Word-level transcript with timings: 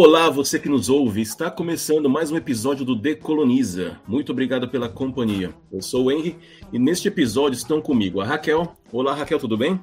Olá, 0.00 0.30
você 0.30 0.60
que 0.60 0.68
nos 0.68 0.88
ouve. 0.88 1.20
Está 1.20 1.50
começando 1.50 2.08
mais 2.08 2.30
um 2.30 2.36
episódio 2.36 2.84
do 2.84 2.94
Decoloniza. 2.94 3.98
Muito 4.06 4.30
obrigado 4.30 4.68
pela 4.68 4.88
companhia. 4.88 5.52
Eu 5.72 5.82
sou 5.82 6.04
o 6.04 6.12
Henry 6.12 6.38
e 6.72 6.78
neste 6.78 7.08
episódio 7.08 7.56
estão 7.56 7.80
comigo 7.80 8.20
a 8.20 8.24
Raquel. 8.24 8.76
Olá, 8.92 9.12
Raquel, 9.12 9.40
tudo 9.40 9.56
bem? 9.58 9.80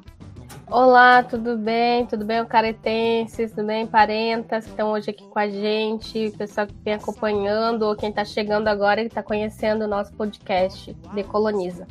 Olá, 0.68 1.22
tudo 1.22 1.58
bem? 1.58 2.06
Tudo 2.06 2.24
bem, 2.24 2.40
o 2.40 2.46
caretenses? 2.46 3.52
Tudo 3.52 3.66
bem, 3.66 3.86
parentas 3.86 4.64
que 4.64 4.70
estão 4.70 4.94
hoje 4.94 5.10
aqui 5.10 5.28
com 5.28 5.38
a 5.38 5.50
gente, 5.50 6.28
o 6.28 6.38
pessoal 6.38 6.66
que 6.66 6.76
vem 6.82 6.94
acompanhando, 6.94 7.84
ou 7.84 7.94
quem 7.94 8.08
está 8.08 8.24
chegando 8.24 8.70
agora 8.70 9.04
e 9.04 9.08
está 9.08 9.22
conhecendo 9.22 9.84
o 9.84 9.88
nosso 9.88 10.14
podcast 10.14 10.96
Decoloniza. 11.14 11.86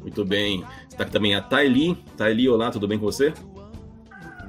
Muito 0.00 0.24
bem. 0.24 0.64
Está 0.88 1.02
aqui 1.02 1.10
também 1.10 1.34
a 1.34 1.42
Thaili. 1.42 1.96
Thaili, 2.16 2.48
olá, 2.48 2.70
tudo 2.70 2.86
bem 2.86 3.00
com 3.00 3.04
você? 3.04 3.34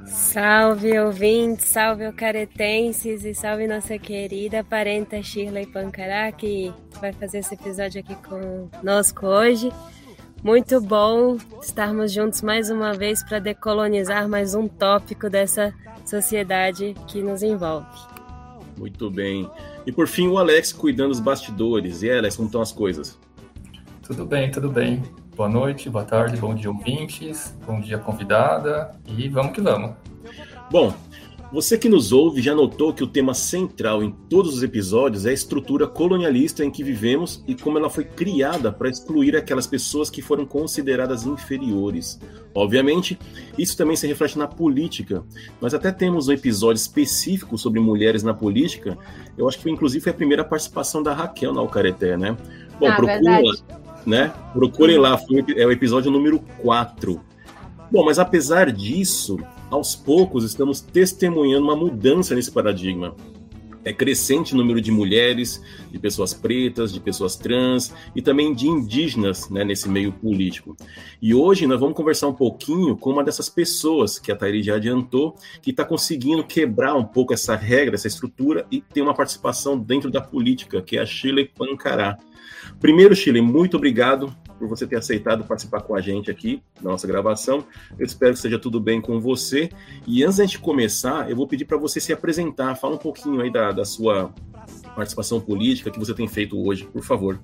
Salve 0.06 0.98
ouvintes, 0.98 1.66
salve 1.66 2.10
caretenses 2.12 3.24
e 3.24 3.34
salve 3.34 3.66
nossa 3.66 3.98
querida 3.98 4.62
parenta 4.62 5.22
Shirley 5.22 5.66
Pancará, 5.66 6.30
que 6.32 6.72
vai 7.00 7.12
fazer 7.12 7.38
esse 7.38 7.54
episódio 7.54 8.00
aqui 8.00 8.14
conosco 8.16 9.26
hoje. 9.26 9.72
Muito 10.42 10.80
bom 10.80 11.38
estarmos 11.62 12.12
juntos 12.12 12.42
mais 12.42 12.70
uma 12.70 12.92
vez 12.92 13.22
para 13.24 13.38
decolonizar 13.38 14.28
mais 14.28 14.54
um 14.54 14.68
tópico 14.68 15.30
dessa 15.30 15.72
sociedade 16.04 16.94
que 17.08 17.22
nos 17.22 17.42
envolve. 17.42 17.86
Muito 18.76 19.10
bem. 19.10 19.48
E 19.86 19.92
por 19.92 20.06
fim, 20.06 20.28
o 20.28 20.36
Alex 20.36 20.72
cuidando 20.72 21.10
dos 21.10 21.20
bastidores. 21.20 22.02
E 22.02 22.10
Alex, 22.10 22.36
como 22.36 22.46
estão 22.46 22.60
as 22.60 22.72
coisas? 22.72 23.18
Tudo 24.02 24.26
bem, 24.26 24.50
tudo 24.50 24.70
bem. 24.70 25.02
Boa 25.36 25.48
noite, 25.48 25.90
boa 25.90 26.04
tarde, 26.04 26.36
bom 26.36 26.54
dia, 26.54 26.70
ouvintes, 26.70 27.56
bom 27.66 27.80
dia, 27.80 27.98
convidada, 27.98 28.92
e 29.04 29.28
vamos 29.28 29.52
que 29.52 29.60
vamos. 29.60 29.96
Bom, 30.70 30.94
você 31.52 31.76
que 31.76 31.88
nos 31.88 32.12
ouve 32.12 32.40
já 32.40 32.54
notou 32.54 32.94
que 32.94 33.02
o 33.02 33.06
tema 33.08 33.34
central 33.34 34.00
em 34.00 34.12
todos 34.12 34.54
os 34.54 34.62
episódios 34.62 35.26
é 35.26 35.30
a 35.30 35.32
estrutura 35.32 35.88
colonialista 35.88 36.64
em 36.64 36.70
que 36.70 36.84
vivemos 36.84 37.42
e 37.48 37.54
como 37.56 37.76
ela 37.76 37.90
foi 37.90 38.04
criada 38.04 38.70
para 38.70 38.88
excluir 38.88 39.36
aquelas 39.36 39.66
pessoas 39.66 40.08
que 40.08 40.22
foram 40.22 40.46
consideradas 40.46 41.26
inferiores. 41.26 42.20
Obviamente, 42.54 43.18
isso 43.58 43.76
também 43.76 43.96
se 43.96 44.06
reflete 44.06 44.38
na 44.38 44.46
política. 44.46 45.24
Nós 45.60 45.74
até 45.74 45.90
temos 45.90 46.28
um 46.28 46.32
episódio 46.32 46.78
específico 46.78 47.58
sobre 47.58 47.80
mulheres 47.80 48.22
na 48.22 48.34
política. 48.34 48.96
Eu 49.36 49.48
acho 49.48 49.58
que 49.58 49.68
inclusive 49.68 50.00
foi 50.00 50.12
a 50.12 50.16
primeira 50.16 50.44
participação 50.44 51.02
da 51.02 51.12
Raquel 51.12 51.52
na 51.52 51.60
Alcareté, 51.60 52.16
né? 52.16 52.36
Bom, 52.78 52.86
ah, 52.86 52.94
procura 52.94 53.40
verdade 53.40 53.83
né? 54.06 54.32
Procurem 54.52 54.98
lá, 54.98 55.20
é 55.56 55.66
o 55.66 55.72
episódio 55.72 56.10
número 56.10 56.38
4. 56.60 57.20
Bom, 57.90 58.04
mas 58.04 58.18
apesar 58.18 58.72
disso, 58.72 59.38
aos 59.70 59.94
poucos 59.94 60.44
estamos 60.44 60.80
testemunhando 60.80 61.64
uma 61.64 61.76
mudança 61.76 62.34
nesse 62.34 62.50
paradigma. 62.50 63.14
É 63.84 63.92
crescente 63.92 64.54
o 64.54 64.56
número 64.56 64.80
de 64.80 64.90
mulheres, 64.90 65.62
de 65.92 65.98
pessoas 65.98 66.32
pretas, 66.32 66.90
de 66.90 66.98
pessoas 66.98 67.36
trans 67.36 67.92
e 68.16 68.22
também 68.22 68.54
de 68.54 68.66
indígenas 68.66 69.50
né, 69.50 69.62
nesse 69.62 69.90
meio 69.90 70.10
político. 70.10 70.74
E 71.20 71.34
hoje 71.34 71.66
nós 71.66 71.78
vamos 71.78 71.94
conversar 71.94 72.28
um 72.28 72.32
pouquinho 72.32 72.96
com 72.96 73.10
uma 73.10 73.22
dessas 73.22 73.50
pessoas 73.50 74.18
que 74.18 74.32
a 74.32 74.36
Thairi 74.36 74.62
já 74.62 74.76
adiantou, 74.76 75.36
que 75.60 75.70
está 75.70 75.84
conseguindo 75.84 76.42
quebrar 76.42 76.94
um 76.94 77.04
pouco 77.04 77.34
essa 77.34 77.54
regra, 77.54 77.94
essa 77.94 78.08
estrutura 78.08 78.66
e 78.70 78.80
ter 78.80 79.02
uma 79.02 79.12
participação 79.12 79.78
dentro 79.78 80.10
da 80.10 80.22
política, 80.22 80.80
que 80.80 80.96
é 80.96 81.02
a 81.02 81.06
Shirley 81.06 81.46
Pancará. 81.54 82.18
Primeiro, 82.84 83.16
Chile, 83.16 83.40
muito 83.40 83.78
obrigado 83.78 84.30
por 84.58 84.68
você 84.68 84.86
ter 84.86 84.96
aceitado 84.96 85.42
participar 85.44 85.80
com 85.80 85.94
a 85.94 86.02
gente 86.02 86.30
aqui 86.30 86.62
na 86.82 86.90
nossa 86.90 87.06
gravação. 87.06 87.64
Eu 87.98 88.04
espero 88.04 88.34
que 88.34 88.38
seja 88.38 88.58
tudo 88.58 88.78
bem 88.78 89.00
com 89.00 89.18
você. 89.18 89.70
E 90.06 90.22
antes 90.22 90.36
gente 90.36 90.58
começar, 90.58 91.30
eu 91.30 91.34
vou 91.34 91.48
pedir 91.48 91.64
para 91.64 91.78
você 91.78 91.98
se 91.98 92.12
apresentar, 92.12 92.74
fala 92.74 92.96
um 92.96 92.98
pouquinho 92.98 93.40
aí 93.40 93.50
da, 93.50 93.72
da 93.72 93.86
sua 93.86 94.34
participação 94.94 95.40
política 95.40 95.90
que 95.90 95.98
você 95.98 96.12
tem 96.12 96.28
feito 96.28 96.62
hoje, 96.62 96.84
por 96.84 97.02
favor. 97.02 97.40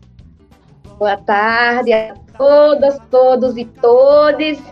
Boa 0.98 1.16
tarde 1.16 1.91
a 1.91 2.12
todas, 2.37 2.98
todos 3.10 3.56
e 3.56 3.64
todes. 3.64 4.62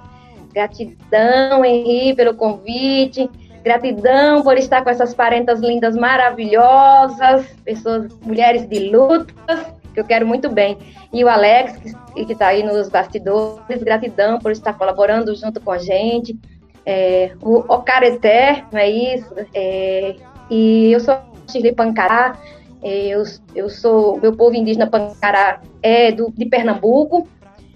Gratidão, 0.53 1.65
Henri, 1.65 2.15
pelo 2.15 2.35
convite. 2.35 3.27
Gratidão 3.65 4.43
por 4.43 4.59
estar 4.59 4.85
com 4.85 4.91
essas 4.91 5.15
parentas 5.15 5.61
lindas, 5.61 5.97
maravilhosas, 5.97 7.47
pessoas, 7.65 8.13
mulheres 8.21 8.69
de 8.69 8.91
lutas 8.91 9.78
que 9.99 10.01
eu 10.01 10.05
quero 10.05 10.27
muito 10.27 10.49
bem. 10.49 10.79
E 11.13 11.25
o 11.25 11.29
Alex, 11.29 11.95
que 12.15 12.33
está 12.33 12.49
aí 12.49 12.63
nos 12.63 12.89
bastidores, 12.89 13.83
gratidão 13.83 14.39
por 14.39 14.53
estar 14.53 14.73
colaborando 14.75 15.35
junto 15.35 15.61
com 15.61 15.73
a 15.73 15.79
gente. 15.79 16.39
É, 16.87 17.33
o 17.43 17.59
Ocareté, 17.73 18.65
não 18.71 18.79
é 18.79 18.89
isso? 18.89 19.35
É, 19.53 20.15
e 20.49 20.93
eu 20.93 21.01
sou 21.01 21.19
Shirley 21.51 21.75
Pancará, 21.75 22.39
é, 22.81 23.09
eu, 23.09 23.25
eu 23.55 23.69
sou, 23.69 24.19
meu 24.21 24.35
povo 24.37 24.55
indígena 24.55 24.87
Pancará 24.87 25.61
é 25.83 26.13
do, 26.13 26.31
de 26.31 26.47
Pernambuco, 26.47 27.29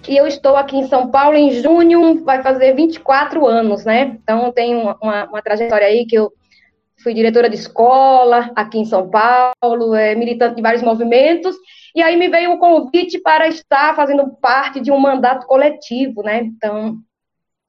e 0.08 0.16
eu 0.16 0.26
estou 0.26 0.56
aqui 0.56 0.76
em 0.76 0.86
São 0.88 1.10
Paulo 1.10 1.36
em 1.36 1.50
junho, 1.50 2.24
vai 2.24 2.42
fazer 2.42 2.74
24 2.74 3.46
anos, 3.46 3.84
né? 3.84 4.16
Então, 4.22 4.50
tenho 4.52 4.80
uma, 4.80 4.98
uma, 5.00 5.24
uma 5.26 5.42
trajetória 5.42 5.86
aí 5.86 6.06
que 6.06 6.16
eu 6.16 6.32
fui 7.02 7.14
diretora 7.14 7.48
de 7.50 7.56
escola 7.56 8.50
aqui 8.54 8.78
em 8.78 8.84
São 8.84 9.10
Paulo, 9.10 9.94
é, 9.94 10.14
militante 10.14 10.56
de 10.56 10.62
vários 10.62 10.82
movimentos, 10.82 11.54
e 11.94 12.02
aí 12.02 12.16
me 12.16 12.28
veio 12.28 12.52
o 12.52 12.58
convite 12.58 13.20
para 13.20 13.48
estar 13.48 13.94
fazendo 13.94 14.34
parte 14.36 14.80
de 14.80 14.90
um 14.90 14.98
mandato 14.98 15.46
coletivo, 15.46 16.22
né? 16.22 16.38
Então, 16.42 16.98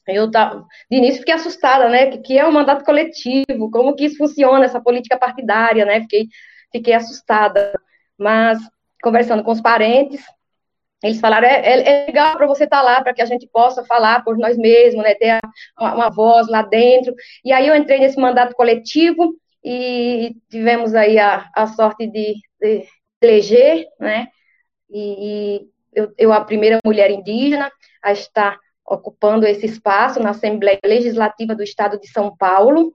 eu 0.08 0.30
tava, 0.30 0.66
de 0.90 0.98
início 0.98 1.20
fiquei 1.20 1.34
assustada, 1.34 1.90
né? 1.90 2.08
Que, 2.08 2.18
que 2.20 2.38
é 2.38 2.48
um 2.48 2.52
mandato 2.52 2.84
coletivo, 2.86 3.70
como 3.72 3.96
que 3.96 4.06
isso 4.06 4.18
funciona, 4.18 4.66
essa 4.66 4.82
política 4.82 5.18
partidária, 5.18 5.86
né? 5.86 6.02
Fiquei, 6.02 6.28
fiquei 6.72 6.94
assustada. 6.94 7.74
Mas, 8.18 8.60
conversando 9.02 9.44
com 9.44 9.52
os 9.52 9.62
parentes, 9.62 10.24
eles 11.04 11.20
falaram, 11.20 11.48
é, 11.48 11.60
é, 11.60 12.04
é 12.04 12.06
legal 12.06 12.38
para 12.38 12.48
você 12.48 12.64
estar 12.64 12.78
tá 12.78 12.84
lá, 12.84 13.02
para 13.02 13.14
que 13.14 13.22
a 13.22 13.26
gente 13.26 13.48
possa 13.48 13.84
falar 13.84 14.24
por 14.24 14.38
nós 14.38 14.58
mesmos, 14.58 15.04
né? 15.04 15.14
Ter 15.16 15.40
uma, 15.78 15.96
uma 15.96 16.10
voz 16.10 16.48
lá 16.48 16.62
dentro. 16.62 17.14
E 17.44 17.52
aí 17.52 17.68
eu 17.68 17.76
entrei 17.76 18.00
nesse 18.00 18.20
mandato 18.20 18.56
coletivo 18.56 19.36
e 19.64 20.36
tivemos 20.50 20.96
aí 20.96 21.20
a, 21.20 21.50
a 21.56 21.68
sorte 21.68 22.08
de, 22.08 22.36
de 22.62 22.86
eleger, 23.24 23.88
né? 24.00 24.28
E, 24.90 25.02
e 25.60 25.68
eu, 25.94 26.14
eu, 26.18 26.34
a 26.34 26.44
primeira 26.44 26.80
mulher 26.86 27.10
indígena 27.12 27.72
a 28.02 28.12
estar 28.12 28.58
ocupando 28.86 29.46
esse 29.46 29.66
espaço 29.66 30.20
na 30.20 30.32
Assembleia 30.32 30.80
Legislativa 30.84 31.56
do 31.56 31.64
Estado 31.64 32.00
de 32.00 32.08
São 32.08 32.36
Paulo. 32.36 32.94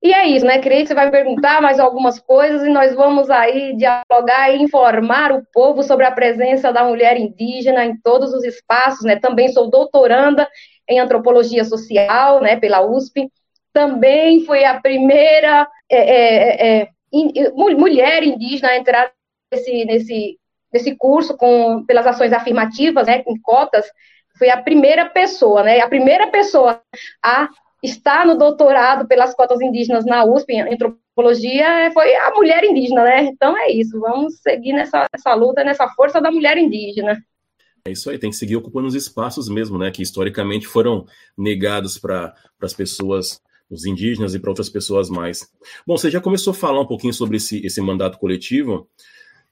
E 0.00 0.12
é 0.12 0.26
isso, 0.28 0.46
né? 0.46 0.60
Creio 0.60 0.82
que 0.82 0.88
você 0.88 0.94
vai 0.94 1.06
me 1.06 1.10
perguntar 1.10 1.60
mais 1.60 1.80
algumas 1.80 2.20
coisas 2.20 2.62
e 2.62 2.68
nós 2.68 2.94
vamos 2.94 3.28
aí 3.30 3.76
dialogar 3.76 4.50
e 4.50 4.62
informar 4.62 5.32
o 5.32 5.44
povo 5.52 5.82
sobre 5.82 6.04
a 6.04 6.12
presença 6.12 6.72
da 6.72 6.84
mulher 6.84 7.16
indígena 7.16 7.84
em 7.84 7.96
todos 8.00 8.32
os 8.32 8.44
espaços, 8.44 9.04
né? 9.04 9.16
Também 9.16 9.48
sou 9.48 9.68
doutoranda 9.68 10.48
em 10.88 11.00
antropologia 11.00 11.64
social, 11.64 12.40
né? 12.40 12.56
Pela 12.56 12.80
USP. 12.80 13.28
Também 13.72 14.44
fui 14.44 14.64
a 14.64 14.80
primeira 14.80 15.68
é, 15.90 15.98
é, 15.98 16.80
é, 16.82 16.88
mulher 17.12 18.22
indígena 18.22 18.76
entrar 18.76 19.12
nesse, 19.52 19.84
nesse, 19.84 20.38
nesse 20.72 20.96
curso 20.96 21.36
com, 21.36 21.84
pelas 21.84 22.06
ações 22.06 22.32
afirmativas, 22.32 23.06
né, 23.06 23.22
com 23.22 23.38
cotas, 23.40 23.86
foi 24.38 24.50
a 24.50 24.62
primeira 24.62 25.06
pessoa, 25.06 25.62
né, 25.62 25.80
a 25.80 25.88
primeira 25.88 26.28
pessoa 26.28 26.80
a 27.24 27.48
estar 27.82 28.26
no 28.26 28.36
doutorado 28.36 29.06
pelas 29.06 29.34
cotas 29.34 29.60
indígenas 29.60 30.04
na 30.04 30.24
USP, 30.24 30.52
em 30.52 30.74
antropologia, 30.74 31.90
foi 31.92 32.14
a 32.16 32.30
mulher 32.32 32.64
indígena, 32.64 33.04
né? 33.04 33.24
Então 33.24 33.56
é 33.56 33.70
isso, 33.70 33.98
vamos 34.00 34.40
seguir 34.40 34.72
nessa, 34.72 35.06
nessa 35.12 35.34
luta, 35.34 35.62
nessa 35.62 35.88
força 35.90 36.20
da 36.20 36.30
mulher 36.30 36.58
indígena. 36.58 37.16
É 37.86 37.92
isso 37.92 38.10
aí, 38.10 38.18
tem 38.18 38.30
que 38.30 38.36
seguir 38.36 38.56
ocupando 38.56 38.88
os 38.88 38.94
espaços 38.94 39.48
mesmo, 39.48 39.78
né? 39.78 39.90
Que 39.90 40.02
historicamente 40.02 40.66
foram 40.66 41.06
negados 41.36 41.98
para 41.98 42.34
as 42.60 42.74
pessoas 42.74 43.40
os 43.70 43.84
indígenas 43.84 44.34
e 44.34 44.38
para 44.38 44.50
outras 44.50 44.68
pessoas 44.68 45.10
mais. 45.10 45.50
Bom, 45.86 45.96
você 45.96 46.10
já 46.10 46.20
começou 46.20 46.52
a 46.52 46.54
falar 46.54 46.80
um 46.80 46.86
pouquinho 46.86 47.12
sobre 47.12 47.36
esse, 47.36 47.64
esse 47.64 47.80
mandato 47.80 48.18
coletivo. 48.18 48.88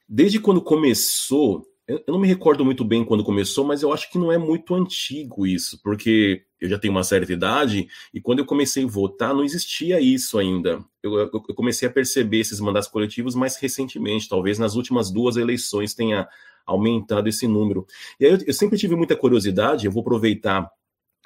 Desde 0.09 0.39
quando 0.39 0.61
começou, 0.61 1.65
eu 1.87 2.03
não 2.07 2.19
me 2.19 2.27
recordo 2.27 2.65
muito 2.65 2.83
bem 2.83 3.05
quando 3.05 3.23
começou, 3.23 3.63
mas 3.63 3.81
eu 3.81 3.93
acho 3.93 4.11
que 4.11 4.17
não 4.17 4.31
é 4.31 4.37
muito 4.37 4.73
antigo 4.75 5.45
isso, 5.45 5.79
porque 5.81 6.43
eu 6.59 6.67
já 6.67 6.77
tenho 6.77 6.93
uma 6.93 7.03
certa 7.03 7.31
idade 7.31 7.87
e 8.13 8.19
quando 8.19 8.39
eu 8.39 8.45
comecei 8.45 8.83
a 8.83 8.87
votar 8.87 9.33
não 9.33 9.43
existia 9.43 9.99
isso 10.01 10.37
ainda. 10.37 10.83
Eu, 11.01 11.17
eu, 11.19 11.29
comecei 11.31 11.87
a 11.87 11.91
perceber 11.91 12.39
esses 12.39 12.59
mandatos 12.59 12.89
coletivos 12.89 13.35
mais 13.35 13.55
recentemente, 13.55 14.27
talvez 14.27 14.57
nas 14.57 14.75
últimas 14.75 15.11
duas 15.11 15.37
eleições 15.37 15.93
tenha 15.93 16.27
aumentado 16.65 17.29
esse 17.29 17.47
número. 17.47 17.85
E 18.19 18.25
aí 18.25 18.33
eu, 18.33 18.39
eu 18.47 18.53
sempre 18.53 18.77
tive 18.77 18.95
muita 18.95 19.15
curiosidade, 19.15 19.85
eu 19.85 19.91
vou 19.91 20.01
aproveitar 20.01 20.69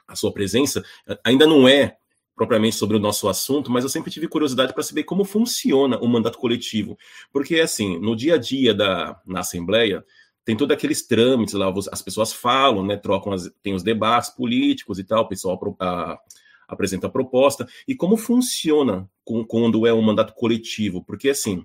a 0.07 0.15
sua 0.15 0.31
presença, 0.31 0.83
ainda 1.23 1.47
não 1.47 1.67
é 1.67 1.97
propriamente 2.41 2.75
sobre 2.75 2.97
o 2.97 2.99
nosso 2.99 3.29
assunto, 3.29 3.69
mas 3.69 3.83
eu 3.83 3.89
sempre 3.91 4.09
tive 4.09 4.27
curiosidade 4.27 4.73
para 4.73 4.81
saber 4.81 5.03
como 5.03 5.23
funciona 5.23 5.99
o 5.99 6.07
mandato 6.07 6.39
coletivo. 6.39 6.97
Porque, 7.31 7.59
assim, 7.59 7.99
no 7.99 8.15
dia 8.15 8.33
a 8.33 8.37
dia 8.39 8.73
da, 8.73 9.21
na 9.27 9.41
Assembleia, 9.41 10.03
tem 10.43 10.57
todos 10.57 10.75
aqueles 10.75 11.05
trâmites 11.05 11.53
lá, 11.53 11.71
as 11.91 12.01
pessoas 12.01 12.33
falam, 12.33 12.83
né, 12.83 12.97
trocam, 12.97 13.31
as, 13.31 13.47
tem 13.61 13.75
os 13.75 13.83
debates 13.83 14.31
políticos 14.31 14.97
e 14.97 15.03
tal, 15.03 15.21
o 15.21 15.27
pessoal 15.27 15.59
a, 15.79 16.19
apresenta 16.67 17.05
a 17.05 17.11
proposta, 17.11 17.67
e 17.87 17.93
como 17.93 18.17
funciona 18.17 19.07
com, 19.23 19.45
quando 19.45 19.85
é 19.85 19.93
um 19.93 20.01
mandato 20.01 20.33
coletivo, 20.33 21.03
porque 21.03 21.29
assim, 21.29 21.63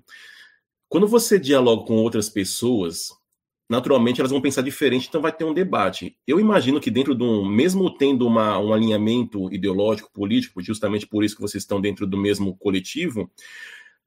quando 0.87 1.07
você 1.07 1.39
dialoga 1.39 1.87
com 1.87 1.95
outras 1.95 2.29
pessoas, 2.29 3.16
naturalmente 3.69 4.21
elas 4.21 4.31
vão 4.31 4.41
pensar 4.41 4.61
diferente, 4.61 5.07
então 5.07 5.21
vai 5.21 5.31
ter 5.31 5.43
um 5.43 5.53
debate. 5.53 6.15
Eu 6.25 6.39
imagino 6.39 6.79
que 6.79 6.89
dentro 6.89 7.13
de 7.13 7.23
um, 7.23 7.45
mesmo 7.45 7.89
tendo 7.89 8.25
uma, 8.25 8.57
um 8.59 8.73
alinhamento 8.73 9.53
ideológico, 9.53 10.11
político, 10.11 10.61
justamente 10.61 11.05
por 11.05 11.23
isso 11.23 11.35
que 11.35 11.41
vocês 11.41 11.63
estão 11.63 11.81
dentro 11.81 12.07
do 12.07 12.17
mesmo 12.17 12.55
coletivo, 12.55 13.29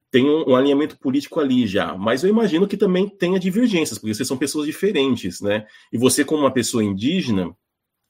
tem 0.09 0.25
um, 0.25 0.49
um, 0.49 0.55
alinhamento 0.55 0.97
político 0.99 1.39
ali 1.39 1.65
já, 1.65 1.95
mas 1.95 2.23
eu 2.23 2.29
imagino 2.29 2.67
que 2.67 2.75
também 2.75 3.07
tenha 3.07 3.39
divergências, 3.39 3.97
porque 3.97 4.13
vocês 4.13 4.27
são 4.27 4.37
pessoas 4.37 4.65
diferentes, 4.65 5.39
né? 5.39 5.65
E 5.91 5.97
você, 5.97 6.25
como 6.25 6.41
uma 6.41 6.51
pessoa 6.51 6.83
indígena, 6.83 7.55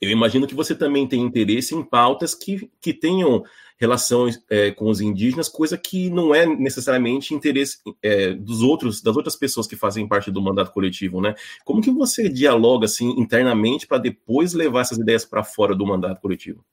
eu 0.01 0.09
imagino 0.09 0.47
que 0.47 0.55
você 0.55 0.73
também 0.73 1.07
tem 1.07 1.21
interesse 1.21 1.75
em 1.75 1.83
pautas 1.83 2.33
que, 2.33 2.69
que 2.81 2.91
tenham 2.91 3.43
relação 3.79 4.27
é, 4.49 4.71
com 4.71 4.89
os 4.89 5.01
indígenas, 5.01 5.49
coisa 5.49 5.77
que 5.77 6.09
não 6.09 6.33
é 6.33 6.45
necessariamente 6.45 7.33
interesse 7.33 7.77
é, 8.01 8.33
dos 8.33 8.61
outros, 8.61 9.01
das 9.01 9.15
outras 9.15 9.35
pessoas 9.35 9.65
que 9.65 9.75
fazem 9.75 10.07
parte 10.07 10.31
do 10.31 10.41
mandato 10.41 10.71
coletivo, 10.71 11.19
né? 11.19 11.33
Como 11.65 11.81
que 11.81 11.89
você 11.89 12.29
dialoga 12.29 12.85
assim 12.85 13.09
internamente 13.19 13.87
para 13.87 13.97
depois 13.97 14.53
levar 14.53 14.81
essas 14.81 14.99
ideias 14.99 15.25
para 15.25 15.43
fora 15.43 15.75
do 15.75 15.85
mandato 15.85 16.21
coletivo? 16.21 16.63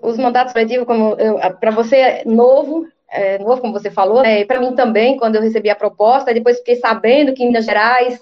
Os 0.00 0.16
mandatos 0.16 0.52
coletivos, 0.52 0.86
como 0.86 1.16
para 1.60 1.70
você 1.70 2.22
novo, 2.24 2.86
é, 3.10 3.38
novo, 3.38 3.60
como 3.60 3.72
você 3.72 3.90
falou, 3.90 4.22
né? 4.22 4.44
para 4.44 4.60
mim 4.60 4.74
também, 4.74 5.16
quando 5.16 5.36
eu 5.36 5.42
recebi 5.42 5.70
a 5.70 5.76
proposta, 5.76 6.34
depois 6.34 6.58
fiquei 6.58 6.76
sabendo 6.76 7.34
que 7.34 7.42
em 7.42 7.46
Minas 7.48 7.64
Gerais 7.64 8.20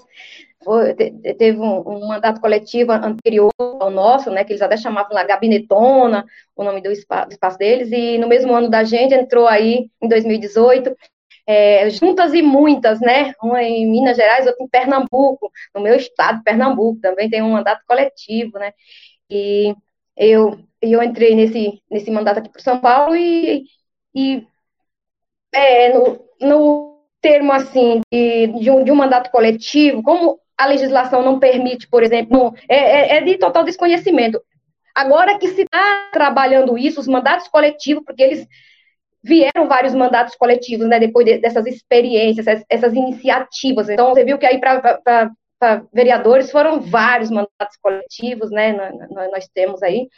foi, 0.64 0.94
teve 0.94 1.58
um, 1.58 1.80
um, 1.88 2.08
mandato 2.08 2.40
coletivo 2.40 2.92
anterior 2.92 3.50
ao 3.58 3.90
nosso, 3.90 4.30
né, 4.30 4.44
que 4.44 4.52
eles 4.52 4.62
até 4.62 4.76
chamavam 4.76 5.14
lá 5.14 5.24
Gabinetona, 5.24 6.24
o 6.56 6.64
nome 6.64 6.80
do 6.80 6.88
do 6.88 6.92
espaço 6.92 7.58
deles, 7.58 7.92
e 7.92 8.18
no 8.18 8.26
mesmo 8.26 8.54
ano 8.54 8.68
da 8.70 8.82
gente 8.84 9.14
entrou 9.14 9.46
aí, 9.46 9.90
em 10.02 10.08
2018, 10.08 10.96
é, 11.46 11.90
juntas 11.90 12.32
e 12.34 12.42
muitas, 12.42 13.00
né, 13.00 13.34
uma 13.42 13.62
em 13.62 13.86
Minas 13.86 14.16
Gerais, 14.16 14.46
outra 14.46 14.64
em 14.64 14.68
Pernambuco, 14.68 15.50
no 15.74 15.80
meu 15.80 15.94
estado, 15.96 16.42
Pernambuco, 16.42 17.00
também 17.00 17.28
tem 17.30 17.42
um 17.42 17.52
mandato 17.52 17.82
coletivo, 17.86 18.58
né, 18.58 18.72
e 19.30 19.74
eu, 20.16 20.58
eu 20.80 21.02
entrei 21.02 21.34
nesse, 21.34 21.82
nesse 21.90 22.10
mandato 22.10 22.38
aqui 22.38 22.48
para 22.48 22.62
São 22.62 22.80
Paulo 22.80 23.14
e, 23.16 23.64
e 24.14 24.46
é, 25.52 25.92
no, 25.92 26.24
no 26.40 26.94
termo 27.24 27.52
assim 27.52 28.02
de, 28.12 28.48
de, 28.48 28.70
um, 28.70 28.84
de 28.84 28.92
um 28.92 28.94
mandato 28.94 29.30
coletivo, 29.30 30.02
como 30.02 30.38
a 30.56 30.66
legislação 30.66 31.22
não 31.22 31.38
permite, 31.38 31.88
por 31.88 32.02
exemplo, 32.02 32.54
é, 32.68 32.76
é, 32.76 33.16
é 33.16 33.20
de 33.20 33.36
total 33.38 33.64
desconhecimento. 33.64 34.40
Agora 34.94 35.38
que 35.38 35.48
se 35.48 35.62
está 35.62 36.10
trabalhando 36.12 36.78
isso, 36.78 37.00
os 37.00 37.08
mandatos 37.08 37.48
coletivos, 37.48 38.04
porque 38.04 38.22
eles 38.22 38.46
vieram 39.22 39.66
vários 39.66 39.94
mandatos 39.94 40.36
coletivos, 40.36 40.86
né, 40.86 41.00
depois 41.00 41.26
de, 41.26 41.38
dessas 41.38 41.66
experiências, 41.66 42.46
essas, 42.46 42.64
essas, 42.68 42.92
iniciativas. 42.92 43.88
Então, 43.88 44.10
você 44.10 44.22
viu 44.22 44.38
que 44.38 44.46
aí 44.46 44.60
para 44.60 45.32
vereadores 45.92 46.50
foram 46.50 46.80
vários 46.80 47.30
mandatos 47.30 47.76
coletivos, 47.82 48.50
né, 48.50 48.72
nós, 49.10 49.30
nós 49.30 49.48
temos 49.52 49.82
aí. 49.82 50.08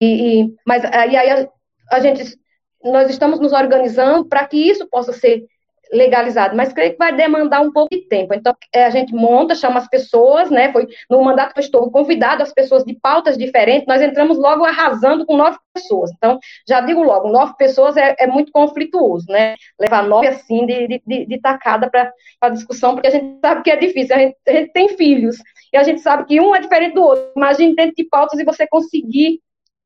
E, 0.00 0.40
e 0.40 0.54
mas 0.66 0.84
aí, 0.86 1.16
aí 1.16 1.30
a, 1.30 1.48
a 1.90 2.00
gente, 2.00 2.36
nós 2.82 3.10
estamos 3.10 3.38
nos 3.38 3.52
organizando 3.52 4.24
para 4.26 4.46
que 4.46 4.56
isso 4.56 4.88
possa 4.88 5.12
ser 5.12 5.44
legalizado, 5.92 6.56
mas 6.56 6.72
creio 6.72 6.92
que 6.92 6.98
vai 6.98 7.14
demandar 7.14 7.60
um 7.60 7.72
pouco 7.72 7.94
de 7.94 8.02
tempo. 8.06 8.32
Então, 8.34 8.54
é, 8.72 8.84
a 8.84 8.90
gente 8.90 9.14
monta, 9.14 9.54
chama 9.54 9.78
as 9.78 9.88
pessoas, 9.88 10.50
né? 10.50 10.72
Foi 10.72 10.86
no 11.08 11.22
mandato 11.22 11.52
que 11.52 11.58
eu 11.58 11.64
estou 11.64 11.90
convidado 11.90 12.42
as 12.42 12.52
pessoas 12.52 12.84
de 12.84 12.94
pautas 12.94 13.36
diferentes, 13.36 13.86
nós 13.86 14.00
entramos 14.00 14.38
logo 14.38 14.64
arrasando 14.64 15.26
com 15.26 15.36
nove 15.36 15.58
pessoas. 15.74 16.10
Então, 16.16 16.38
já 16.68 16.80
digo 16.80 17.02
logo, 17.02 17.28
nove 17.28 17.54
pessoas 17.58 17.96
é, 17.96 18.14
é 18.18 18.26
muito 18.26 18.52
conflituoso, 18.52 19.26
né? 19.28 19.56
Levar 19.78 20.02
nove 20.04 20.28
assim 20.28 20.64
de, 20.66 21.02
de, 21.06 21.26
de 21.26 21.40
tacada 21.40 21.90
para 21.90 22.12
a 22.40 22.48
discussão, 22.48 22.94
porque 22.94 23.08
a 23.08 23.12
gente 23.12 23.40
sabe 23.40 23.62
que 23.62 23.70
é 23.70 23.76
difícil, 23.76 24.14
a 24.14 24.18
gente, 24.18 24.36
a 24.46 24.52
gente 24.52 24.72
tem 24.72 24.88
filhos, 24.90 25.36
e 25.72 25.76
a 25.76 25.82
gente 25.82 26.00
sabe 26.00 26.24
que 26.24 26.40
um 26.40 26.54
é 26.54 26.60
diferente 26.60 26.94
do 26.94 27.02
outro. 27.02 27.32
Imagine 27.36 27.74
dentro 27.74 27.94
de 27.96 28.04
pautas 28.04 28.38
e 28.38 28.44
você 28.44 28.66
conseguir 28.66 29.40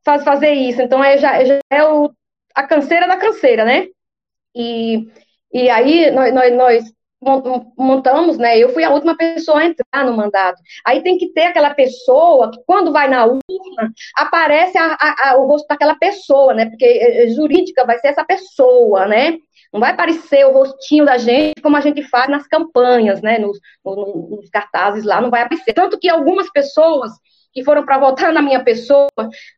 faz, 0.05 0.25
fazer 0.25 0.53
isso. 0.53 0.81
Então, 0.83 1.03
é, 1.03 1.19
já, 1.19 1.43
já 1.45 1.59
é 1.71 1.85
o, 1.85 2.11
a 2.55 2.63
canseira 2.63 3.07
da 3.07 3.17
canseira, 3.17 3.65
né? 3.65 3.89
E 4.55 5.09
e 5.55 5.71
aí 5.71 6.11
nós, 6.11 6.35
nós, 6.35 6.53
nós 6.53 6.85
montamos, 7.79 8.37
né? 8.37 8.59
Eu 8.59 8.71
fui 8.71 8.85
a 8.85 8.91
última 8.91 9.17
pessoa 9.17 9.61
a 9.61 9.67
entrar 9.67 10.05
no 10.05 10.17
mandato. 10.17 10.61
Aí 10.85 11.03
tem 11.03 11.17
que 11.17 11.33
ter 11.33 11.45
aquela 11.45 11.73
pessoa 11.73 12.51
que, 12.51 12.59
quando 12.67 12.93
vai 12.93 13.09
na 13.09 13.25
urna, 13.25 13.93
aparece 14.17 14.77
a, 14.77 14.97
a, 15.01 15.31
a, 15.31 15.37
o 15.37 15.47
rosto 15.47 15.67
daquela 15.69 15.95
pessoa, 15.95 16.53
né? 16.53 16.67
Porque 16.67 16.85
é, 16.85 17.25
é, 17.25 17.29
jurídica 17.29 17.87
vai 17.87 17.99
ser 17.99 18.09
essa 18.09 18.25
pessoa, 18.25 19.07
né? 19.07 19.39
Não 19.73 19.81
vai 19.81 19.93
aparecer 19.93 20.45
o 20.47 20.53
rostinho 20.53 21.05
da 21.05 21.19
gente 21.19 21.61
como 21.61 21.77
a 21.77 21.81
gente 21.81 22.03
faz 22.03 22.29
nas 22.29 22.47
campanhas, 22.47 23.23
né? 23.23 23.39
Nos, 23.39 23.59
nos, 23.85 24.31
nos 24.31 24.51
cartazes 24.51 25.05
lá, 25.05 25.21
não 25.21 25.31
vai 25.31 25.43
aparecer. 25.43 25.73
Tanto 25.73 25.99
que 25.99 26.09
algumas 26.09 26.51
pessoas 26.51 27.13
que 27.55 27.63
foram 27.63 27.85
para 27.85 27.99
votar 27.99 28.33
na 28.33 28.43
minha 28.43 28.63
pessoa, 28.63 29.09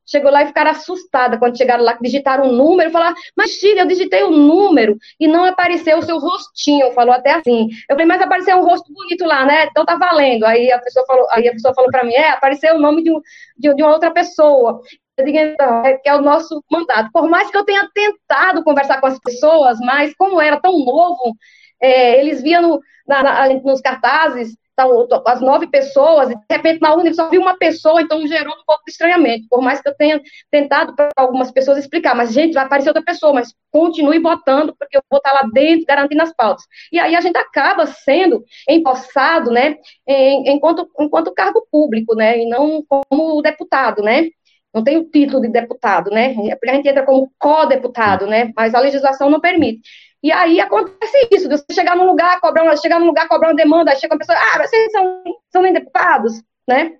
chegou 0.04 0.30
lá 0.30 0.42
e 0.42 0.48
ficaram 0.48 0.70
assustadas 0.70 1.38
quando 1.38 1.56
chegaram 1.56 1.82
lá, 1.82 1.96
digitaram 2.00 2.44
um 2.48 2.52
número, 2.52 2.90
falaram, 2.90 3.16
mas 3.34 3.52
Chile, 3.52 3.80
eu 3.80 3.86
digitei 3.86 4.22
o 4.22 4.28
um 4.28 4.36
número 4.36 4.98
e 5.18 5.26
não 5.26 5.44
apareceu 5.44 5.98
o 5.98 6.02
seu 6.02 6.18
rostinho, 6.18 6.92
falou 6.92 7.14
até 7.14 7.32
assim. 7.32 7.68
Eu 7.88 7.96
falei, 7.96 8.06
mas 8.06 8.20
apareceu 8.20 8.58
um 8.58 8.64
rosto 8.64 8.92
bonito 8.92 9.24
lá, 9.24 9.46
né? 9.46 9.64
Então 9.66 9.84
tá 9.86 9.96
valendo. 9.96 10.44
Aí 10.44 10.70
a 10.70 10.78
pessoa 10.78 11.06
falou, 11.06 11.26
aí 11.30 11.48
a 11.48 11.52
pessoa 11.52 11.74
falou 11.74 11.90
para 11.90 12.04
mim, 12.04 12.12
é, 12.12 12.30
apareceu 12.30 12.76
o 12.76 12.80
nome 12.80 13.02
de, 13.02 13.10
um, 13.10 13.20
de, 13.56 13.74
de 13.74 13.82
uma 13.82 13.92
outra 13.92 14.10
pessoa. 14.10 14.82
Eu 15.16 15.24
digo, 15.24 15.38
então, 15.38 15.82
é 15.82 15.94
que 15.94 16.08
é 16.08 16.14
o 16.14 16.20
nosso 16.20 16.62
mandato. 16.70 17.10
Por 17.10 17.28
mais 17.30 17.50
que 17.50 17.56
eu 17.56 17.64
tenha 17.64 17.88
tentado 17.94 18.62
conversar 18.62 19.00
com 19.00 19.06
as 19.06 19.18
pessoas, 19.18 19.78
mas 19.80 20.14
como 20.14 20.38
era 20.40 20.60
tão 20.60 20.78
novo, 20.84 21.34
é, 21.80 22.20
eles 22.20 22.42
viam 22.42 22.60
no, 22.60 22.80
na, 23.08 23.22
na, 23.22 23.48
nos 23.48 23.80
cartazes 23.80 24.54
então, 24.76 25.22
as 25.26 25.40
nove 25.40 25.66
pessoas, 25.68 26.30
e 26.30 26.34
de 26.34 26.42
repente 26.50 26.80
na 26.82 26.94
urna 26.94 27.12
só 27.14 27.30
viu 27.30 27.40
uma 27.40 27.56
pessoa, 27.56 28.02
então 28.02 28.26
gerou 28.26 28.52
um 28.52 28.64
pouco 28.66 28.84
de 28.84 28.92
estranhamento. 28.92 29.46
Por 29.48 29.62
mais 29.62 29.80
que 29.80 29.88
eu 29.88 29.94
tenha 29.94 30.20
tentado 30.50 30.94
para 30.94 31.08
algumas 31.16 31.50
pessoas 31.50 31.78
explicar, 31.78 32.14
mas 32.14 32.32
gente, 32.32 32.52
vai 32.52 32.64
aparecer 32.64 32.90
outra 32.90 33.02
pessoa, 33.02 33.32
mas 33.32 33.54
continue 33.72 34.18
botando, 34.18 34.74
porque 34.78 34.96
eu 34.96 35.02
vou 35.10 35.18
estar 35.18 35.32
lá 35.32 35.48
dentro 35.52 35.86
garantindo 35.86 36.22
as 36.22 36.34
pautas. 36.34 36.64
E 36.92 36.98
aí 36.98 37.16
a 37.16 37.20
gente 37.20 37.36
acaba 37.38 37.86
sendo 37.86 38.44
empossado, 38.68 39.50
né, 39.50 39.76
em, 40.06 40.50
enquanto, 40.52 40.88
enquanto 41.00 41.34
cargo 41.34 41.66
público, 41.72 42.14
né, 42.14 42.38
e 42.38 42.48
não 42.48 42.84
como 42.86 43.40
deputado, 43.40 44.02
né. 44.02 44.28
Não 44.74 44.84
tem 44.84 44.98
o 44.98 45.08
título 45.08 45.40
de 45.40 45.48
deputado, 45.48 46.10
né? 46.10 46.34
A 46.68 46.74
gente 46.74 46.88
entra 46.88 47.02
como 47.02 47.32
co-deputado, 47.38 48.26
né? 48.26 48.52
Mas 48.54 48.74
a 48.74 48.80
legislação 48.80 49.30
não 49.30 49.40
permite. 49.40 49.80
E 50.22 50.32
aí 50.32 50.60
acontece 50.60 51.28
isso, 51.30 51.48
você 51.48 51.64
chegar 51.72 51.96
num 51.96 52.06
lugar, 52.06 52.40
cobrar 52.40 52.64
uma, 52.64 52.76
chegar 52.76 52.98
num 52.98 53.06
lugar, 53.06 53.28
cobrar 53.28 53.48
uma 53.48 53.54
demanda, 53.54 53.90
aí 53.90 53.96
chega 53.96 54.14
uma 54.14 54.18
pessoa, 54.18 54.38
ah, 54.38 54.58
vocês 54.58 54.90
são, 54.92 55.22
são 55.52 55.62
nem 55.62 55.72
deputados, 55.72 56.42
né? 56.66 56.96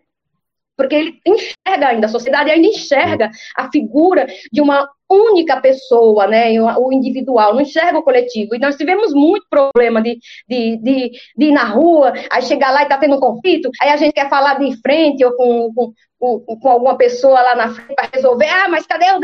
Porque 0.77 0.95
ele 0.95 1.21
enxerga 1.27 1.89
ainda, 1.89 2.07
a 2.07 2.11
sociedade 2.11 2.51
ainda 2.51 2.69
enxerga 2.69 3.31
a 3.57 3.71
figura 3.71 4.27
de 4.53 4.61
uma 4.61 4.87
única 5.09 5.59
pessoa, 5.61 6.27
né, 6.27 6.51
o 6.61 6.93
individual, 6.93 7.55
não 7.55 7.63
enxerga 7.63 7.99
o 7.99 8.03
coletivo. 8.03 8.55
E 8.55 8.59
nós 8.59 8.77
tivemos 8.77 9.15
muito 9.15 9.47
problema 9.49 10.03
de, 10.03 10.19
de, 10.47 10.77
de, 10.77 11.11
de 11.37 11.47
ir 11.47 11.53
na 11.53 11.65
rua, 11.65 12.13
aí 12.31 12.43
chegar 12.43 12.71
lá 12.73 12.83
e 12.83 12.89
tá 12.89 12.99
tendo 12.99 13.17
um 13.17 13.21
conflito, 13.21 13.71
aí 13.81 13.89
a 13.89 13.97
gente 13.97 14.13
quer 14.13 14.29
falar 14.29 14.59
de 14.59 14.77
frente 14.83 15.25
ou 15.25 15.33
com, 15.33 15.73
com, 16.19 16.41
com, 16.61 16.69
alguma 16.69 16.97
pessoa 16.97 17.41
lá 17.41 17.55
na 17.55 17.71
frente 17.73 17.95
para 17.95 18.11
resolver, 18.13 18.49
ah, 18.49 18.69
mas 18.69 18.87
cadê 18.87 19.07
o, 19.13 19.21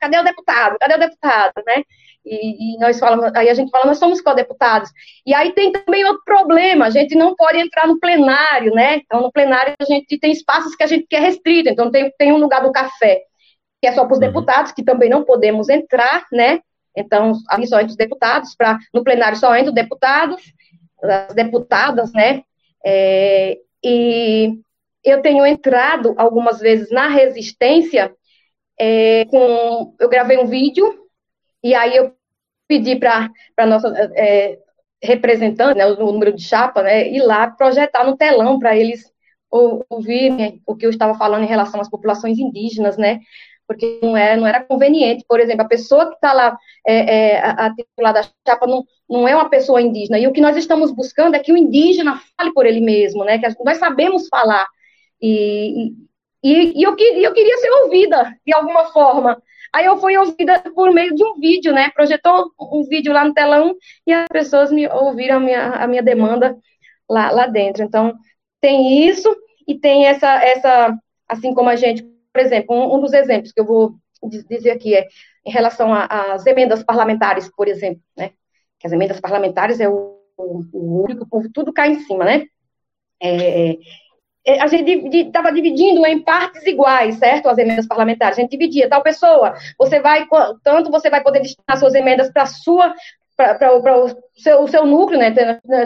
cadê 0.00 0.18
o 0.18 0.24
deputado? 0.24 0.76
Cadê 0.80 0.94
o 0.94 1.00
deputado, 1.00 1.52
né? 1.66 1.82
E, 2.24 2.74
e, 2.74 2.78
nós 2.78 2.98
falamos, 2.98 3.30
aí 3.34 3.50
a 3.50 3.54
gente 3.54 3.70
fala, 3.70 3.86
nós 3.86 3.98
somos 3.98 4.20
co-deputados. 4.20 4.90
E 5.26 5.34
aí 5.34 5.52
tem 5.52 5.70
também 5.70 6.04
outro 6.04 6.22
problema, 6.24 6.86
a 6.86 6.90
gente 6.90 7.14
não 7.14 7.34
pode 7.36 7.58
entrar 7.58 7.86
no 7.86 8.00
plenário, 8.00 8.72
né? 8.72 8.96
Então, 8.96 9.20
no 9.20 9.30
plenário 9.30 9.74
a 9.78 9.84
gente 9.84 10.18
tem 10.18 10.32
espaços 10.32 10.74
que 10.74 10.82
a 10.82 10.86
gente 10.86 11.06
quer 11.06 11.20
restrito, 11.20 11.68
então 11.68 11.90
tem, 11.90 12.10
tem 12.18 12.32
um 12.32 12.38
lugar 12.38 12.62
do 12.62 12.72
café, 12.72 13.22
que 13.80 13.86
é 13.86 13.92
só 13.92 14.04
para 14.04 14.12
os 14.12 14.18
uhum. 14.18 14.26
deputados, 14.26 14.72
que 14.72 14.82
também 14.82 15.10
não 15.10 15.24
podemos 15.24 15.68
entrar, 15.68 16.26
né? 16.32 16.60
Então, 16.96 17.32
ali 17.50 17.66
só 17.66 17.78
entre 17.78 17.90
os 17.90 17.96
deputados, 17.96 18.54
pra, 18.54 18.78
no 18.92 19.04
plenário 19.04 19.36
só 19.36 19.54
entre 19.54 19.68
os 19.68 19.74
deputados, 19.74 20.40
as 21.02 21.34
deputadas, 21.34 22.12
né? 22.12 22.42
É, 22.84 23.58
e 23.82 24.58
eu 25.04 25.20
tenho 25.20 25.44
entrado 25.44 26.14
algumas 26.16 26.60
vezes 26.60 26.90
na 26.90 27.08
resistência 27.08 28.14
é, 28.78 29.26
com. 29.26 29.94
Eu 30.00 30.08
gravei 30.08 30.38
um 30.38 30.46
vídeo 30.46 31.03
e 31.64 31.74
aí 31.74 31.96
eu 31.96 32.14
pedi 32.68 32.96
para 32.96 33.30
a 33.56 33.66
nossa 33.66 33.88
é, 34.14 34.58
representante, 35.02 35.78
né, 35.78 35.86
o 35.86 36.12
número 36.12 36.32
de 36.32 36.42
chapa, 36.42 36.82
né, 36.82 37.08
ir 37.08 37.22
lá 37.22 37.50
projetar 37.50 38.04
no 38.04 38.16
telão 38.16 38.58
para 38.58 38.76
eles 38.76 39.10
ouvirem 39.88 40.60
o 40.66 40.76
que 40.76 40.84
eu 40.84 40.90
estava 40.90 41.16
falando 41.16 41.44
em 41.44 41.48
relação 41.48 41.80
às 41.80 41.88
populações 41.88 42.38
indígenas, 42.38 42.96
né? 42.98 43.20
Porque 43.68 44.00
não 44.02 44.16
era, 44.16 44.36
não 44.36 44.46
era 44.46 44.64
conveniente. 44.64 45.24
Por 45.28 45.38
exemplo, 45.38 45.62
a 45.64 45.68
pessoa 45.68 46.08
que 46.08 46.16
está 46.16 46.32
lá, 46.32 46.58
é, 46.84 46.96
é, 47.16 47.38
a 47.38 47.72
titular 47.72 48.12
da 48.12 48.22
chapa, 48.46 48.66
não, 48.66 48.84
não 49.08 49.28
é 49.28 49.34
uma 49.34 49.48
pessoa 49.48 49.80
indígena. 49.80 50.18
E 50.18 50.26
o 50.26 50.32
que 50.32 50.40
nós 50.40 50.56
estamos 50.56 50.90
buscando 50.90 51.36
é 51.36 51.38
que 51.38 51.52
o 51.52 51.56
indígena 51.56 52.20
fale 52.36 52.52
por 52.52 52.66
ele 52.66 52.80
mesmo, 52.80 53.24
né? 53.24 53.38
Que 53.38 53.46
nós 53.64 53.78
sabemos 53.78 54.26
falar. 54.26 54.66
E, 55.22 55.92
e, 56.42 56.80
e 56.80 56.82
eu, 56.82 56.90
eu 56.90 57.32
queria 57.32 57.58
ser 57.58 57.70
ouvida 57.84 58.36
de 58.44 58.52
alguma 58.52 58.86
forma 58.86 59.40
Aí 59.74 59.86
eu 59.86 59.96
fui 59.96 60.16
ouvida 60.16 60.60
por 60.72 60.92
meio 60.92 61.12
de 61.16 61.24
um 61.24 61.34
vídeo, 61.40 61.72
né? 61.72 61.90
Projetou 61.90 62.52
um 62.60 62.84
vídeo 62.84 63.12
lá 63.12 63.24
no 63.24 63.34
telão 63.34 63.74
e 64.06 64.12
as 64.12 64.26
pessoas 64.30 64.70
me 64.70 64.86
ouviram 64.86 65.38
a 65.38 65.40
minha, 65.40 65.70
a 65.70 65.86
minha 65.88 66.00
demanda 66.00 66.56
lá, 67.10 67.32
lá 67.32 67.48
dentro. 67.48 67.82
Então, 67.82 68.14
tem 68.60 69.08
isso 69.08 69.28
e 69.66 69.76
tem 69.76 70.06
essa, 70.06 70.32
essa, 70.44 70.96
assim 71.28 71.52
como 71.52 71.68
a 71.68 71.74
gente, 71.74 72.04
por 72.32 72.40
exemplo, 72.40 72.76
um, 72.76 72.94
um 72.96 73.00
dos 73.00 73.12
exemplos 73.12 73.50
que 73.50 73.60
eu 73.60 73.66
vou 73.66 73.96
dizer 74.48 74.70
aqui 74.70 74.94
é 74.94 75.08
em 75.44 75.50
relação 75.50 75.92
às 75.92 76.46
emendas 76.46 76.84
parlamentares, 76.84 77.50
por 77.56 77.66
exemplo, 77.66 78.00
né? 78.16 78.30
Que 78.78 78.86
as 78.86 78.92
emendas 78.92 79.18
parlamentares 79.18 79.80
é 79.80 79.88
o, 79.88 80.20
o, 80.36 80.60
o 80.72 81.02
único 81.02 81.28
povo, 81.28 81.50
tudo 81.52 81.72
cai 81.72 81.90
em 81.90 81.98
cima, 81.98 82.24
né? 82.24 82.46
É, 83.20 83.70
é, 83.72 83.76
a 84.46 84.66
gente 84.66 85.16
estava 85.16 85.50
dividindo 85.50 86.04
em 86.04 86.20
partes 86.20 86.66
iguais, 86.66 87.16
certo? 87.16 87.48
As 87.48 87.58
emendas 87.58 87.86
parlamentares. 87.86 88.38
A 88.38 88.42
gente 88.42 88.50
dividia, 88.50 88.88
tal 88.88 89.02
pessoa, 89.02 89.54
você 89.78 90.00
vai, 90.00 90.26
tanto 90.62 90.90
você 90.90 91.08
vai 91.08 91.22
poder 91.22 91.40
destinar 91.40 91.78
suas 91.78 91.94
emendas 91.94 92.30
para 92.30 92.44
sua, 92.46 92.94
para 93.36 93.76
o 93.76 94.08
seu, 94.36 94.62
o 94.62 94.68
seu 94.68 94.84
núcleo, 94.84 95.18
né? 95.18 95.32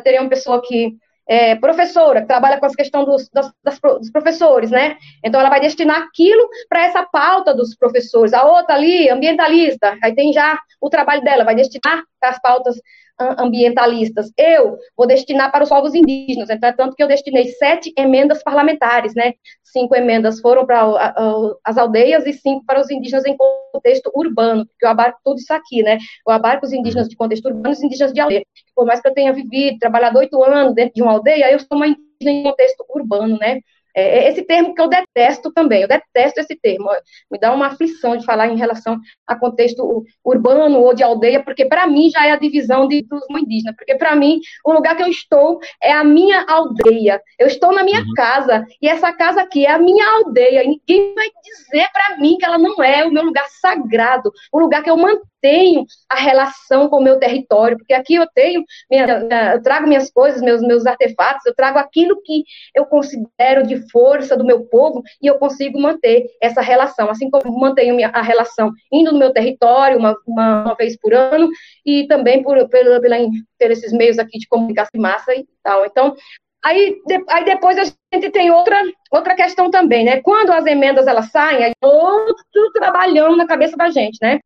Teria 0.03 0.21
uma 0.21 0.31
pessoa 0.31 0.61
que 0.61 0.97
é 1.29 1.55
professora, 1.57 2.23
que 2.23 2.27
trabalha 2.27 2.59
com 2.59 2.65
as 2.65 2.75
questões 2.75 3.05
dos, 3.05 3.29
das, 3.29 3.53
das, 3.63 3.79
dos 3.79 4.11
professores, 4.11 4.71
né? 4.71 4.97
Então 5.23 5.39
ela 5.39 5.51
vai 5.51 5.61
destinar 5.61 6.01
aquilo 6.01 6.49
para 6.69 6.87
essa 6.87 7.05
pauta 7.05 7.55
dos 7.55 7.77
professores. 7.77 8.33
A 8.33 8.45
outra 8.45 8.75
ali, 8.75 9.11
ambientalista, 9.11 9.97
aí 10.03 10.15
tem 10.15 10.33
já 10.33 10.59
o 10.81 10.89
trabalho 10.89 11.23
dela, 11.23 11.45
vai 11.45 11.55
destinar 11.55 12.03
para 12.19 12.31
as 12.31 12.41
pautas 12.41 12.81
ambientalistas. 13.19 14.33
Eu 14.37 14.79
vou 14.97 15.07
destinar 15.07 15.51
para 15.51 15.65
os 15.65 15.69
povos 15.69 15.95
indígenas, 15.95 16.49
então, 16.51 16.69
é 16.69 16.73
tanto 16.73 16.95
que 16.95 17.03
eu 17.03 17.09
destinei 17.09 17.47
sete 17.47 17.93
emendas 17.97 18.43
parlamentares, 18.43 19.15
né? 19.15 19.35
Cinco 19.63 19.95
emendas 19.95 20.41
foram 20.41 20.65
para 20.65 21.15
as 21.65 21.77
aldeias 21.77 22.27
e 22.27 22.33
cinco 22.33 22.65
para 22.65 22.81
os 22.81 22.91
indígenas 22.91 23.25
em 23.27 23.37
contexto 23.37 24.11
urbano, 24.15 24.67
porque 24.67 24.85
eu 24.85 24.91
abarco 24.91 25.21
tudo 25.25 25.39
isso 25.39 25.53
aqui, 25.53 25.83
né? 25.83 25.99
Eu 26.27 26.33
abarco 26.33 26.65
os 26.67 26.73
indígenas 26.73 27.09
de 27.09 27.17
contexto 27.17 27.47
urbano 27.47 27.69
e 27.69 27.73
os 27.73 27.83
indígenas 27.83 28.13
de 28.13 28.21
aldeia. 28.21 28.47
Por 28.75 28.87
mais 28.87 29.01
que 29.01 29.09
eu 29.09 29.15
tenha 29.15 29.33
vivido, 29.33 29.79
trabalhado 29.79 30.19
oito 30.19 30.43
anos 30.43 30.75
dentro 30.75 30.95
de 30.95 31.03
uma 31.03 31.13
aldeia, 31.13 31.51
eu 31.53 31.59
sou 31.59 31.77
uma 31.77 31.87
indígena 31.87 32.07
em 32.21 32.43
contexto 32.43 32.85
urbano, 32.89 33.39
né? 33.39 33.61
É, 33.99 34.19
é 34.19 34.29
esse 34.29 34.43
termo 34.43 34.75
que 34.75 34.81
eu 34.81 34.89
detesto 34.89 35.53
também, 35.53 35.83
eu 35.83 35.89
detesto 35.89 36.41
esse 36.41 36.55
termo, 36.55 36.89
me 37.29 37.39
dá 37.39 37.53
uma 37.53 37.67
aflição 37.67 38.17
de 38.17 38.25
falar 38.25 38.47
em 38.49 38.57
relação 38.57 38.97
a 39.27 39.35
contexto 39.35 40.05
urbano 40.25 40.79
ou 40.79 40.95
de 40.95 41.03
aldeia, 41.03 41.43
porque 41.43 41.65
para 41.65 41.87
mim 41.89 42.09
já 42.09 42.25
é 42.25 42.31
a 42.31 42.39
divisão 42.39 42.87
de, 42.87 43.03
dos 43.03 43.23
indígenas, 43.31 43.75
porque 43.77 43.97
para 43.97 44.15
mim 44.15 44.41
o 44.65 44.73
lugar 44.73 44.97
que 44.97 45.03
eu 45.03 45.09
estou 45.09 45.59
é 45.83 45.93
a 45.93 46.05
minha 46.05 46.45
aldeia, 46.49 47.21
eu 47.39 47.49
estou 47.49 47.73
na 47.73 47.83
minha 47.83 48.01
uhum. 48.01 48.15
casa, 48.15 48.65
e 48.81 48.89
essa 48.89 49.13
casa 49.13 49.43
aqui 49.43 49.67
é 49.67 49.73
a 49.73 49.79
minha 49.79 50.07
aldeia, 50.07 50.63
e 50.63 50.69
ninguém 50.69 51.15
vai 51.15 51.29
dizer 51.43 51.89
para 51.93 52.19
mim 52.19 52.37
que 52.39 52.45
ela 52.45 52.59
não 52.59 52.81
é 52.83 53.05
o 53.05 53.11
meu 53.11 53.25
lugar 53.25 53.47
sagrado, 53.61 54.33
o 54.53 54.61
lugar 54.61 54.83
que 54.83 54.91
eu 54.91 54.97
mantenho 54.97 55.29
a 56.09 56.17
relação 56.17 56.89
com 56.89 56.97
o 56.99 57.03
meu 57.03 57.19
território, 57.19 57.77
porque 57.77 57.95
aqui 57.95 58.15
eu 58.15 58.27
tenho, 58.35 58.65
minha, 58.91 59.07
eu 59.55 59.63
trago 59.63 59.87
minhas 59.87 60.11
coisas, 60.11 60.41
meus, 60.41 60.61
meus 60.63 60.87
artefatos, 60.87 61.47
eu 61.47 61.55
trago 61.55 61.79
aquilo 61.79 62.21
que 62.23 62.45
eu 62.75 62.87
considero 62.87 63.67
de 63.67 63.89
força 63.91 64.37
do 64.37 64.45
meu 64.45 64.65
povo 64.67 65.03
e 65.23 65.27
eu 65.27 65.39
consigo 65.39 65.81
manter 65.81 66.27
essa 66.41 66.61
relação, 66.61 67.11
assim 67.11 67.31
como 67.31 67.59
mantenho 67.59 67.99
a 68.13 68.23
relação 68.23 68.73
indo 68.93 69.13
no 69.13 69.19
meu 69.19 69.33
território 69.33 69.99
uma, 69.99 70.17
uma, 70.27 70.65
uma 70.65 70.75
vez 70.75 70.97
por 70.99 71.15
ano 71.15 71.49
e 71.85 72.07
também 72.07 72.43
por, 72.43 72.59
por, 72.59 72.69
pela, 72.69 73.01
por 73.01 73.71
esses 73.71 73.93
meios 73.93 74.19
aqui 74.19 74.39
de 74.39 74.49
comunicação 74.49 74.91
de 74.95 75.01
massa 75.01 75.35
e 75.35 75.47
tal. 75.63 75.85
Então, 75.87 76.15
aí, 76.65 77.01
de, 77.07 77.25
aí 77.29 77.45
depois 77.45 77.79
a 77.79 77.85
gente 77.85 78.31
tem 78.31 78.51
outra, 78.51 78.77
outra 79.11 79.35
questão 79.35 79.71
também, 79.71 80.05
né? 80.05 80.21
Quando 80.23 80.51
as 80.51 80.67
emendas 80.67 81.07
elas 81.07 81.31
saem, 81.31 81.65
aí 81.65 81.73
outro 81.83 82.73
trabalhando 82.73 83.37
na 83.37 83.47
cabeça 83.47 83.77
da 83.77 83.91
gente, 83.91 84.19
né? 84.21 84.39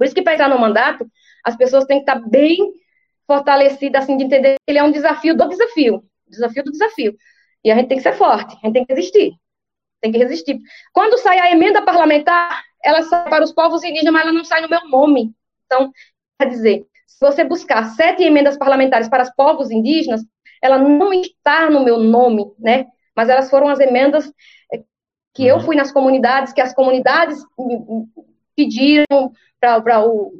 Por 0.00 0.06
isso 0.06 0.14
que 0.14 0.22
para 0.22 0.32
entrar 0.32 0.48
no 0.48 0.58
mandato, 0.58 1.06
as 1.44 1.54
pessoas 1.58 1.84
têm 1.84 2.02
que 2.02 2.10
estar 2.10 2.26
bem 2.26 2.72
fortalecidas, 3.26 4.04
assim, 4.04 4.16
de 4.16 4.24
entender 4.24 4.54
que 4.54 4.72
ele 4.72 4.78
é 4.78 4.82
um 4.82 4.90
desafio 4.90 5.36
do 5.36 5.46
desafio, 5.46 6.02
desafio 6.26 6.64
do 6.64 6.72
desafio. 6.72 7.14
E 7.62 7.70
a 7.70 7.74
gente 7.74 7.88
tem 7.88 7.98
que 7.98 8.02
ser 8.02 8.14
forte, 8.14 8.56
a 8.62 8.66
gente 8.66 8.72
tem 8.72 8.86
que 8.86 8.94
resistir. 8.94 9.32
Tem 10.00 10.10
que 10.10 10.16
resistir. 10.16 10.58
Quando 10.94 11.18
sai 11.18 11.38
a 11.38 11.52
emenda 11.52 11.82
parlamentar, 11.82 12.62
ela 12.82 13.02
sai 13.02 13.28
para 13.28 13.44
os 13.44 13.52
povos 13.52 13.84
indígenas, 13.84 14.10
mas 14.14 14.22
ela 14.22 14.32
não 14.32 14.42
sai 14.42 14.62
no 14.62 14.70
meu 14.70 14.88
nome. 14.88 15.34
Então, 15.66 15.92
quer 16.38 16.48
dizer, 16.48 16.86
se 17.06 17.20
você 17.20 17.44
buscar 17.44 17.84
sete 17.90 18.22
emendas 18.22 18.56
parlamentares 18.56 19.06
para 19.06 19.24
os 19.24 19.30
povos 19.34 19.70
indígenas, 19.70 20.22
ela 20.62 20.78
não 20.78 21.12
está 21.12 21.68
no 21.68 21.84
meu 21.84 21.98
nome, 21.98 22.50
né? 22.58 22.86
Mas 23.14 23.28
elas 23.28 23.50
foram 23.50 23.68
as 23.68 23.80
emendas 23.80 24.32
que 25.34 25.46
eu 25.46 25.56
uhum. 25.56 25.60
fui 25.60 25.76
nas 25.76 25.92
comunidades, 25.92 26.54
que 26.54 26.60
as 26.62 26.72
comunidades 26.72 27.38
pediram 28.56 29.32
para 29.60 30.04
o, 30.04 30.32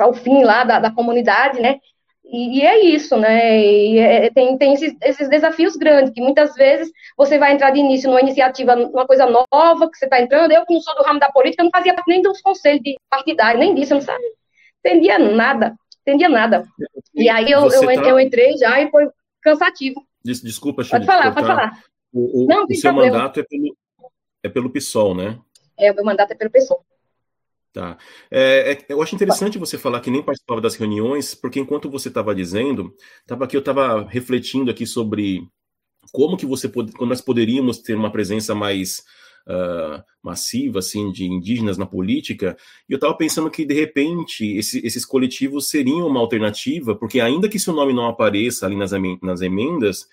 o 0.00 0.12
fim 0.14 0.42
lá 0.42 0.64
da, 0.64 0.78
da 0.78 0.90
comunidade, 0.90 1.60
né? 1.60 1.78
E, 2.24 2.60
e, 2.60 2.62
é 2.62 2.82
isso, 2.84 3.16
né? 3.16 3.60
E 3.60 3.98
é, 3.98 4.30
tem 4.30 4.56
tem 4.56 4.72
esses, 4.72 4.96
esses, 5.02 5.28
desafios 5.28 5.76
grandes, 5.76 6.14
que 6.14 6.20
muitas 6.20 6.54
vezes 6.54 6.90
você 7.16 7.38
vai 7.38 7.52
entrar 7.52 7.70
de 7.70 7.80
início 7.80 8.08
numa 8.08 8.22
iniciativa, 8.22 8.74
numa 8.74 9.06
coisa 9.06 9.26
nova 9.26 9.90
que 9.90 9.98
você 9.98 10.06
está 10.06 10.20
entrando. 10.20 10.50
Eu, 10.50 10.64
que 10.64 10.72
não 10.72 10.80
sou 10.80 10.94
do 10.96 11.02
ramo 11.02 11.20
da 11.20 11.30
política, 11.30 11.62
não 11.62 11.70
fazia 11.70 11.92
parte 11.92 12.08
nem 12.08 12.22
dos 12.22 12.40
conselhos 12.40 12.82
de 12.82 12.96
partidário, 13.10 13.60
nem 13.60 13.74
disso, 13.74 13.92
eu 13.92 13.96
não 13.96 14.02
sabia, 14.02 14.30
entendia 14.78 15.18
nada, 15.18 15.76
entendia 16.00 16.28
nada. 16.28 16.66
E 17.14 17.28
aí 17.28 17.50
eu, 17.50 17.68
eu, 17.68 17.84
tá... 17.86 18.08
eu, 18.08 18.18
entrei 18.18 18.56
já 18.56 18.80
e 18.80 18.90
foi 18.90 19.08
cansativo. 19.42 20.02
Desculpa, 20.24 20.84
Pode 20.88 21.04
falar, 21.04 21.34
pode 21.34 21.46
falar. 21.46 21.82
O, 22.12 22.44
o, 22.44 22.46
não, 22.46 22.64
o 22.64 22.74
seu 22.74 22.92
problema. 22.92 23.18
mandato 23.18 23.40
é 23.40 23.42
pelo, 23.42 23.76
é 24.44 24.48
pelo 24.48 24.70
PSOL, 24.70 25.14
né? 25.14 25.38
É, 25.78 25.90
o 25.90 25.94
meu 25.94 26.04
mandato 26.04 26.32
é 26.32 26.34
pelo 26.34 26.50
PSOL. 26.50 26.82
Tá. 27.72 27.96
É, 28.30 28.72
é, 28.72 28.86
eu 28.90 29.00
acho 29.02 29.14
interessante 29.14 29.58
você 29.58 29.78
falar 29.78 30.00
que 30.00 30.10
nem 30.10 30.22
participava 30.22 30.60
das 30.60 30.74
reuniões, 30.74 31.34
porque 31.34 31.58
enquanto 31.58 31.90
você 31.90 32.08
estava 32.08 32.34
dizendo, 32.34 32.94
estava 33.20 33.44
aqui, 33.44 33.56
eu 33.56 33.60
estava 33.60 34.06
refletindo 34.06 34.70
aqui 34.70 34.86
sobre 34.86 35.48
como 36.12 36.36
que 36.36 36.44
você 36.44 36.68
pode, 36.68 36.92
como 36.92 37.08
nós 37.08 37.22
poderíamos 37.22 37.78
ter 37.78 37.94
uma 37.94 38.12
presença 38.12 38.54
mais 38.54 39.02
uh, 39.46 40.04
massiva, 40.22 40.80
assim, 40.80 41.10
de 41.10 41.24
indígenas 41.24 41.78
na 41.78 41.86
política, 41.86 42.56
e 42.86 42.92
eu 42.92 42.96
estava 42.96 43.16
pensando 43.16 43.50
que, 43.50 43.64
de 43.64 43.72
repente, 43.72 44.44
esse, 44.56 44.84
esses 44.86 45.06
coletivos 45.06 45.70
seriam 45.70 46.06
uma 46.06 46.20
alternativa, 46.20 46.94
porque 46.94 47.20
ainda 47.20 47.48
que 47.48 47.58
seu 47.58 47.72
nome 47.72 47.94
não 47.94 48.06
apareça 48.06 48.66
ali 48.66 48.76
nas, 48.76 48.92
nas 49.22 49.40
emendas, 49.40 50.06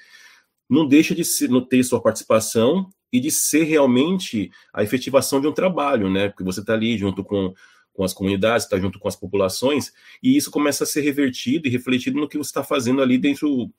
não 0.70 0.88
deixa 0.88 1.16
de 1.16 1.26
ser, 1.26 1.50
não 1.50 1.62
ter 1.62 1.84
sua 1.84 2.02
participação 2.02 2.90
e 3.12 3.20
de 3.20 3.32
ser 3.32 3.64
realmente 3.64 4.52
a 4.74 4.84
efetivação 4.84 5.42
de 5.42 5.48
um 5.48 5.52
trabalho, 5.52 6.10
né? 6.10 6.30
Porque 6.30 6.44
você 6.44 6.60
está 6.60 6.74
ali 6.74 6.98
junto 6.98 7.24
com, 7.24 7.54
com 7.92 8.04
as 8.04 8.14
comunidades, 8.14 8.66
está 8.66 8.80
junto 8.80 9.00
com 9.00 9.08
as 9.08 9.16
populações, 9.16 9.92
e 10.22 10.38
isso 10.38 10.52
começa 10.52 10.84
a 10.84 10.88
ser 10.88 11.02
revertido 11.02 11.68
e 11.68 11.72
refletido 11.72 12.20
no 12.20 12.30
que 12.30 12.38
você 12.38 12.50
está 12.50 12.64
fazendo 12.64 13.02
ali 13.02 13.18
dentro. 13.18 13.72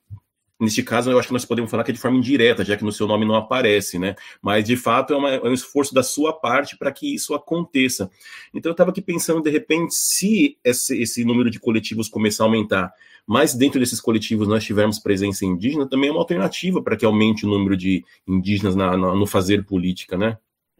Neste 0.61 0.83
caso, 0.83 1.09
eu 1.09 1.17
acho 1.17 1.27
que 1.27 1.33
nós 1.33 1.43
podemos 1.43 1.71
falar 1.71 1.83
que 1.83 1.89
é 1.89 1.93
de 1.93 1.99
forma 1.99 2.19
indireta, 2.19 2.63
já 2.63 2.77
que 2.77 2.83
no 2.83 2.91
seu 2.91 3.07
nome 3.07 3.25
não 3.25 3.33
aparece, 3.33 3.97
né? 3.97 4.15
Mas 4.39 4.63
de 4.63 4.77
fato 4.77 5.11
é, 5.11 5.17
uma, 5.17 5.29
é 5.31 5.49
um 5.49 5.53
esforço 5.53 5.91
da 5.91 6.03
sua 6.03 6.33
parte 6.33 6.77
para 6.77 6.91
que 6.91 7.15
isso 7.15 7.33
aconteça. 7.33 8.11
Então 8.53 8.69
eu 8.69 8.73
estava 8.73 8.91
aqui 8.91 9.01
pensando, 9.01 9.41
de 9.41 9.49
repente, 9.49 9.95
se 9.95 10.59
esse, 10.63 11.01
esse 11.01 11.25
número 11.25 11.49
de 11.49 11.59
coletivos 11.59 12.07
começar 12.07 12.43
a 12.43 12.45
aumentar, 12.45 12.93
mas 13.25 13.55
dentro 13.55 13.79
desses 13.79 13.99
coletivos 13.99 14.47
nós 14.47 14.63
tivermos 14.63 14.99
presença 14.99 15.43
indígena, 15.43 15.89
também 15.89 16.09
é 16.09 16.11
uma 16.11 16.21
alternativa 16.21 16.79
para 16.79 16.95
que 16.95 17.05
aumente 17.05 17.43
o 17.43 17.49
número 17.49 17.75
de 17.75 18.05
indígenas 18.27 18.75
na, 18.75 18.95
na, 18.95 19.15
no 19.15 19.25
fazer 19.25 19.65
política, 19.65 20.15
né? 20.15 20.37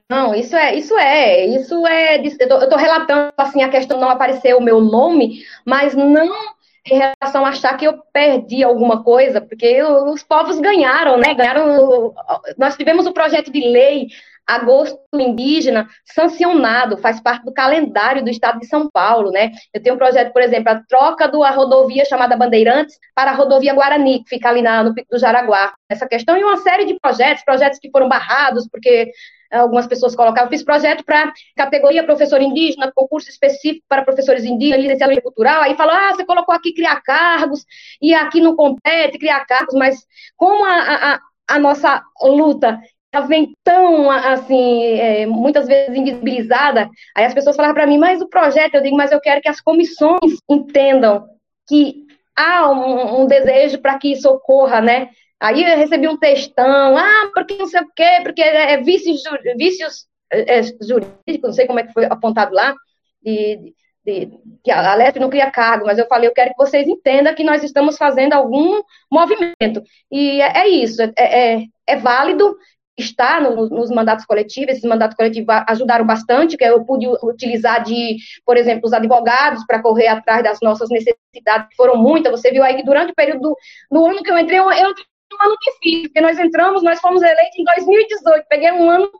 Não, 0.07 0.35
isso 0.35 0.55
é, 0.55 0.75
isso 0.77 0.95
é, 0.95 1.47
isso 1.47 1.87
é. 1.87 2.19
Eu 2.19 2.59
estou 2.59 2.77
relatando 2.77 3.33
assim 3.35 3.63
a 3.63 3.69
questão 3.69 3.99
não 3.99 4.11
aparecer 4.11 4.53
o 4.55 4.61
meu 4.61 4.79
nome, 4.79 5.43
mas 5.65 5.95
não 5.95 6.53
em 6.85 6.97
relação 6.97 7.45
a 7.45 7.49
achar 7.49 7.77
que 7.77 7.85
eu 7.85 7.99
perdi 8.11 8.63
alguma 8.63 9.03
coisa, 9.03 9.39
porque 9.39 9.81
os 9.83 10.23
povos 10.23 10.59
ganharam, 10.59 11.17
né? 11.17 11.33
Ganharam. 11.33 12.13
Nós 12.57 12.75
tivemos 12.75 13.05
o 13.05 13.09
um 13.09 13.13
projeto 13.13 13.51
de 13.51 13.59
lei 13.59 14.07
agosto 14.47 14.99
indígena 15.13 15.87
sancionado, 16.03 16.97
faz 16.97 17.21
parte 17.21 17.45
do 17.45 17.53
calendário 17.53 18.23
do 18.23 18.29
estado 18.29 18.59
de 18.59 18.65
São 18.65 18.89
Paulo, 18.89 19.31
né? 19.31 19.51
Eu 19.73 19.81
tenho 19.81 19.95
um 19.95 19.97
projeto, 19.97 20.33
por 20.33 20.41
exemplo, 20.41 20.71
a 20.71 20.83
troca 20.83 21.27
da 21.27 21.51
rodovia 21.51 22.03
chamada 22.05 22.35
Bandeirantes 22.35 22.97
para 23.15 23.31
a 23.31 23.35
rodovia 23.35 23.73
Guarani, 23.73 24.23
que 24.23 24.29
fica 24.29 24.49
ali 24.49 24.61
na, 24.61 24.83
no 24.83 24.93
Pico 24.93 25.09
do 25.11 25.19
Jaraguá. 25.19 25.73
Essa 25.87 26.07
questão 26.07 26.37
e 26.37 26.43
uma 26.43 26.57
série 26.57 26.85
de 26.85 26.99
projetos, 26.99 27.43
projetos 27.43 27.79
que 27.79 27.91
foram 27.91 28.09
barrados, 28.09 28.67
porque 28.69 29.11
algumas 29.51 29.87
pessoas 29.87 30.15
colocavam, 30.15 30.49
fiz 30.49 30.63
projeto 30.63 31.03
para 31.03 31.31
categoria 31.55 32.03
professor 32.03 32.41
indígena, 32.41 32.91
concurso 32.93 33.29
específico 33.29 33.85
para 33.87 34.03
professores 34.03 34.43
indígenas, 34.43 34.83
licenciatura 34.83 35.21
cultural, 35.21 35.61
aí 35.61 35.75
falou, 35.75 35.93
ah, 35.93 36.13
você 36.13 36.25
colocou 36.25 36.53
aqui 36.55 36.73
criar 36.73 37.01
cargos, 37.01 37.65
e 38.01 38.13
aqui 38.13 38.41
não 38.41 38.55
compete 38.55 39.17
criar 39.17 39.45
cargos, 39.45 39.75
mas 39.75 40.05
como 40.37 40.65
a, 40.65 41.13
a, 41.13 41.19
a 41.47 41.59
nossa 41.59 42.03
luta 42.21 42.79
vem 43.27 43.53
tão, 43.61 44.09
assim, 44.09 44.83
é, 44.83 45.25
muitas 45.25 45.67
vezes 45.67 45.93
invisibilizada, 45.93 46.89
aí 47.15 47.25
as 47.25 47.33
pessoas 47.33 47.55
falavam 47.57 47.75
para 47.75 47.85
mim, 47.85 47.97
mas 47.97 48.21
o 48.21 48.29
projeto, 48.29 48.75
eu 48.75 48.81
digo, 48.81 48.95
mas 48.95 49.11
eu 49.11 49.19
quero 49.19 49.41
que 49.41 49.49
as 49.49 49.59
comissões 49.59 50.39
entendam 50.49 51.27
que 51.67 52.05
há 52.35 52.69
um, 52.69 53.21
um 53.21 53.27
desejo 53.27 53.79
para 53.79 53.97
que 53.99 54.13
isso 54.13 54.29
ocorra, 54.29 54.79
né? 54.79 55.09
Aí 55.41 55.63
eu 55.63 55.75
recebi 55.75 56.07
um 56.07 56.17
textão, 56.17 56.95
ah, 56.95 57.31
porque 57.33 57.55
não 57.57 57.65
sei 57.65 57.81
o 57.81 57.91
quê, 57.95 58.19
porque 58.23 58.41
é, 58.43 58.73
é 58.73 58.77
vícios, 58.77 59.23
vícios 59.57 60.05
é, 60.31 60.59
é, 60.59 60.63
jurídicos, 60.63 61.41
não 61.41 61.53
sei 61.53 61.65
como 61.65 61.79
é 61.79 61.83
que 61.83 61.93
foi 61.93 62.05
apontado 62.05 62.53
lá, 62.53 62.75
de, 63.23 63.73
de, 64.05 64.29
que 64.63 64.69
a 64.69 64.93
Leste 64.93 65.19
não 65.19 65.31
cria 65.31 65.49
cargo, 65.49 65.87
mas 65.87 65.97
eu 65.97 66.05
falei, 66.07 66.29
eu 66.29 66.33
quero 66.33 66.51
que 66.51 66.57
vocês 66.57 66.87
entendam 66.87 67.33
que 67.33 67.43
nós 67.43 67.63
estamos 67.63 67.97
fazendo 67.97 68.33
algum 68.33 68.83
movimento. 69.11 69.81
E 70.11 70.39
é, 70.41 70.59
é 70.59 70.67
isso, 70.67 71.01
é, 71.01 71.11
é, 71.17 71.63
é 71.87 71.95
válido 71.95 72.55
estar 72.95 73.41
no, 73.41 73.67
nos 73.67 73.89
mandatos 73.89 74.25
coletivos, 74.25 74.73
esses 74.73 74.87
mandatos 74.87 75.17
coletivos 75.17 75.55
ajudaram 75.67 76.05
bastante, 76.05 76.55
que 76.55 76.63
eu 76.63 76.85
pude 76.85 77.07
utilizar 77.23 77.83
de, 77.83 78.17
por 78.45 78.57
exemplo, 78.57 78.85
os 78.85 78.93
advogados 78.93 79.65
para 79.65 79.81
correr 79.81 80.07
atrás 80.07 80.43
das 80.43 80.59
nossas 80.61 80.87
necessidades, 80.89 81.69
que 81.69 81.75
foram 81.75 81.97
muitas, 81.97 82.31
você 82.31 82.51
viu 82.51 82.63
aí 82.63 82.75
que 82.75 82.83
durante 82.83 83.11
o 83.11 83.15
período, 83.15 83.55
no 83.89 84.05
ano 84.05 84.21
que 84.21 84.29
eu 84.29 84.37
entrei, 84.37 84.59
eu, 84.59 84.71
eu 84.71 84.93
um 85.33 85.43
ano 85.43 85.57
difícil, 85.61 86.03
porque 86.03 86.21
nós 86.21 86.37
entramos, 86.39 86.83
nós 86.83 86.99
fomos 86.99 87.21
eleitos 87.21 87.57
em 87.57 87.63
2018, 87.63 88.45
peguei 88.49 88.71
um 88.71 88.89
ano 88.89 89.11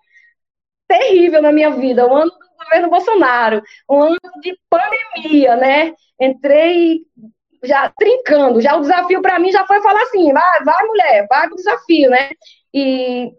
terrível 0.88 1.41
na 1.41 1.51
minha 1.51 1.72
vida, 1.72 2.06
um 2.08 2.15
ano 2.15 2.32
do 2.32 2.63
governo 2.63 2.89
Bolsonaro, 2.89 3.62
um 3.89 4.03
ano 4.03 4.20
de 4.41 4.58
pandemia, 4.70 5.56
né? 5.56 5.94
Entrei 6.20 7.01
já 7.63 7.91
trincando, 7.98 8.62
já 8.62 8.75
o 8.75 8.82
desafio 8.82 9.22
para 9.22 9.39
mim 9.39 9.51
já 9.51 9.65
foi 9.65 9.82
falar 9.82 10.01
assim, 10.03 10.34
vai, 10.34 10.63
vai 10.63 10.86
mulher, 10.88 11.27
vai 11.30 11.48
pro 11.48 11.56
desafio, 11.56 12.10
né? 12.10 12.32
E 12.74 13.32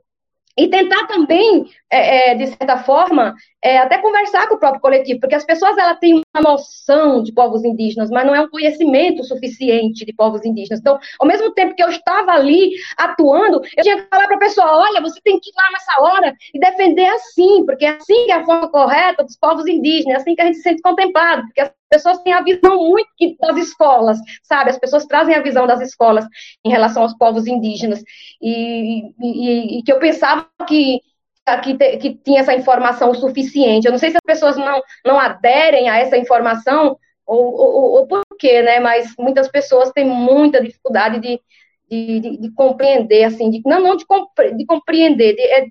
e 0.56 0.68
tentar 0.68 1.06
também, 1.06 1.64
é, 1.90 2.32
é, 2.32 2.34
de 2.34 2.46
certa 2.48 2.76
forma, 2.78 3.34
é, 3.62 3.78
até 3.78 3.98
conversar 3.98 4.48
com 4.48 4.56
o 4.56 4.58
próprio 4.58 4.80
coletivo, 4.80 5.20
porque 5.20 5.34
as 5.34 5.44
pessoas 5.44 5.78
ela 5.78 5.94
têm 5.94 6.20
uma 6.34 6.42
noção 6.42 7.22
de 7.22 7.32
povos 7.32 7.64
indígenas, 7.64 8.10
mas 8.10 8.26
não 8.26 8.34
é 8.34 8.40
um 8.40 8.48
conhecimento 8.48 9.22
suficiente 9.24 10.04
de 10.04 10.12
povos 10.12 10.44
indígenas. 10.44 10.80
Então, 10.80 10.98
ao 11.20 11.26
mesmo 11.26 11.52
tempo 11.52 11.74
que 11.74 11.82
eu 11.82 11.88
estava 11.88 12.32
ali 12.32 12.72
atuando, 12.96 13.60
eu 13.76 13.82
tinha 13.82 13.96
que 13.96 14.08
falar 14.08 14.26
para 14.26 14.36
a 14.36 14.40
pessoa: 14.40 14.78
olha, 14.78 15.00
você 15.00 15.20
tem 15.22 15.38
que 15.38 15.50
ir 15.50 15.54
lá 15.56 15.70
nessa 15.72 16.00
hora 16.02 16.34
e 16.52 16.58
defender 16.58 17.06
assim, 17.06 17.64
porque 17.64 17.84
é 17.84 17.96
assim 17.96 18.30
é 18.30 18.32
a 18.32 18.44
forma 18.44 18.68
correta 18.68 19.22
dos 19.22 19.36
povos 19.36 19.66
indígenas, 19.66 20.14
é 20.14 20.20
assim 20.20 20.34
que 20.34 20.42
a 20.42 20.46
gente 20.46 20.56
se 20.56 20.62
sente 20.62 20.82
contemplado, 20.82 21.42
porque 21.42 21.60
as 21.60 21.72
pessoas 21.92 22.18
têm 22.22 22.32
a 22.32 22.42
visão 22.42 22.78
muito 22.78 23.08
das 23.38 23.56
escolas, 23.58 24.18
sabe? 24.42 24.70
As 24.70 24.78
pessoas 24.78 25.04
trazem 25.04 25.34
a 25.34 25.42
visão 25.42 25.66
das 25.66 25.80
escolas 25.82 26.26
em 26.64 26.70
relação 26.70 27.02
aos 27.02 27.14
povos 27.14 27.46
indígenas. 27.46 28.02
E, 28.40 29.02
e, 29.20 29.78
e 29.78 29.82
que 29.82 29.92
eu 29.92 29.98
pensava 29.98 30.48
que, 30.66 31.00
que, 31.62 31.74
que, 31.98 32.14
tinha 32.14 32.40
essa 32.40 32.54
informação 32.54 33.12
suficiente. 33.14 33.86
Eu 33.86 33.92
não 33.92 33.98
sei 33.98 34.10
se 34.10 34.16
as 34.16 34.24
pessoas 34.24 34.56
não, 34.56 34.80
não 35.04 35.18
aderem 35.18 35.88
a 35.88 35.98
essa 35.98 36.16
informação 36.16 36.96
ou, 37.26 37.54
ou, 37.54 37.90
ou 37.98 38.06
por 38.06 38.22
quê, 38.38 38.62
né? 38.62 38.78
Mas 38.78 39.14
muitas 39.18 39.48
pessoas 39.48 39.90
têm 39.90 40.06
muita 40.06 40.62
dificuldade 40.62 41.20
de, 41.20 41.40
de, 41.90 42.20
de, 42.20 42.36
de 42.38 42.50
compreender, 42.52 43.24
assim, 43.24 43.50
de, 43.50 43.60
não, 43.64 43.80
não 43.80 43.96
de, 43.96 44.06
compre, 44.06 44.54
de 44.54 44.64
compreender. 44.64 45.34
De, 45.34 45.42
é, 45.42 45.70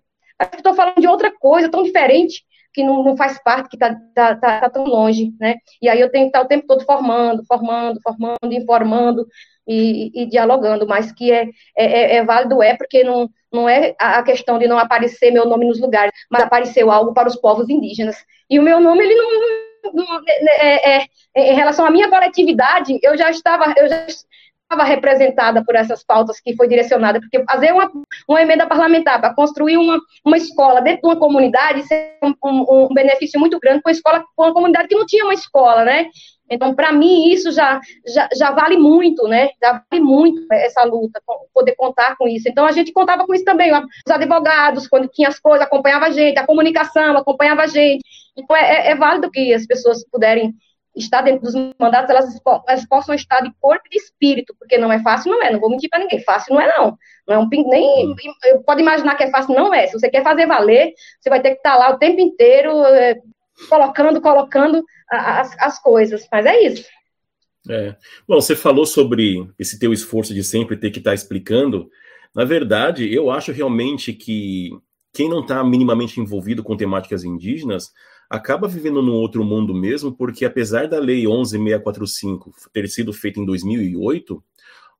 estou 0.55 0.73
falando 0.73 0.99
de 0.99 1.07
outra 1.07 1.31
coisa 1.31 1.69
tão 1.69 1.83
diferente 1.83 2.43
que 2.73 2.83
não, 2.83 3.03
não 3.03 3.17
faz 3.17 3.41
parte, 3.43 3.69
que 3.69 3.75
está 3.75 3.93
tá, 4.15 4.35
tá, 4.35 4.61
tá, 4.61 4.69
tão 4.69 4.85
longe, 4.85 5.33
né? 5.39 5.55
E 5.81 5.89
aí 5.89 5.99
eu 5.99 6.09
tenho 6.09 6.25
que 6.25 6.29
estar 6.29 6.41
o 6.41 6.47
tempo 6.47 6.65
todo 6.67 6.85
formando, 6.85 7.43
formando, 7.45 7.99
formando, 8.01 8.53
informando 8.53 9.27
e, 9.67 10.11
e 10.13 10.25
dialogando, 10.25 10.87
mas 10.87 11.11
que 11.11 11.31
é, 11.31 11.49
é, 11.77 11.85
é, 11.85 12.15
é 12.17 12.25
válido, 12.25 12.61
é, 12.61 12.75
porque 12.75 13.03
não, 13.03 13.29
não 13.51 13.67
é 13.67 13.95
a 13.99 14.21
questão 14.23 14.57
de 14.57 14.67
não 14.67 14.77
aparecer 14.77 15.31
meu 15.31 15.45
nome 15.45 15.67
nos 15.67 15.79
lugares, 15.79 16.13
mas 16.29 16.43
apareceu 16.43 16.91
algo 16.91 17.13
para 17.13 17.27
os 17.27 17.35
povos 17.35 17.69
indígenas. 17.69 18.17
E 18.49 18.59
o 18.59 18.63
meu 18.63 18.79
nome, 18.79 19.03
ele 19.03 19.15
não, 19.15 19.93
não 19.93 20.21
é, 20.27 20.97
é, 20.97 21.05
é, 21.35 21.51
em 21.51 21.55
relação 21.55 21.85
à 21.85 21.91
minha 21.91 22.09
coletividade, 22.09 22.97
eu 23.03 23.17
já 23.17 23.29
estava, 23.29 23.73
eu 23.77 23.87
já 23.87 24.05
estava 24.71 24.83
representada 24.83 25.63
por 25.65 25.75
essas 25.75 26.03
pautas 26.03 26.39
que 26.39 26.55
foi 26.55 26.67
direcionada, 26.67 27.19
porque 27.19 27.43
fazer 27.43 27.73
uma, 27.73 27.91
uma 28.27 28.41
emenda 28.41 28.65
parlamentar 28.65 29.19
para 29.19 29.33
construir 29.33 29.77
uma, 29.77 29.99
uma 30.25 30.37
escola 30.37 30.81
dentro 30.81 31.01
de 31.01 31.07
uma 31.07 31.19
comunidade, 31.19 31.81
isso 31.81 31.93
é 31.93 32.17
um, 32.23 32.33
um, 32.45 32.85
um 32.85 32.93
benefício 32.93 33.39
muito 33.39 33.59
grande 33.59 33.81
para 33.81 33.89
uma 33.89 33.95
escola, 33.95 34.23
para 34.35 34.45
uma 34.45 34.53
comunidade 34.53 34.87
que 34.87 34.95
não 34.95 35.05
tinha 35.05 35.25
uma 35.25 35.33
escola, 35.33 35.83
né? 35.83 36.07
Então, 36.51 36.75
para 36.75 36.91
mim, 36.91 37.31
isso 37.31 37.49
já, 37.51 37.79
já, 38.05 38.27
já, 38.37 38.51
vale 38.51 38.75
muito, 38.77 39.25
né? 39.27 39.49
Já 39.61 39.81
vale 39.89 40.03
muito 40.03 40.45
essa 40.51 40.83
luta, 40.83 41.21
poder 41.53 41.75
contar 41.77 42.17
com 42.17 42.27
isso. 42.27 42.49
Então, 42.49 42.65
a 42.65 42.73
gente 42.73 42.91
contava 42.91 43.25
com 43.25 43.33
isso 43.33 43.45
também. 43.45 43.71
Os 43.73 44.11
advogados, 44.11 44.85
quando 44.87 45.07
tinha 45.07 45.29
as 45.29 45.39
coisas, 45.39 45.65
acompanhava 45.65 46.07
a 46.07 46.11
gente, 46.11 46.37
a 46.37 46.45
comunicação 46.45 47.15
acompanhava 47.15 47.61
a 47.61 47.67
gente. 47.67 48.03
Então, 48.37 48.55
é, 48.55 48.87
é, 48.87 48.91
é 48.91 48.95
válido 48.95 49.31
que 49.31 49.53
as 49.53 49.65
pessoas 49.65 50.05
puderem 50.11 50.53
estar 50.93 51.21
dentro 51.21 51.43
dos 51.43 51.55
mandatos, 51.79 52.09
elas, 52.09 52.41
elas, 52.67 52.85
possam 52.85 53.15
estar 53.15 53.39
de 53.39 53.51
corpo 53.61 53.83
e 53.87 53.91
de 53.91 53.97
espírito, 53.97 54.53
porque 54.59 54.77
não 54.77 54.91
é 54.91 54.99
fácil, 55.01 55.31
não 55.31 55.41
é. 55.41 55.49
Não 55.49 55.59
vou 55.59 55.69
mentir 55.69 55.89
para 55.89 55.99
ninguém. 55.99 56.21
Fácil 56.21 56.53
não 56.53 56.61
é, 56.61 56.67
não. 56.67 56.97
Não 57.27 57.35
é 57.35 57.39
um 57.39 57.47
nem. 57.49 58.13
Pode 58.65 58.81
imaginar 58.81 59.15
que 59.15 59.23
é 59.23 59.29
fácil, 59.31 59.55
não 59.55 59.73
é. 59.73 59.87
Se 59.87 59.93
você 59.97 60.09
quer 60.09 60.21
fazer 60.21 60.45
valer, 60.45 60.93
você 61.19 61.29
vai 61.29 61.41
ter 61.41 61.51
que 61.51 61.57
estar 61.57 61.77
lá 61.77 61.91
o 61.91 61.97
tempo 61.97 62.19
inteiro, 62.19 62.83
é, 62.83 63.15
colocando, 63.69 64.21
colocando 64.21 64.83
as, 65.09 65.55
as 65.59 65.81
coisas. 65.81 66.27
Mas 66.31 66.45
é 66.45 66.63
isso. 66.63 66.85
É. 67.69 67.95
Bom, 68.27 68.41
você 68.41 68.55
falou 68.55 68.85
sobre 68.85 69.47
esse 69.57 69.77
teu 69.77 69.93
esforço 69.93 70.33
de 70.33 70.43
sempre 70.43 70.75
ter 70.77 70.91
que 70.91 70.99
estar 70.99 71.13
explicando. 71.13 71.89
Na 72.33 72.43
verdade, 72.43 73.13
eu 73.13 73.29
acho 73.29 73.51
realmente 73.51 74.13
que 74.13 74.71
quem 75.13 75.29
não 75.29 75.41
está 75.41 75.63
minimamente 75.63 76.19
envolvido 76.19 76.63
com 76.63 76.77
temáticas 76.77 77.23
indígenas 77.23 77.91
acaba 78.29 78.67
vivendo 78.67 79.01
num 79.01 79.13
outro 79.13 79.43
mundo 79.43 79.75
mesmo, 79.75 80.11
porque 80.13 80.45
apesar 80.45 80.87
da 80.87 80.97
Lei 80.97 81.27
11645 81.27 82.53
ter 82.71 82.87
sido 82.87 83.11
feita 83.11 83.41
em 83.41 83.45
2008, 83.45 84.41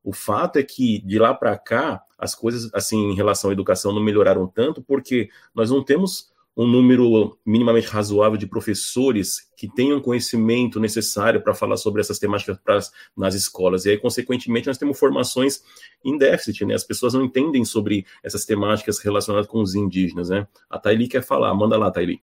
o 0.04 0.12
fato 0.12 0.58
é 0.58 0.62
que 0.62 1.00
de 1.00 1.18
lá 1.18 1.32
para 1.32 1.56
cá 1.56 2.02
as 2.18 2.34
coisas 2.34 2.70
assim 2.74 3.10
em 3.10 3.14
relação 3.14 3.50
à 3.50 3.52
educação 3.52 3.92
não 3.92 4.02
melhoraram 4.02 4.46
tanto, 4.46 4.82
porque 4.82 5.30
nós 5.54 5.70
não 5.70 5.82
temos 5.82 6.30
um 6.56 6.66
número 6.66 7.38
minimamente 7.46 7.86
razoável 7.86 8.36
de 8.36 8.46
professores 8.46 9.50
que 9.56 9.68
tenham 9.68 10.00
conhecimento 10.00 10.78
necessário 10.78 11.42
para 11.42 11.54
falar 11.54 11.76
sobre 11.76 12.00
essas 12.00 12.18
temáticas 12.18 12.58
pra, 12.62 12.78
nas 13.16 13.34
escolas. 13.34 13.84
E 13.84 13.90
aí, 13.90 13.98
consequentemente, 13.98 14.66
nós 14.66 14.76
temos 14.76 14.98
formações 14.98 15.62
em 16.04 16.18
déficit, 16.18 16.64
né? 16.66 16.74
As 16.74 16.84
pessoas 16.84 17.14
não 17.14 17.24
entendem 17.24 17.64
sobre 17.64 18.04
essas 18.22 18.44
temáticas 18.44 18.98
relacionadas 18.98 19.48
com 19.48 19.62
os 19.62 19.74
indígenas, 19.74 20.28
né? 20.28 20.46
A 20.68 20.78
Thaili 20.78 21.08
quer 21.08 21.22
falar, 21.22 21.54
manda 21.54 21.78
lá, 21.78 21.90
Thaili. 21.90 22.22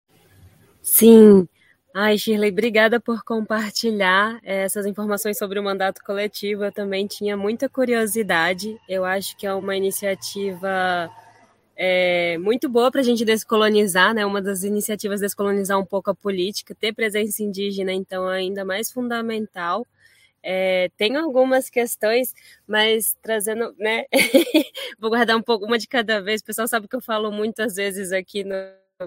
Sim. 0.83 1.49
Ai, 1.95 2.19
Shirley, 2.19 2.51
obrigada 2.51 3.01
por 3.01 3.25
compartilhar 3.25 4.39
eh, 4.45 4.63
essas 4.63 4.85
informações 4.85 5.39
sobre 5.39 5.59
o 5.59 5.63
mandato 5.63 6.03
coletivo. 6.05 6.65
Eu 6.65 6.73
também 6.73 7.07
tinha 7.07 7.37
muita 7.37 7.69
curiosidade. 7.69 8.79
Eu 8.87 9.07
acho 9.07 9.37
que 9.39 9.47
é 9.47 9.55
uma 9.55 9.75
iniciativa 9.75 11.11
é, 11.81 12.37
muito 12.39 12.69
boa 12.69 12.91
para 12.91 13.01
a 13.01 13.05
gente 13.05 13.25
descolonizar, 13.25 14.13
né? 14.13 14.27
Uma 14.27 14.43
das 14.43 14.65
iniciativas 14.65 15.21
descolonizar 15.21 15.79
um 15.79 15.87
pouco 15.87 16.11
a 16.11 16.15
política, 16.15 16.75
ter 16.75 16.93
presença 16.93 17.41
indígena, 17.41 17.93
então, 17.93 18.29
é 18.29 18.39
ainda 18.39 18.65
mais 18.65 18.91
fundamental. 18.91 19.87
É, 20.43 20.91
tem 20.97 21.17
algumas 21.17 21.71
questões, 21.71 22.35
mas 22.67 23.17
trazendo, 23.23 23.73
né? 23.79 24.07
Vou 24.99 25.09
guardar 25.11 25.37
um 25.37 25.43
pouco, 25.43 25.67
uma 25.67 25.79
de 25.79 25.87
cada 25.87 26.21
vez. 26.21 26.41
O 26.41 26.45
pessoal 26.47 26.67
sabe 26.67 26.89
que 26.89 26.97
eu 26.97 27.01
falo 27.01 27.31
muitas 27.31 27.77
vezes 27.77 28.11
aqui 28.13 28.43
no, 28.43 28.57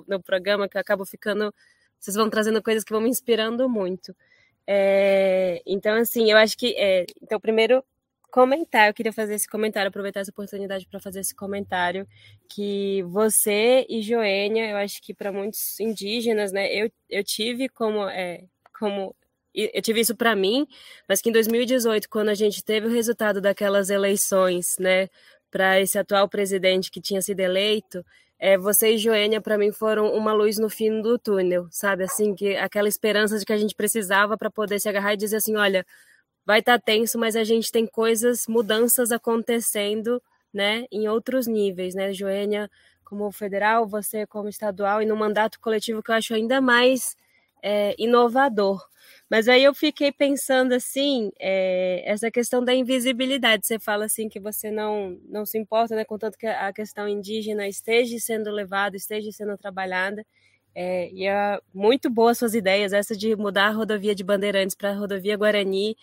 no 0.08 0.24
programa, 0.24 0.70
que 0.70 0.78
eu 0.78 0.82
acabo 0.82 1.06
ficando. 1.06 1.54
Vocês 2.00 2.16
vão 2.16 2.30
trazendo 2.30 2.64
coisas 2.64 2.86
que 2.86 2.94
vão 2.94 3.02
me 3.02 3.10
inspirando 3.10 3.68
muito. 3.68 4.16
É, 4.66 5.62
então, 5.66 5.96
assim, 5.96 6.32
eu 6.32 6.38
acho 6.38 6.58
que. 6.58 6.74
É, 6.78 7.06
então, 7.22 7.40
primeiro, 7.40 7.84
comentar, 8.32 8.88
eu 8.88 8.94
queria 8.94 9.13
fazer 9.13 9.36
esse 9.36 9.48
comentário, 9.48 9.89
aproveitar 9.89 10.22
essa 10.22 10.32
oportunidade 10.32 10.88
para 10.88 11.00
fazer 11.00 11.20
esse 11.20 11.36
comentário, 11.36 12.08
que 12.50 13.04
você 13.04 13.86
e 13.89 14.02
Joênia, 14.02 14.70
eu 14.72 14.78
acho 14.78 15.02
que 15.02 15.13
para 15.13 15.32
muitos 15.32 15.80
indígenas, 15.80 16.52
né, 16.52 16.74
eu, 16.74 16.89
eu 17.10 17.24
tive 17.24 17.70
como, 17.70 18.08
é, 18.08 18.46
como 18.80 19.15
eu 19.54 19.82
tive 19.82 20.00
isso 20.00 20.15
para 20.15 20.36
mim, 20.36 20.65
mas 21.08 21.22
que 21.22 21.30
em 21.30 21.34
2018, 21.34 22.10
quando 22.10 22.30
a 22.30 22.34
gente 22.34 22.63
teve 22.63 22.88
o 22.88 22.91
resultado 22.91 23.41
daquelas 23.41 23.89
eleições, 23.89 24.78
né, 24.80 25.10
para 25.52 25.82
esse 25.82 26.00
atual 26.00 26.30
presidente 26.30 26.89
que 26.89 27.02
tinha 27.02 27.22
sido 27.22 27.41
eleito, 27.41 28.04
é, 28.39 28.58
você 28.58 28.96
e 28.96 28.98
Joênia, 28.98 29.39
para 29.39 29.58
mim, 29.58 29.72
foram 29.72 30.12
uma 30.15 30.34
luz 30.34 30.58
no 30.58 30.67
fim 30.67 31.00
do 31.00 31.20
túnel, 31.20 31.67
sabe? 31.70 32.06
Assim, 32.06 32.34
que 32.34 32.56
aquela 32.56 32.88
esperança 32.88 33.38
de 33.38 33.46
que 33.46 33.54
a 33.54 33.58
gente 33.58 33.76
precisava 33.76 34.36
para 34.36 34.50
poder 34.50 34.80
se 34.80 34.89
agarrar 34.89 35.13
e 35.13 35.17
dizer 35.17 35.36
assim: 35.36 35.56
olha, 35.56 35.86
vai 36.45 36.60
estar 36.60 36.80
tá 36.80 36.84
tenso, 36.84 37.17
mas 37.19 37.36
a 37.36 37.43
gente 37.43 37.71
tem 37.71 37.86
coisas, 37.88 38.47
mudanças 38.47 39.12
acontecendo, 39.12 40.21
né, 40.54 40.86
em 40.91 41.08
outros 41.08 41.47
níveis, 41.47 41.95
né? 41.95 42.12
Joênia 42.13 42.69
como 43.04 43.32
federal, 43.32 43.86
você 43.88 44.25
como 44.25 44.49
estadual, 44.49 45.01
e 45.01 45.06
no 45.06 45.15
mandato 45.17 45.60
coletivo 45.60 46.01
que 46.01 46.12
eu 46.12 46.15
acho 46.15 46.34
ainda 46.34 46.62
mais 46.62 47.15
é, 47.62 47.93
inovador. 47.97 48.82
Mas 49.30 49.47
aí 49.47 49.63
eu 49.63 49.73
fiquei 49.73 50.12
pensando 50.12 50.73
assim, 50.73 51.32
é, 51.39 52.04
essa 52.06 52.30
questão 52.32 52.63
da 52.63 52.73
invisibilidade. 52.73 53.65
Você 53.65 53.80
fala 53.80 54.06
assim 54.06 54.27
que 54.30 54.39
você 54.39 54.69
não, 54.71 55.17
não 55.30 55.45
se 55.45 55.58
importa, 55.58 55.95
né, 55.95 56.06
contanto 56.06 56.38
que 56.38 56.47
a 56.47 56.71
questão 56.73 57.08
indígena 57.08 57.67
esteja 57.67 58.17
sendo 58.19 58.51
levada, 58.51 58.95
esteja 58.97 59.32
sendo 59.32 59.58
trabalhada. 59.58 60.25
É, 60.73 61.10
e 61.12 61.27
é 61.27 61.60
muito 61.73 62.10
boas 62.10 62.38
suas 62.38 62.56
ideias, 62.56 62.93
essa 62.93 63.15
de 63.15 63.36
mudar 63.36 63.67
a 63.67 63.71
rodovia 63.71 64.15
de 64.15 64.23
Bandeirantes 64.23 64.75
para 64.75 64.91
a 64.91 64.95
rodovia 64.95 65.36
Guarani. 65.38 65.97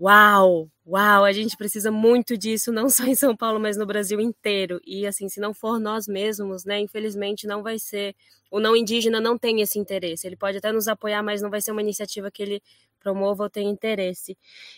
Uau, 0.00 0.70
uau, 0.86 1.24
a 1.24 1.32
gente 1.32 1.56
precisa 1.56 1.90
muito 1.90 2.36
disso, 2.36 2.72
não 2.72 2.88
só 2.88 3.04
em 3.04 3.14
São 3.14 3.36
Paulo, 3.36 3.60
mas 3.60 3.76
no 3.76 3.86
Brasil 3.86 4.20
inteiro. 4.20 4.80
E 4.84 5.06
assim, 5.06 5.28
se 5.28 5.40
não 5.40 5.52
for 5.54 5.78
nós 5.78 6.06
mesmos, 6.08 6.64
né, 6.64 6.80
infelizmente 6.80 7.46
não 7.46 7.62
vai 7.62 7.78
ser. 7.78 8.14
O 8.50 8.58
não 8.58 8.74
indígena 8.74 9.20
não 9.20 9.38
tem 9.38 9.60
esse 9.60 9.78
interesse. 9.78 10.26
Ele 10.26 10.36
pode 10.36 10.58
até 10.58 10.72
nos 10.72 10.88
apoiar, 10.88 11.22
mas 11.22 11.42
não 11.42 11.50
vai 11.50 11.60
ser 11.60 11.72
uma 11.72 11.82
iniciativa 11.82 12.30
que 12.30 12.42
ele 12.42 12.62
promova 12.98 13.44
ou 13.44 13.50
tenha 13.50 13.70
interesse. 13.70 14.36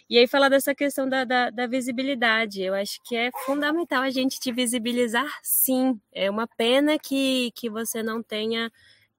E 0.09 0.19
aí 0.19 0.27
falar 0.29 0.49
dessa 0.49 0.75
questão 0.75 1.09
da, 1.09 1.25
da, 1.25 1.51
da 1.51 1.67
visibilidade, 1.67 2.63
eu 2.63 2.75
acho 2.75 3.01
que 3.05 3.17
é 3.17 3.31
fundamental 3.45 4.03
a 4.03 4.11
gente 4.11 4.39
te 4.41 4.53
visibilizar, 4.53 5.27
sim. 5.43 5.99
É 6.13 6.31
uma 6.31 6.47
pena 6.47 6.99
que, 6.99 7.51
que 7.57 7.71
você 7.71 8.03
não 8.03 8.23
tenha. 8.23 8.71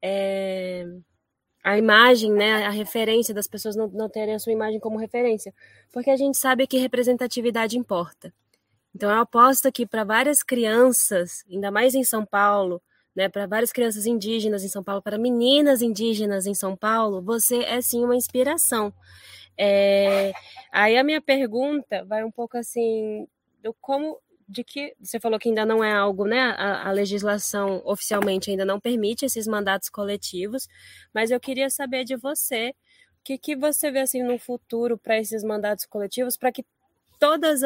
É 0.01 0.85
a 1.63 1.77
imagem, 1.77 2.31
né, 2.31 2.65
a 2.65 2.69
referência 2.69 3.33
das 3.33 3.47
pessoas 3.47 3.75
não, 3.75 3.87
não 3.87 4.09
terem 4.09 4.35
a 4.35 4.39
sua 4.39 4.51
imagem 4.51 4.79
como 4.79 4.99
referência, 4.99 5.53
porque 5.91 6.09
a 6.09 6.17
gente 6.17 6.37
sabe 6.37 6.67
que 6.67 6.77
representatividade 6.77 7.77
importa. 7.77 8.33
Então, 8.93 9.09
eu 9.09 9.19
aposto 9.19 9.71
que 9.71 9.85
para 9.85 10.03
várias 10.03 10.43
crianças, 10.43 11.43
ainda 11.49 11.71
mais 11.71 11.95
em 11.95 12.03
São 12.03 12.25
Paulo, 12.25 12.81
né, 13.15 13.29
para 13.29 13.47
várias 13.47 13.71
crianças 13.71 14.05
indígenas 14.05 14.63
em 14.63 14.67
São 14.67 14.83
Paulo, 14.83 15.01
para 15.01 15.17
meninas 15.17 15.81
indígenas 15.81 16.45
em 16.45 16.53
São 16.53 16.75
Paulo, 16.75 17.21
você 17.21 17.63
é 17.63 17.81
sim 17.81 18.03
uma 18.03 18.15
inspiração. 18.15 18.93
É... 19.57 20.33
Aí 20.71 20.97
a 20.97 21.03
minha 21.03 21.21
pergunta 21.21 22.03
vai 22.05 22.23
um 22.23 22.31
pouco 22.31 22.57
assim 22.57 23.27
do 23.63 23.73
como 23.79 24.19
de 24.47 24.63
que 24.63 24.95
você 24.99 25.19
falou 25.19 25.39
que 25.39 25.49
ainda 25.49 25.65
não 25.65 25.83
é 25.83 25.91
algo, 25.91 26.25
né? 26.25 26.39
A, 26.39 26.89
a, 26.89 26.91
legislação 26.91 27.81
oficialmente 27.85 28.49
ainda 28.49 28.65
não 28.65 28.79
permite 28.79 29.25
esses 29.25 29.47
mandatos 29.47 29.89
coletivos, 29.89 30.67
mas 31.13 31.31
eu 31.31 31.39
queria 31.39 31.69
saber 31.69 32.03
de 32.03 32.15
você 32.15 32.69
o 33.19 33.23
que, 33.23 33.37
que 33.37 33.55
você 33.55 33.91
vê 33.91 33.99
assim 33.99 34.21
no 34.21 34.37
futuro 34.37 34.97
para 34.97 35.17
esses 35.17 35.43
mandatos 35.43 35.85
coletivos, 35.85 36.37
para 36.37 36.51
que 36.51 36.65
todos 37.23 37.61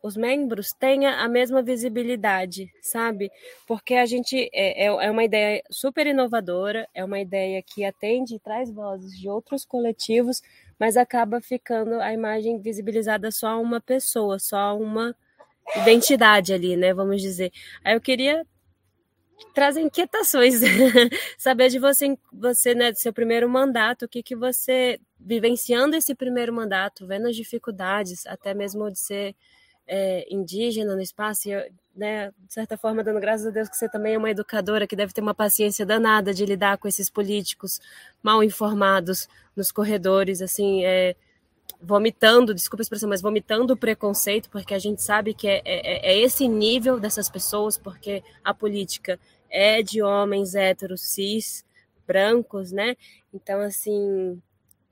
os 0.00 0.16
membros 0.16 0.68
tenham 0.78 1.12
a 1.12 1.28
mesma 1.28 1.60
visibilidade, 1.60 2.70
sabe? 2.80 3.28
Porque 3.66 3.94
a 3.94 4.06
gente 4.06 4.48
é, 4.52 4.84
é, 4.84 4.86
é 4.86 5.10
uma 5.10 5.24
ideia 5.24 5.60
super 5.68 6.06
inovadora, 6.06 6.88
é 6.94 7.04
uma 7.04 7.18
ideia 7.18 7.60
que 7.60 7.84
atende 7.84 8.36
e 8.36 8.38
traz 8.38 8.70
vozes 8.70 9.18
de 9.18 9.28
outros 9.28 9.64
coletivos, 9.64 10.40
mas 10.78 10.96
acaba 10.96 11.40
ficando 11.40 12.00
a 12.00 12.12
imagem 12.12 12.60
visibilizada 12.60 13.32
só 13.32 13.48
a 13.48 13.58
uma 13.58 13.80
pessoa, 13.80 14.38
só 14.38 14.56
a 14.56 14.74
uma 14.74 15.12
identidade 15.76 16.52
ali, 16.52 16.76
né? 16.76 16.92
Vamos 16.94 17.20
dizer. 17.22 17.52
Aí 17.84 17.94
eu 17.94 18.00
queria 18.00 18.46
trazer 19.54 19.80
inquietações, 19.80 20.60
saber 21.38 21.68
de 21.68 21.78
você, 21.78 22.16
você, 22.32 22.74
né, 22.74 22.92
do 22.92 22.98
seu 22.98 23.12
primeiro 23.12 23.48
mandato, 23.48 24.04
o 24.04 24.08
que 24.08 24.22
que 24.22 24.34
você 24.34 25.00
vivenciando 25.18 25.96
esse 25.96 26.14
primeiro 26.14 26.52
mandato, 26.52 27.06
vendo 27.06 27.28
as 27.28 27.36
dificuldades, 27.36 28.26
até 28.26 28.54
mesmo 28.54 28.90
de 28.90 28.98
ser 28.98 29.34
é, 29.86 30.26
indígena 30.32 30.94
no 30.94 31.00
espaço, 31.00 31.48
e, 31.48 31.72
né, 31.96 32.30
de 32.46 32.54
certa 32.54 32.76
forma 32.76 33.02
dando 33.02 33.20
graças 33.20 33.46
a 33.46 33.50
Deus 33.50 33.68
que 33.68 33.76
você 33.76 33.88
também 33.88 34.14
é 34.14 34.18
uma 34.18 34.30
educadora 34.30 34.86
que 34.86 34.94
deve 34.94 35.12
ter 35.12 35.20
uma 35.20 35.34
paciência 35.34 35.84
danada 35.84 36.32
de 36.32 36.44
lidar 36.44 36.78
com 36.78 36.86
esses 36.86 37.10
políticos 37.10 37.80
mal 38.22 38.44
informados 38.44 39.28
nos 39.56 39.72
corredores, 39.72 40.40
assim, 40.40 40.84
é, 40.84 41.16
vomitando, 41.80 42.54
desculpa 42.54 42.82
a 42.82 42.84
expressão, 42.84 43.08
mas 43.08 43.22
vomitando 43.22 43.74
o 43.74 43.76
preconceito, 43.76 44.50
porque 44.50 44.74
a 44.74 44.78
gente 44.78 45.02
sabe 45.02 45.34
que 45.34 45.46
é, 45.46 45.62
é, 45.64 46.12
é, 46.12 46.18
esse 46.18 46.48
nível 46.48 46.98
dessas 46.98 47.28
pessoas, 47.30 47.78
porque 47.78 48.22
a 48.42 48.52
política 48.52 49.18
é 49.50 49.82
de 49.82 50.02
homens 50.02 50.54
héteros, 50.54 51.02
cis, 51.02 51.64
brancos, 52.06 52.72
né? 52.72 52.96
Então, 53.32 53.60
assim, 53.60 54.40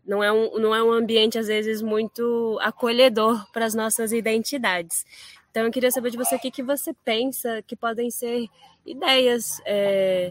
não 0.07 0.23
é 0.23 0.31
um, 0.31 0.59
não 0.59 0.75
é 0.75 0.83
um 0.83 0.93
ambiente, 0.93 1.39
às 1.39 1.49
vezes, 1.49 1.83
muito 1.83 2.59
acolhedor 2.63 3.51
para 3.53 3.65
as 3.65 3.75
nossas 3.75 4.13
identidades. 4.13 5.05
Então, 5.51 5.65
eu 5.65 5.73
queria 5.73 5.91
saber 5.91 6.11
de 6.11 6.17
você 6.17 6.37
o 6.37 6.39
que, 6.39 6.51
que 6.51 6.63
você 6.63 6.93
pensa 7.05 7.63
que 7.63 7.75
podem 7.75 8.11
ser 8.11 8.47
ideias 8.85 9.61
é, 9.65 10.31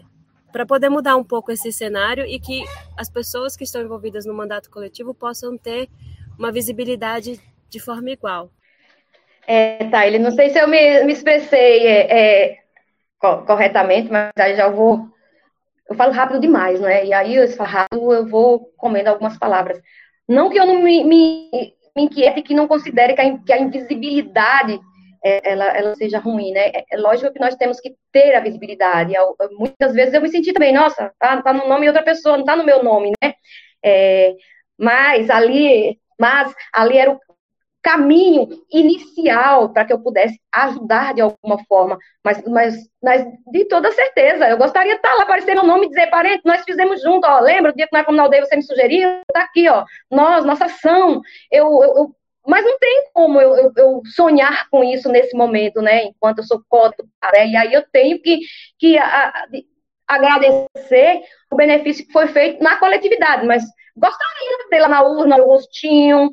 para 0.52 0.64
poder 0.64 0.88
mudar 0.88 1.16
um 1.16 1.24
pouco 1.24 1.52
esse 1.52 1.70
cenário 1.72 2.24
e 2.24 2.40
que 2.40 2.64
as 2.96 3.10
pessoas 3.10 3.56
que 3.56 3.64
estão 3.64 3.82
envolvidas 3.82 4.24
no 4.24 4.32
mandato 4.32 4.70
coletivo 4.70 5.12
possam 5.12 5.58
ter 5.58 5.90
uma 6.38 6.52
visibilidade 6.52 7.40
de 7.68 7.80
forma 7.80 8.10
igual. 8.10 8.50
É, 9.46 9.84
tá, 9.90 10.06
ele 10.06 10.18
não 10.18 10.32
sei 10.32 10.50
se 10.50 10.58
eu 10.58 10.66
me, 10.66 11.04
me 11.04 11.12
expressei 11.12 11.86
é, 11.86 12.18
é, 12.18 12.58
corretamente, 13.20 14.10
mas 14.10 14.30
aí 14.38 14.56
já 14.56 14.68
vou. 14.68 15.08
Eu 15.88 15.94
falo 15.94 16.12
rápido 16.12 16.40
demais, 16.40 16.80
não 16.80 16.88
é? 16.88 17.06
E 17.06 17.12
aí, 17.12 17.36
eu 17.36 17.46
rápido, 17.58 18.12
eu 18.12 18.26
vou 18.26 18.72
comendo 18.76 19.08
algumas 19.08 19.38
palavras. 19.38 19.80
Não 20.28 20.50
que 20.50 20.58
eu 20.58 20.66
não 20.66 20.82
me, 20.82 21.04
me, 21.04 21.74
me 21.94 22.02
inquiete 22.02 22.42
que 22.42 22.54
não 22.54 22.66
considere 22.66 23.14
que 23.14 23.20
a, 23.20 23.38
que 23.38 23.52
a 23.52 23.58
invisibilidade 23.58 24.80
é, 25.24 25.52
ela, 25.52 25.64
ela, 25.76 25.94
seja 25.94 26.18
ruim, 26.18 26.50
né? 26.52 26.68
É, 26.74 26.84
é 26.92 26.96
lógico 26.96 27.32
que 27.32 27.40
nós 27.40 27.54
temos 27.54 27.80
que 27.80 27.94
ter 28.12 28.34
a 28.34 28.40
visibilidade. 28.40 29.14
Eu, 29.14 29.36
muitas 29.52 29.94
vezes 29.94 30.12
eu 30.12 30.20
me 30.20 30.28
senti 30.28 30.52
também, 30.52 30.72
nossa, 30.72 31.12
tá, 31.20 31.40
tá 31.40 31.52
no 31.52 31.68
nome 31.68 31.82
de 31.82 31.88
outra 31.88 32.02
pessoa, 32.02 32.36
não 32.36 32.44
tá 32.44 32.56
no 32.56 32.64
meu 32.64 32.82
nome, 32.82 33.12
né? 33.22 33.34
É, 33.84 34.34
mas 34.76 35.30
ali 35.30 35.98
mas 36.18 36.54
ali 36.72 36.96
era 36.96 37.10
o 37.10 37.20
caminho 37.86 38.48
inicial 38.72 39.68
para 39.72 39.84
que 39.84 39.92
eu 39.92 40.00
pudesse 40.00 40.40
ajudar 40.52 41.14
de 41.14 41.20
alguma 41.20 41.64
forma, 41.68 41.96
mas, 42.24 42.42
mas, 42.44 42.74
mas 43.00 43.24
de 43.46 43.64
toda 43.66 43.92
certeza, 43.92 44.48
eu 44.48 44.58
gostaria 44.58 44.94
de 44.94 44.96
estar 44.96 45.14
lá, 45.14 45.22
aparecer 45.22 45.54
meu 45.54 45.62
nome 45.62 45.86
e 45.86 45.88
dizer, 45.90 46.08
parente, 46.08 46.42
nós 46.44 46.64
fizemos 46.64 47.00
junto, 47.00 47.24
ó, 47.24 47.38
lembra 47.38 47.70
o 47.70 47.74
dia 47.76 47.86
que 47.86 48.12
na 48.12 48.22
aldeia, 48.24 48.44
você 48.44 48.56
me 48.56 48.64
sugeriu, 48.64 49.08
tá 49.32 49.42
aqui, 49.42 49.68
ó, 49.68 49.84
nós, 50.10 50.44
nossa 50.44 50.64
ação, 50.64 51.20
eu, 51.48 51.64
eu, 51.84 51.96
eu 51.96 52.16
mas 52.44 52.64
não 52.64 52.76
tem 52.76 53.08
como 53.12 53.40
eu, 53.40 53.56
eu, 53.56 53.72
eu, 53.76 54.02
sonhar 54.04 54.68
com 54.68 54.82
isso 54.82 55.08
nesse 55.08 55.36
momento, 55.36 55.80
né, 55.80 56.06
enquanto 56.06 56.38
eu 56.38 56.44
sou 56.44 56.60
código, 56.68 57.08
né, 57.32 57.46
e 57.46 57.56
aí 57.56 57.72
eu 57.72 57.84
tenho 57.92 58.20
que, 58.20 58.40
que 58.80 58.98
a, 58.98 59.28
a, 59.28 59.46
agradecer 60.08 61.22
o 61.52 61.56
benefício 61.56 62.04
que 62.04 62.12
foi 62.12 62.26
feito 62.26 62.60
na 62.60 62.76
coletividade, 62.78 63.46
mas 63.46 63.62
Gostaria 63.96 64.58
de 64.58 64.68
ter 64.68 64.80
lá 64.80 64.88
na 64.88 65.02
urna 65.02 65.36
o 65.36 65.46
rostinho, 65.46 66.30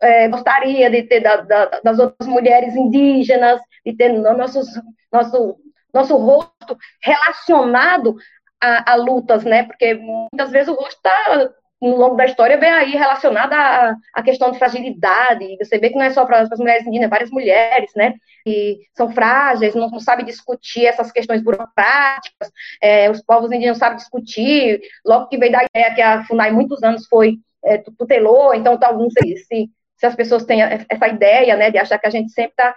é, 0.00 0.28
gostaria 0.28 0.90
de 0.90 1.02
ter 1.04 1.20
da, 1.20 1.36
da, 1.36 1.80
das 1.82 1.98
outras 1.98 2.28
mulheres 2.28 2.74
indígenas, 2.76 3.60
de 3.84 3.96
ter 3.96 4.12
nossos, 4.12 4.68
nosso, 5.12 5.56
nosso 5.92 6.16
rosto 6.16 6.76
relacionado 7.02 8.16
a, 8.60 8.92
a, 8.92 8.94
lutas, 8.96 9.44
né? 9.44 9.64
Porque 9.64 9.94
muitas 9.94 10.50
vezes 10.50 10.68
o 10.68 10.74
rosto 10.74 10.96
está 10.96 11.50
no 11.80 11.96
longo 11.96 12.16
da 12.16 12.26
história 12.26 12.58
vem 12.58 12.70
aí 12.70 12.92
relacionada 12.92 13.56
à, 13.56 13.94
à 14.14 14.22
questão 14.22 14.50
de 14.50 14.58
fragilidade. 14.58 15.56
Você 15.58 15.78
vê 15.78 15.90
que 15.90 15.96
não 15.96 16.04
é 16.04 16.10
só 16.10 16.24
para 16.24 16.40
as 16.40 16.58
mulheres 16.58 16.86
indígenas, 16.86 17.10
várias 17.10 17.30
mulheres, 17.30 17.92
né? 17.94 18.14
Que 18.44 18.80
são 18.96 19.10
frágeis, 19.10 19.74
não, 19.74 19.88
não 19.88 20.00
sabem 20.00 20.24
discutir 20.24 20.86
essas 20.86 21.12
questões 21.12 21.42
burocráticas. 21.42 22.50
É, 22.82 23.10
os 23.10 23.22
povos 23.22 23.50
indígenas 23.50 23.78
não 23.78 23.86
sabem 23.86 23.96
discutir. 23.96 24.80
Logo 25.06 25.28
que 25.28 25.38
veio 25.38 25.52
da 25.52 25.64
ideia 25.64 25.94
que 25.94 26.02
a 26.02 26.24
FUNAI, 26.24 26.50
muitos 26.50 26.82
anos, 26.82 27.06
foi 27.06 27.38
é, 27.64 27.78
tutelou, 27.78 28.54
então, 28.54 28.78
tá, 28.78 28.92
se, 29.20 29.70
se 29.96 30.06
as 30.06 30.14
pessoas 30.14 30.44
têm 30.44 30.62
essa 30.62 31.08
ideia, 31.08 31.56
né, 31.56 31.70
de 31.70 31.78
achar 31.78 31.98
que 31.98 32.06
a 32.06 32.10
gente 32.10 32.30
sempre 32.30 32.52
está 32.52 32.74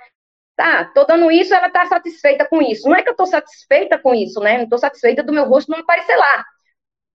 tá, 0.56 0.86
tô 0.86 1.06
dando 1.06 1.32
isso, 1.32 1.54
ela 1.54 1.70
tá 1.70 1.86
satisfeita 1.86 2.46
com 2.48 2.62
isso. 2.62 2.88
Não 2.88 2.96
é 2.96 3.02
que 3.02 3.10
eu 3.10 3.16
tô 3.16 3.26
satisfeita 3.26 3.98
com 3.98 4.14
isso, 4.14 4.40
né? 4.40 4.60
Não 4.60 4.70
tô 4.70 4.78
satisfeita 4.78 5.24
do 5.24 5.34
meu 5.34 5.46
rosto 5.46 5.72
não 5.72 5.80
aparecer 5.80 6.16
lá. 6.16 6.46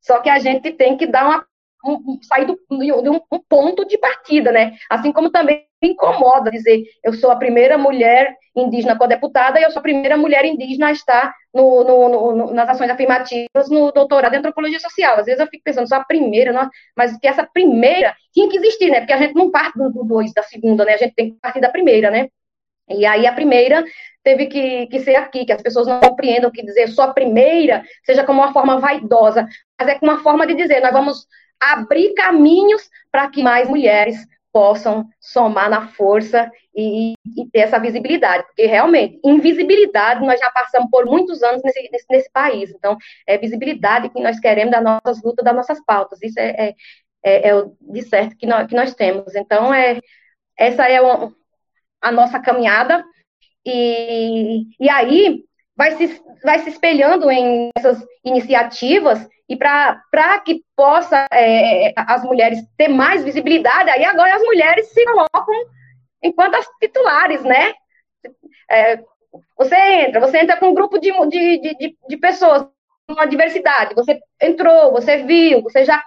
Só 0.01 0.21
que 0.21 0.29
a 0.29 0.39
gente 0.39 0.73
tem 0.73 0.97
que 0.97 1.07
dar 1.07 1.25
uma 1.25 1.47
um, 1.85 2.19
sair 2.23 2.47
do, 2.47 2.59
de 2.79 3.11
um, 3.11 3.21
um, 3.31 3.39
ponto 3.49 3.85
de 3.85 3.99
partida, 3.99 4.51
né? 4.51 4.77
Assim 4.91 5.13
como 5.13 5.31
também 5.31 5.67
me 5.83 5.91
incomoda 5.91 6.51
dizer, 6.51 6.85
eu 7.05 7.13
sou 7.13 7.31
a 7.31 7.37
primeira 7.37 7.77
mulher 7.77 8.35
indígena 8.55 8.97
co-deputada 8.97 9.61
e 9.61 9.63
eu 9.63 9.71
sou 9.71 9.81
a 9.81 9.83
primeira 9.83 10.17
mulher 10.17 10.45
indígena 10.45 10.89
a 10.89 10.93
estar 10.93 11.35
no, 11.55 11.85
no, 11.85 12.09
no, 12.09 12.55
nas 12.55 12.69
ações 12.69 12.91
afirmativas 12.91 13.69
no 13.71 13.93
doutorado 13.93 14.35
em 14.35 14.39
antropologia 14.39 14.81
social. 14.81 15.19
Às 15.19 15.27
vezes 15.27 15.41
eu 15.41 15.47
fico 15.47 15.65
pensando, 15.65 15.89
sou 15.89 15.99
a 15.99 16.05
primeira, 16.05 16.53
não, 16.53 16.69
mas 16.97 17.17
que 17.19 17.29
essa 17.29 17.45
primeira 17.45 18.15
tinha 18.33 18.49
que 18.49 18.57
existir, 18.57 18.91
né? 18.91 19.01
Porque 19.01 19.13
a 19.13 19.19
gente 19.19 19.35
não 19.35 19.51
parte 19.51 19.79
do, 19.79 19.91
do 19.91 20.05
dois, 20.05 20.33
da 20.33 20.43
segunda, 20.43 20.85
né? 20.85 20.95
A 20.95 20.99
gente 20.99 21.15
tem 21.15 21.31
que 21.31 21.39
partir 21.41 21.61
da 21.61 21.71
primeira, 21.71 22.11
né? 22.11 22.29
E 22.89 23.05
aí 23.05 23.27
a 23.27 23.33
primeira 23.33 23.85
teve 24.23 24.47
que, 24.47 24.87
que 24.87 25.01
ser 25.01 25.17
aqui, 25.17 25.45
que 25.45 25.53
as 25.53 25.63
pessoas 25.63 25.87
não 25.87 26.01
compreendam 26.01 26.51
que 26.51 26.65
dizer 26.65 26.89
só 26.89 27.03
a 27.03 27.13
primeira 27.13 27.85
seja 28.05 28.25
como 28.25 28.41
uma 28.41 28.53
forma 28.53 28.79
vaidosa, 28.79 29.47
mas 29.79 29.89
é 29.89 29.99
uma 30.03 30.23
forma 30.23 30.47
de 30.47 30.55
dizer, 30.55 30.81
nós 30.81 30.93
vamos 30.93 31.27
abrir 31.61 32.15
caminhos 32.15 32.89
para 33.11 33.29
que 33.29 33.43
mais 33.43 33.69
mulheres 33.69 34.27
possam 34.57 35.07
somar 35.21 35.69
na 35.69 35.89
força 35.89 36.51
e, 36.75 37.13
e, 37.37 37.47
ter 37.51 37.59
essa 37.59 37.79
visibilidade, 37.79 38.45
porque 38.45 38.65
realmente, 38.65 39.21
invisibilidade 39.23 40.25
nós 40.25 40.41
já 40.41 40.51
passamos 40.51 40.89
por 40.91 41.05
muitos 41.05 41.43
anos 41.43 41.61
nesse, 41.63 41.91
nesse, 41.93 42.07
nesse, 42.09 42.31
país, 42.31 42.71
então, 42.71 42.97
é 43.27 43.37
visibilidade 43.37 44.09
que 44.09 44.19
nós 44.19 44.41
queremos 44.41 44.73
das 44.73 44.83
nossas 44.83 45.23
lutas, 45.23 45.45
das 45.45 45.55
nossas 45.55 45.85
pautas, 45.85 46.23
isso 46.23 46.41
é, 46.41 46.49
é, 46.69 46.75
é, 47.23 47.49
é 47.49 47.55
o 47.55 47.77
de 47.83 48.01
certo 48.01 48.35
que 48.35 48.47
nós, 48.47 48.67
que 48.67 48.75
nós 48.75 48.95
temos, 48.95 49.35
então, 49.35 49.75
é, 49.75 50.01
essa 50.57 50.89
é 50.89 50.99
a 52.01 52.11
nossa 52.11 52.41
caminhada, 52.41 53.05
e, 53.63 54.69
e 54.81 54.89
aí, 54.89 55.45
vai 55.77 55.93
se, 55.93 56.23
vai 56.43 56.59
se 56.61 56.71
espelhando 56.71 57.31
em 57.31 57.71
essas 57.77 58.03
iniciativas 58.25 59.29
e 59.49 59.57
para 59.57 60.41
que 60.45 60.63
possa 60.75 61.27
é, 61.33 61.93
as 61.97 62.25
mulheres 62.25 62.59
ter 62.77 62.89
mais 62.89 63.23
visibilidade, 63.23 63.91
aí 63.91 64.05
agora 64.05 64.35
as 64.35 64.43
mulheres 64.43 64.89
se 64.89 65.05
colocam 65.05 65.55
enquanto 66.23 66.57
as 66.57 66.67
titulares, 66.81 67.43
né? 67.43 67.73
É, 68.71 68.99
você 69.57 69.77
entra, 69.77 70.21
você 70.21 70.39
entra 70.39 70.57
com 70.57 70.71
um 70.71 70.75
grupo 70.75 70.99
de, 70.99 71.13
de, 71.29 71.59
de, 71.59 71.97
de 72.09 72.17
pessoas, 72.17 72.67
uma 73.09 73.27
diversidade, 73.27 73.95
você 73.95 74.19
entrou, 74.43 74.91
você 74.91 75.19
viu, 75.19 75.63
você 75.63 75.85
já, 75.85 76.03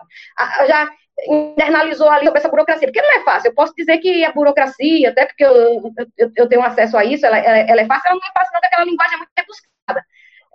já 0.67 0.91
internalizou 1.27 2.09
ali 2.09 2.25
sobre 2.25 2.39
essa 2.39 2.49
burocracia, 2.49 2.87
porque 2.87 3.01
não 3.01 3.19
é 3.19 3.23
fácil. 3.23 3.49
Eu 3.49 3.55
posso 3.55 3.73
dizer 3.75 3.97
que 3.97 4.23
a 4.23 4.31
burocracia, 4.31 5.09
até 5.09 5.25
porque 5.25 5.45
eu, 5.45 5.93
eu, 6.17 6.31
eu 6.35 6.47
tenho 6.47 6.61
acesso 6.61 6.97
a 6.97 7.05
isso, 7.05 7.25
ela, 7.25 7.37
ela, 7.37 7.57
ela, 7.57 7.81
é 7.81 7.85
fácil, 7.85 8.09
ela 8.09 8.19
não 8.19 8.27
é 8.27 8.31
fácil, 8.33 8.53
não, 8.53 8.59
aquela 8.63 8.85
linguagem 8.85 9.15
é 9.15 9.17
muito 9.17 9.31
rebuscada. 9.37 10.05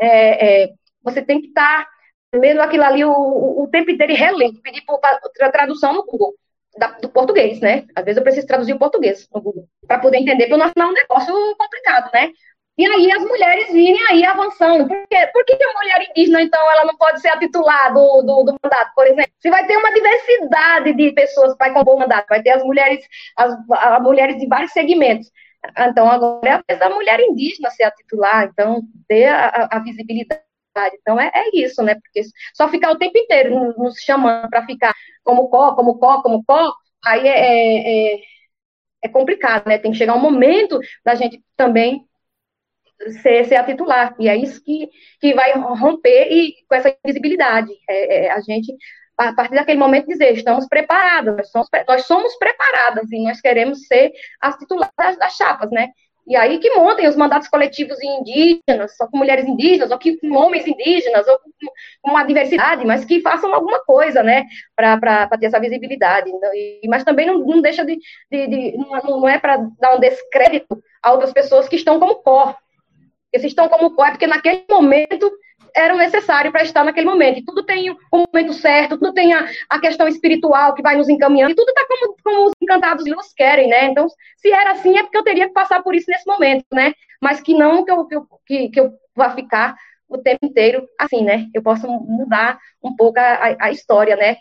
É, 0.01 0.63
é, 0.65 0.69
você 1.03 1.23
tem 1.23 1.41
que 1.41 1.49
estar 1.49 1.85
tá 1.85 1.91
lendo 2.35 2.61
aquilo 2.61 2.85
ali 2.85 3.05
o, 3.05 3.13
o, 3.13 3.65
o 3.65 3.69
tempo 3.69 3.91
inteiro 3.91 4.13
e 4.13 4.17
relendo, 4.17 4.61
pedir 4.63 4.83
para 4.85 5.53
tradução 5.53 5.93
no 5.93 6.05
Google. 6.05 6.35
Da, 6.77 6.89
do 6.89 7.09
português, 7.09 7.61
né? 7.61 7.87
Às 7.95 8.05
vezes 8.05 8.17
eu 8.17 8.25
preciso 8.25 8.49
traduzir 8.49 8.73
o 8.73 8.79
português 8.81 9.29
no 9.33 9.41
Google, 9.41 9.69
para 9.87 10.01
poder 10.01 10.19
entender, 10.19 10.49
porque 10.49 10.73
não 10.77 10.87
é 10.87 10.91
um 10.91 10.93
negócio 10.93 11.33
complicado, 11.57 12.11
né? 12.13 12.33
E 12.77 12.85
aí 12.85 13.13
as 13.13 13.23
mulheres 13.23 13.73
virem 13.73 14.05
aí 14.09 14.25
avançando. 14.25 14.89
Por, 14.89 15.07
quê? 15.09 15.31
Por 15.33 15.45
que 15.45 15.57
a 15.63 15.73
mulher 15.79 16.09
indígena, 16.11 16.43
então, 16.43 16.61
ela 16.73 16.85
não 16.85 16.97
pode 16.97 17.21
ser 17.21 17.29
a 17.29 17.39
titular 17.39 17.95
do, 17.95 18.23
do, 18.23 18.45
do 18.45 18.57
mandato, 18.63 18.93
por 18.97 19.07
exemplo? 19.07 19.33
Se 19.39 19.49
vai 19.49 19.65
ter 19.67 19.77
uma 19.77 19.93
diversidade 19.93 20.93
de 20.93 21.13
pessoas 21.13 21.57
para 21.57 21.73
compor 21.73 21.95
o 21.95 21.99
mandato, 22.01 22.27
vai 22.29 22.43
ter 22.43 22.51
as 22.51 22.65
mulheres, 22.65 23.07
as, 23.37 23.55
as 23.71 24.03
mulheres 24.03 24.39
de 24.39 24.47
vários 24.49 24.73
segmentos. 24.73 25.31
Então, 25.79 26.11
agora 26.11 26.49
é 26.49 26.53
a 26.53 26.63
vez 26.67 26.79
da 26.81 26.91
mulher 26.91 27.21
indígena 27.21 27.71
ser 27.71 27.85
a 27.85 27.91
titular, 27.93 28.51
então, 28.53 28.83
ter 29.09 29.27
a, 29.29 29.69
a 29.71 29.79
visibilidade. 29.79 30.43
Então, 31.01 31.21
é, 31.21 31.31
é, 31.33 31.51
isso, 31.55 31.81
né? 31.81 31.95
Porque 31.95 32.23
só 32.55 32.69
ficar 32.69 32.91
o 32.91 32.99
tempo 32.99 33.17
inteiro 33.17 33.73
nos 33.79 33.97
chamando 34.01 34.51
para 34.51 34.67
ficar 34.67 34.93
como 35.23 35.49
có, 35.49 35.77
como 35.77 35.97
có, 35.99 36.21
como 36.23 36.45
có, 36.45 36.75
aí 37.05 37.29
é, 37.29 37.39
é, 37.39 38.15
é, 38.17 38.21
é 39.05 39.09
complicado, 39.09 39.69
né? 39.69 39.79
Tem 39.79 39.93
que 39.93 39.97
chegar 39.97 40.15
um 40.17 40.21
momento 40.21 40.81
da 41.05 41.15
gente 41.15 41.41
também 41.57 42.05
ser, 43.23 43.45
ser 43.47 43.57
a 43.57 43.65
titular. 43.65 44.15
E 44.19 44.29
é 44.29 44.37
isso 44.37 44.63
que, 44.63 44.89
que 45.21 45.35
vai 45.35 45.53
romper 45.53 46.29
e 46.31 46.55
com 46.69 46.75
essa 46.75 46.97
visibilidade. 47.05 47.71
É, 47.89 48.27
é, 48.27 48.31
a 48.31 48.41
gente, 48.41 48.75
a 49.17 49.33
partir 49.33 49.55
daquele 49.55 49.79
momento, 49.79 50.07
dizer, 50.07 50.33
estamos 50.33 50.67
preparadas, 50.69 51.37
nós 51.37 51.51
somos, 51.51 51.69
nós 51.89 52.07
somos 52.07 52.37
preparadas 52.37 53.11
e 53.11 53.23
nós 53.23 53.41
queremos 53.41 53.87
ser 53.87 54.13
as 54.41 54.57
titulares 54.57 55.19
das 55.19 55.37
chapas, 55.37 55.71
né? 55.71 55.91
E 56.27 56.37
aí 56.37 56.59
que 56.59 56.71
montem 56.71 57.07
os 57.07 57.17
mandatos 57.17 57.49
coletivos 57.49 57.99
indígenas, 58.03 58.97
só 58.97 59.07
com 59.07 59.19
mulheres 59.19 59.45
indígenas, 59.45 59.91
ou 59.91 59.99
que 59.99 60.17
com 60.17 60.33
homens 60.35 60.67
indígenas, 60.67 61.27
ou 61.29 61.39
com, 61.39 61.51
com 62.03 62.11
uma 62.11 62.25
diversidade, 62.25 62.85
mas 62.87 63.05
que 63.05 63.21
façam 63.21 63.55
alguma 63.55 63.81
coisa, 63.85 64.23
né, 64.23 64.45
para 64.75 65.29
ter 65.39 65.47
essa 65.47 65.61
visibilidade. 65.61 66.31
E, 66.55 66.89
mas 66.89 67.05
também 67.05 67.27
não, 67.27 67.39
não 67.39 67.61
deixa 67.61 67.85
de, 67.85 67.99
de, 68.31 68.47
de 68.47 68.77
não, 68.79 69.21
não 69.21 69.29
é 69.29 69.39
para 69.39 69.59
dar 69.79 69.97
um 69.97 70.01
descrédito 70.01 70.83
a 71.03 71.13
outras 71.13 71.33
pessoas 71.33 71.69
que 71.69 71.77
estão 71.77 72.01
como 72.01 72.17
cor, 72.17 72.57
eles 73.35 73.47
estão 73.47 73.69
como 73.69 73.93
é 74.05 74.11
porque 74.11 74.29
naquele 74.29 74.65
momento 74.71 75.31
eram 75.75 75.97
necessários 75.97 76.53
para 76.53 76.63
estar 76.63 76.85
naquele 76.85 77.07
momento. 77.07 77.41
E 77.41 77.45
tudo 77.45 77.65
tem 77.65 77.91
o 77.91 77.99
um 78.13 78.25
momento 78.33 78.53
certo, 78.53 78.97
tudo 78.97 79.13
tem 79.13 79.35
a, 79.35 79.45
a, 79.69 79.81
questão 79.81 80.07
espiritual 80.07 80.73
que 80.73 80.83
vai 80.83 80.97
nos 80.97 81.09
encaminhando, 81.09 81.51
e 81.51 81.57
tudo 81.57 81.69
está 81.69 81.85
como, 81.85 82.17
como 82.23 82.47
os 82.47 82.53
encantados 82.63 83.05
nos 83.07 83.33
querem, 83.33 83.69
né? 83.69 83.87
Então, 83.87 84.07
se 84.37 84.53
era 84.53 84.71
assim, 84.71 84.97
é 84.97 85.03
porque 85.03 85.19
eu 85.19 85.25
teria 85.25 85.49
que 85.49 85.53
passar 85.53 85.83
por 85.83 85.97
isso 85.97 86.09
nesse 86.09 86.27
momento, 86.27 86.65
né? 86.73 86.95
Mas 87.21 87.41
que 87.41 87.55
não 87.55 87.85
que 87.85 87.91
eu, 87.91 88.07
que 88.07 88.15
eu, 88.15 88.27
que, 88.47 88.69
que 88.69 88.81
eu 88.81 88.93
vá 89.17 89.31
ficar 89.31 89.75
o 90.09 90.17
tempo 90.17 90.47
inteiro 90.47 90.89
assim, 90.97 91.25
né? 91.25 91.49
Eu 91.53 91.61
posso 91.61 91.89
mudar 91.89 92.59
um 92.81 92.95
pouco 92.95 93.19
a, 93.19 93.57
a 93.59 93.71
história, 93.73 94.15
né? 94.15 94.37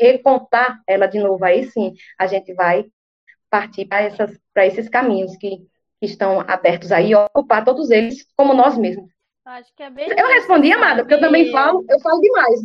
Recontar 0.00 0.80
ela 0.86 1.06
de 1.06 1.18
novo. 1.18 1.44
Aí 1.44 1.64
sim, 1.66 1.92
a 2.18 2.26
gente 2.26 2.54
vai 2.54 2.86
partir 3.50 3.86
para 3.86 4.66
esses 4.66 4.88
caminhos 4.88 5.36
que 5.36 5.58
que 6.06 6.12
estão 6.12 6.40
abertos 6.40 6.92
aí 6.92 7.14
ocupar 7.14 7.64
todos 7.64 7.90
eles 7.90 8.26
como 8.36 8.54
nós 8.54 8.76
mesmos. 8.76 9.10
Acho 9.44 9.74
que 9.74 9.82
é 9.82 9.90
bem 9.90 10.08
eu 10.08 10.26
respondi, 10.28 10.72
Amada, 10.72 11.02
porque 11.02 11.14
eu 11.14 11.20
também 11.20 11.50
falo, 11.50 11.84
eu 11.88 12.00
falo 12.00 12.20
demais. 12.20 12.60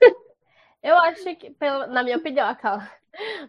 Eu 0.82 0.96
acho 0.98 1.34
que, 1.34 1.52
na 1.88 2.04
minha 2.04 2.16
opinião, 2.16 2.46
aquela, 2.48 2.88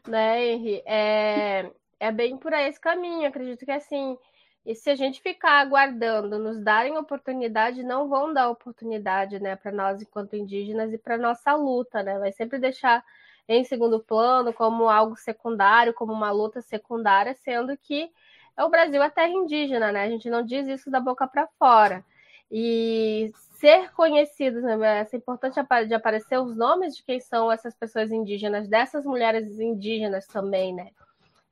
né, 0.08 0.44
Henry, 0.44 0.82
é, 0.88 1.70
é 2.00 2.12
bem 2.12 2.36
por 2.36 2.52
aí 2.52 2.68
esse 2.68 2.82
caminho. 2.82 3.28
Acredito 3.28 3.64
que 3.64 3.70
assim, 3.70 4.18
e 4.66 4.74
se 4.74 4.90
a 4.90 4.96
gente 4.96 5.22
ficar 5.22 5.60
aguardando, 5.60 6.40
nos 6.40 6.60
darem 6.60 6.98
oportunidade, 6.98 7.84
não 7.84 8.10
vão 8.10 8.34
dar 8.34 8.50
oportunidade, 8.50 9.40
né, 9.40 9.56
para 9.56 9.72
nós 9.72 10.02
enquanto 10.02 10.36
indígenas 10.36 10.92
e 10.92 10.98
para 10.98 11.16
nossa 11.16 11.54
luta, 11.54 12.02
né? 12.02 12.18
Vai 12.18 12.32
sempre 12.32 12.58
deixar 12.58 13.04
em 13.48 13.64
segundo 13.64 14.00
plano 14.00 14.52
como 14.52 14.90
algo 14.90 15.16
secundário, 15.16 15.94
como 15.94 16.12
uma 16.12 16.32
luta 16.32 16.60
secundária, 16.62 17.34
sendo 17.36 17.78
que 17.78 18.12
o 18.66 18.70
Brasil 18.70 19.02
é 19.02 19.10
terra 19.10 19.30
indígena, 19.30 19.92
né? 19.92 20.04
A 20.04 20.10
gente 20.10 20.30
não 20.30 20.44
diz 20.44 20.68
isso 20.68 20.90
da 20.90 21.00
boca 21.00 21.28
para 21.28 21.48
fora. 21.60 22.04
E 22.52 23.32
ser 23.60 23.92
conhecidos, 23.94 24.64
né? 24.64 25.08
É 25.12 25.16
importante 25.16 25.60
de 25.88 25.94
aparecer 25.94 26.40
os 26.40 26.56
nomes 26.56 26.96
de 26.96 27.04
quem 27.04 27.20
são 27.20 27.52
essas 27.52 27.76
pessoas 27.76 28.12
indígenas, 28.12 28.68
dessas 28.68 29.06
mulheres 29.06 29.60
indígenas 29.60 30.26
também, 30.28 30.74
né? 30.74 30.90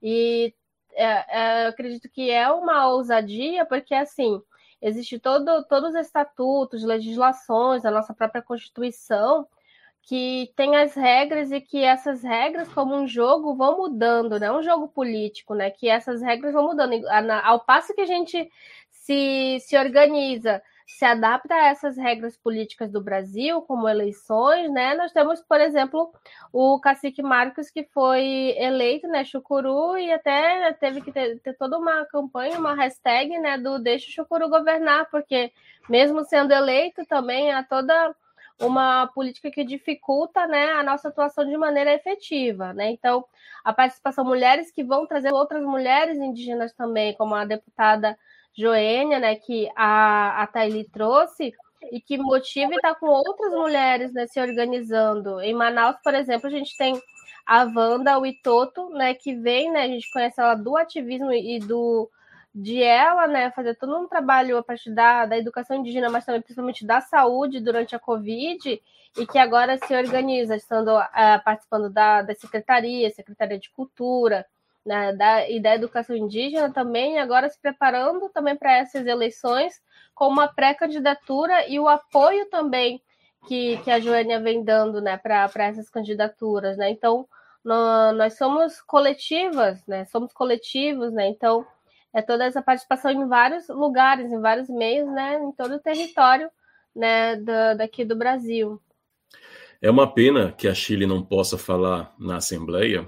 E 0.02 0.54
é, 0.94 1.64
é, 1.64 1.66
eu 1.66 1.70
acredito 1.70 2.10
que 2.10 2.32
é 2.32 2.50
uma 2.50 2.88
ousadia, 2.88 3.66
porque 3.66 3.94
assim 3.94 4.42
existe 4.82 5.20
todo, 5.20 5.64
todos 5.66 5.90
os 5.90 5.96
estatutos, 5.96 6.84
legislações, 6.84 7.86
a 7.86 7.92
nossa 7.92 8.14
própria 8.14 8.42
Constituição, 8.42 9.48
que 10.06 10.54
tem 10.56 10.76
as 10.76 10.94
regras 10.94 11.52
e 11.52 11.60
que 11.60 11.84
essas 11.84 12.22
regras, 12.22 12.72
como 12.72 12.96
um 12.96 13.08
jogo, 13.08 13.56
vão 13.56 13.78
mudando, 13.78 14.40
né? 14.40 14.52
Um 14.52 14.62
jogo 14.62 14.88
político, 14.88 15.56
né? 15.56 15.72
Que 15.72 15.90
essas 15.90 16.22
regras 16.22 16.54
vão 16.54 16.68
mudando. 16.68 16.94
Ao 17.44 17.60
passo 17.60 17.94
que 17.96 18.02
a 18.02 18.06
gente 18.06 18.50
se, 18.92 19.58
se 19.62 19.76
organiza, 19.76 20.62
se 20.86 21.04
adapta 21.04 21.56
a 21.56 21.68
essas 21.70 21.98
regras 21.98 22.38
políticas 22.38 22.92
do 22.92 23.02
Brasil, 23.02 23.64
como 23.64 23.90
eleições, 23.90 24.72
né? 24.72 24.94
Nós 24.94 25.12
temos, 25.12 25.42
por 25.42 25.60
exemplo, 25.60 26.14
o 26.54 26.80
cacique 26.80 27.24
Marcos, 27.24 27.72
que 27.72 27.84
foi 27.86 28.56
eleito, 28.60 29.08
né? 29.08 29.26
Chucuru, 29.26 29.98
e 29.98 30.12
até 30.14 30.72
teve 30.74 31.02
que 31.02 31.12
ter, 31.12 31.40
ter 31.40 31.54
toda 31.56 31.80
uma 31.80 32.06
campanha, 32.06 32.60
uma 32.60 32.76
hashtag, 32.76 33.40
né? 33.40 33.58
Do 33.58 33.80
Deixa 33.80 34.08
o 34.08 34.12
Chucuru 34.12 34.50
governar, 34.50 35.10
porque 35.10 35.52
mesmo 35.90 36.24
sendo 36.24 36.54
eleito, 36.54 37.04
também 37.08 37.52
há 37.52 37.64
toda 37.64 38.16
uma 38.60 39.08
política 39.08 39.52
que 39.52 39.64
dificulta 39.64 40.48
né, 40.48 40.72
a 40.74 40.84
nossa 40.84 41.10
atuação 41.10 41.46
de 41.46 41.58
maneira 41.58 41.94
efetiva. 41.94 42.74
Né? 42.74 42.92
Então, 42.92 43.26
a 43.64 43.74
participação 43.74 44.24
mulheres 44.24 44.72
que 44.72 44.84
vão 44.84 45.06
trazer 45.06 45.34
outras 45.34 45.64
mulheres 45.64 46.18
indígenas 46.18 46.74
também, 46.74 47.14
como 47.16 47.36
a 47.36 47.46
deputada 47.46 48.18
Joênia, 48.58 49.20
né, 49.20 49.36
que 49.36 49.70
a, 49.76 50.44
a 50.44 50.48
Thaili 50.48 50.86
trouxe, 50.86 51.54
e 51.92 52.00
que 52.02 52.18
motiva 52.18 52.72
e 52.74 52.76
está 52.76 52.96
com 52.96 53.08
outras 53.08 53.52
mulheres 53.52 54.14
né, 54.14 54.26
se 54.28 54.40
organizando. 54.40 55.40
Em 55.42 55.54
Manaus, 55.54 55.98
por 56.04 56.14
exemplo, 56.14 56.48
a 56.48 56.50
gente 56.50 56.76
tem 56.78 57.00
a 57.46 57.64
Wanda 57.64 58.18
Witoto, 58.18 58.90
né, 58.90 59.14
que 59.14 59.36
vem, 59.36 59.72
né, 59.72 59.82
a 59.82 59.88
gente 59.88 60.10
conhece 60.12 60.40
ela 60.40 60.56
do 60.56 60.76
ativismo 60.76 61.32
e 61.32 61.60
do 61.60 62.10
de 62.56 62.82
ela, 62.82 63.28
né, 63.28 63.52
fazer 63.52 63.76
todo 63.76 63.98
um 63.98 64.08
trabalho 64.08 64.58
a 64.58 64.64
partir 64.64 64.90
da, 64.90 65.26
da 65.26 65.38
educação 65.38 65.76
indígena, 65.76 66.10
mas 66.10 66.24
também 66.24 66.42
principalmente 66.42 66.86
da 66.86 67.02
saúde 67.02 67.60
durante 67.60 67.94
a 67.94 68.00
Covid, 68.00 68.82
e 69.18 69.28
que 69.28 69.38
agora 69.38 69.78
se 69.78 69.94
organiza, 69.94 70.56
estando 70.56 70.98
uh, 70.98 71.44
participando 71.44 71.90
da, 71.90 72.22
da 72.22 72.34
secretaria, 72.34 73.12
Secretaria 73.12 73.60
de 73.60 73.70
Cultura, 73.72 74.46
né, 74.86 75.12
da, 75.14 75.50
e 75.50 75.60
da 75.60 75.76
educação 75.76 76.16
indígena 76.16 76.72
também, 76.72 77.20
agora 77.20 77.50
se 77.50 77.60
preparando 77.60 78.30
também 78.30 78.56
para 78.56 78.78
essas 78.78 79.06
eleições, 79.06 79.82
com 80.14 80.30
uma 80.30 80.48
pré-candidatura 80.48 81.68
e 81.68 81.78
o 81.78 81.90
apoio 81.90 82.46
também 82.50 83.02
que, 83.48 83.78
que 83.84 83.92
a 83.92 84.00
Joênia 84.00 84.40
vem 84.40 84.64
dando 84.64 85.02
né, 85.02 85.18
para 85.18 85.50
essas 85.58 85.90
candidaturas. 85.90 86.78
Né? 86.78 86.90
Então, 86.90 87.28
no, 87.64 88.14
nós 88.14 88.38
somos 88.38 88.80
coletivas, 88.82 89.86
né? 89.86 90.06
somos 90.06 90.32
coletivos, 90.32 91.12
né? 91.12 91.28
então 91.28 91.66
é 92.16 92.22
toda 92.22 92.46
essa 92.46 92.62
participação 92.62 93.12
em 93.12 93.28
vários 93.28 93.68
lugares, 93.68 94.32
em 94.32 94.40
vários 94.40 94.70
meios, 94.70 95.06
né, 95.12 95.38
em 95.44 95.52
todo 95.52 95.76
o 95.76 95.80
território 95.80 96.50
né, 96.96 97.36
do, 97.36 97.78
daqui 97.78 98.06
do 98.06 98.16
Brasil. 98.16 98.82
É 99.82 99.92
uma 99.92 100.12
pena 100.12 100.54
que 100.54 100.66
a 100.66 100.74
Chile 100.74 101.06
não 101.06 101.22
possa 101.22 101.58
falar 101.58 102.16
na 102.18 102.38
Assembleia, 102.38 103.06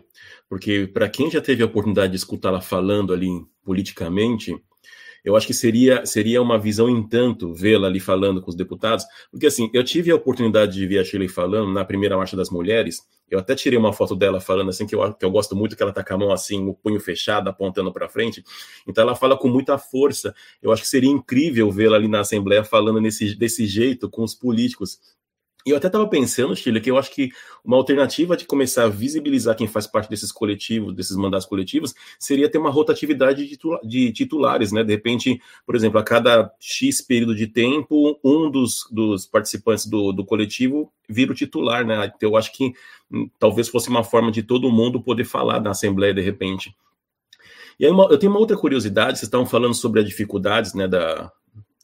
porque 0.49 0.85
para 0.93 1.07
quem 1.07 1.31
já 1.31 1.39
teve 1.39 1.63
a 1.63 1.65
oportunidade 1.65 2.11
de 2.11 2.17
escutá-la 2.17 2.59
falando 2.59 3.13
ali 3.13 3.29
politicamente, 3.63 4.53
eu 5.23 5.37
acho 5.37 5.47
que 5.47 5.53
seria, 5.53 6.05
seria 6.05 6.41
uma 6.41 6.59
visão 6.59 6.89
em 6.89 7.07
tanto 7.07 7.53
vê-la 7.53 7.87
ali 7.87 8.01
falando 8.01 8.41
com 8.41 8.49
os 8.49 8.57
deputados, 8.57 9.05
porque 9.31 9.47
assim, 9.47 9.69
eu 9.73 9.85
tive 9.85 10.11
a 10.11 10.15
oportunidade 10.15 10.73
de 10.73 10.85
ver 10.85 10.99
a 10.99 11.05
Chile 11.05 11.29
falando 11.29 11.71
na 11.71 11.85
primeira 11.85 12.17
marcha 12.17 12.35
das 12.35 12.49
mulheres, 12.49 12.97
Eu 13.29 13.39
até 13.39 13.55
tirei 13.55 13.77
uma 13.77 13.91
foto 13.91 14.15
dela 14.15 14.39
falando 14.39 14.69
assim 14.69 14.87
que 14.87 14.95
eu, 14.95 15.13
que 15.13 15.25
eu 15.25 15.29
gosto 15.29 15.55
muito 15.55 15.75
que 15.75 15.83
ela 15.83 15.91
tá 15.91 16.03
com 16.03 16.13
a 16.13 16.17
mão 16.17 16.31
assim, 16.31 16.65
o 16.67 16.73
punho 16.73 16.99
fechado, 16.99 17.49
apontando 17.49 17.91
para 17.91 18.07
frente. 18.07 18.43
Então 18.87 19.01
ela 19.01 19.15
fala 19.15 19.37
com 19.37 19.49
muita 19.49 19.77
força. 19.77 20.33
Eu 20.61 20.71
acho 20.71 20.81
que 20.81 20.87
seria 20.87 21.09
incrível 21.09 21.69
vê-la 21.69 21.97
ali 21.97 22.07
na 22.07 22.21
Assembleia 22.21 22.63
falando 22.63 23.01
nesse, 23.01 23.35
desse 23.35 23.65
jeito 23.65 24.09
com 24.09 24.23
os 24.23 24.33
políticos. 24.33 24.99
E 25.67 25.71
eu 25.71 25.75
até 25.75 25.87
estava 25.87 26.07
pensando, 26.07 26.55
Chile, 26.55 26.79
que 26.79 26.89
eu 26.89 26.97
acho 26.97 27.11
que 27.11 27.29
uma 27.61 27.75
alternativa 27.75 28.37
de 28.37 28.45
começar 28.45 28.85
a 28.85 28.87
visibilizar 28.87 29.53
quem 29.53 29.67
faz 29.67 29.85
parte 29.85 30.09
desses 30.09 30.31
coletivos, 30.31 30.95
desses 30.95 31.17
mandatos 31.17 31.45
coletivos, 31.45 31.93
seria 32.17 32.47
ter 32.49 32.57
uma 32.57 32.69
rotatividade 32.69 33.45
de, 33.83 34.11
titulares, 34.13 34.71
né? 34.71 34.81
De 34.81 34.93
repente, 34.93 35.41
por 35.65 35.75
exemplo, 35.75 35.99
a 35.99 36.03
cada 36.03 36.49
X 36.57 37.01
período 37.01 37.35
de 37.35 37.47
tempo, 37.47 38.17
um 38.23 38.49
dos, 38.49 38.87
dos 38.89 39.25
participantes 39.25 39.85
do, 39.87 40.13
do 40.13 40.23
coletivo 40.23 40.89
vira 41.09 41.33
o 41.33 41.35
titular, 41.35 41.85
né? 41.85 42.13
Então, 42.15 42.29
eu 42.29 42.37
acho 42.37 42.53
que 42.53 42.71
hum, 43.11 43.29
talvez 43.37 43.67
fosse 43.67 43.89
uma 43.89 44.05
forma 44.05 44.31
de 44.31 44.43
todo 44.43 44.71
mundo 44.71 45.03
poder 45.03 45.25
falar 45.25 45.59
na 45.59 45.71
Assembleia 45.71 46.13
de 46.13 46.21
repente. 46.21 46.73
E 47.77 47.85
aí, 47.85 47.91
uma, 47.91 48.05
eu 48.05 48.17
tenho 48.17 48.31
uma 48.31 48.39
outra 48.39 48.55
curiosidade, 48.55 49.19
vocês 49.19 49.27
estavam 49.27 49.45
falando 49.45 49.73
sobre 49.73 49.99
as 49.99 50.05
dificuldades 50.05 50.73
né, 50.73 50.87
da, 50.87 51.29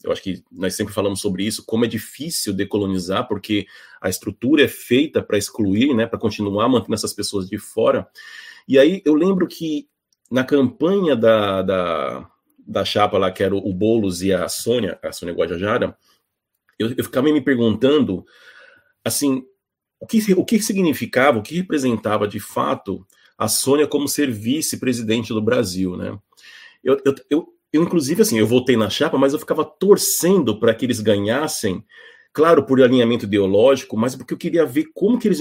eu 0.04 0.12
acho 0.12 0.22
que 0.22 0.44
nós 0.52 0.76
sempre 0.76 0.92
falamos 0.92 1.20
sobre 1.20 1.44
isso, 1.44 1.64
como 1.64 1.84
é 1.86 1.88
difícil 1.88 2.52
decolonizar, 2.52 3.26
porque 3.26 3.66
a 4.00 4.10
estrutura 4.10 4.62
é 4.62 4.68
feita 4.68 5.22
para 5.22 5.38
excluir, 5.38 5.94
né, 5.94 6.06
para 6.06 6.18
continuar 6.18 6.68
mantendo 6.68 6.94
essas 6.94 7.14
pessoas 7.14 7.48
de 7.48 7.56
fora. 7.56 8.06
E 8.68 8.78
aí 8.78 9.00
eu 9.04 9.14
lembro 9.14 9.46
que 9.48 9.88
na 10.30 10.44
campanha 10.44 11.16
da, 11.16 11.62
da, 11.62 12.30
da 12.58 12.84
chapa 12.84 13.16
lá, 13.16 13.30
que 13.30 13.42
era 13.42 13.54
o 13.54 13.72
Boulos 13.72 14.22
e 14.22 14.32
a 14.32 14.46
Sônia, 14.46 14.98
a 15.02 15.10
Sônia 15.10 15.34
Guajajara, 15.34 15.96
eu, 16.78 16.94
eu 16.96 17.04
ficava 17.04 17.32
me 17.32 17.40
perguntando, 17.40 18.26
assim, 19.02 19.42
o 19.98 20.06
que, 20.06 20.34
o 20.34 20.44
que 20.44 20.60
significava, 20.60 21.38
o 21.38 21.42
que 21.42 21.56
representava 21.56 22.28
de 22.28 22.38
fato 22.38 23.06
a 23.38 23.48
Sônia 23.48 23.86
como 23.86 24.06
ser 24.06 24.30
vice-presidente 24.30 25.32
do 25.32 25.40
Brasil, 25.40 25.96
né? 25.96 26.18
Eu, 26.82 27.00
eu, 27.04 27.14
eu, 27.30 27.54
eu, 27.74 27.82
inclusive, 27.82 28.22
assim, 28.22 28.38
eu 28.38 28.46
votei 28.46 28.76
na 28.76 28.88
chapa, 28.88 29.18
mas 29.18 29.32
eu 29.32 29.38
ficava 29.40 29.64
torcendo 29.64 30.60
para 30.60 30.72
que 30.72 30.86
eles 30.86 31.00
ganhassem, 31.00 31.84
claro, 32.32 32.64
por 32.64 32.80
alinhamento 32.80 33.24
ideológico, 33.24 33.96
mas 33.96 34.14
porque 34.14 34.32
eu 34.32 34.38
queria 34.38 34.64
ver 34.64 34.92
como 34.94 35.18
que 35.18 35.26
eles, 35.26 35.40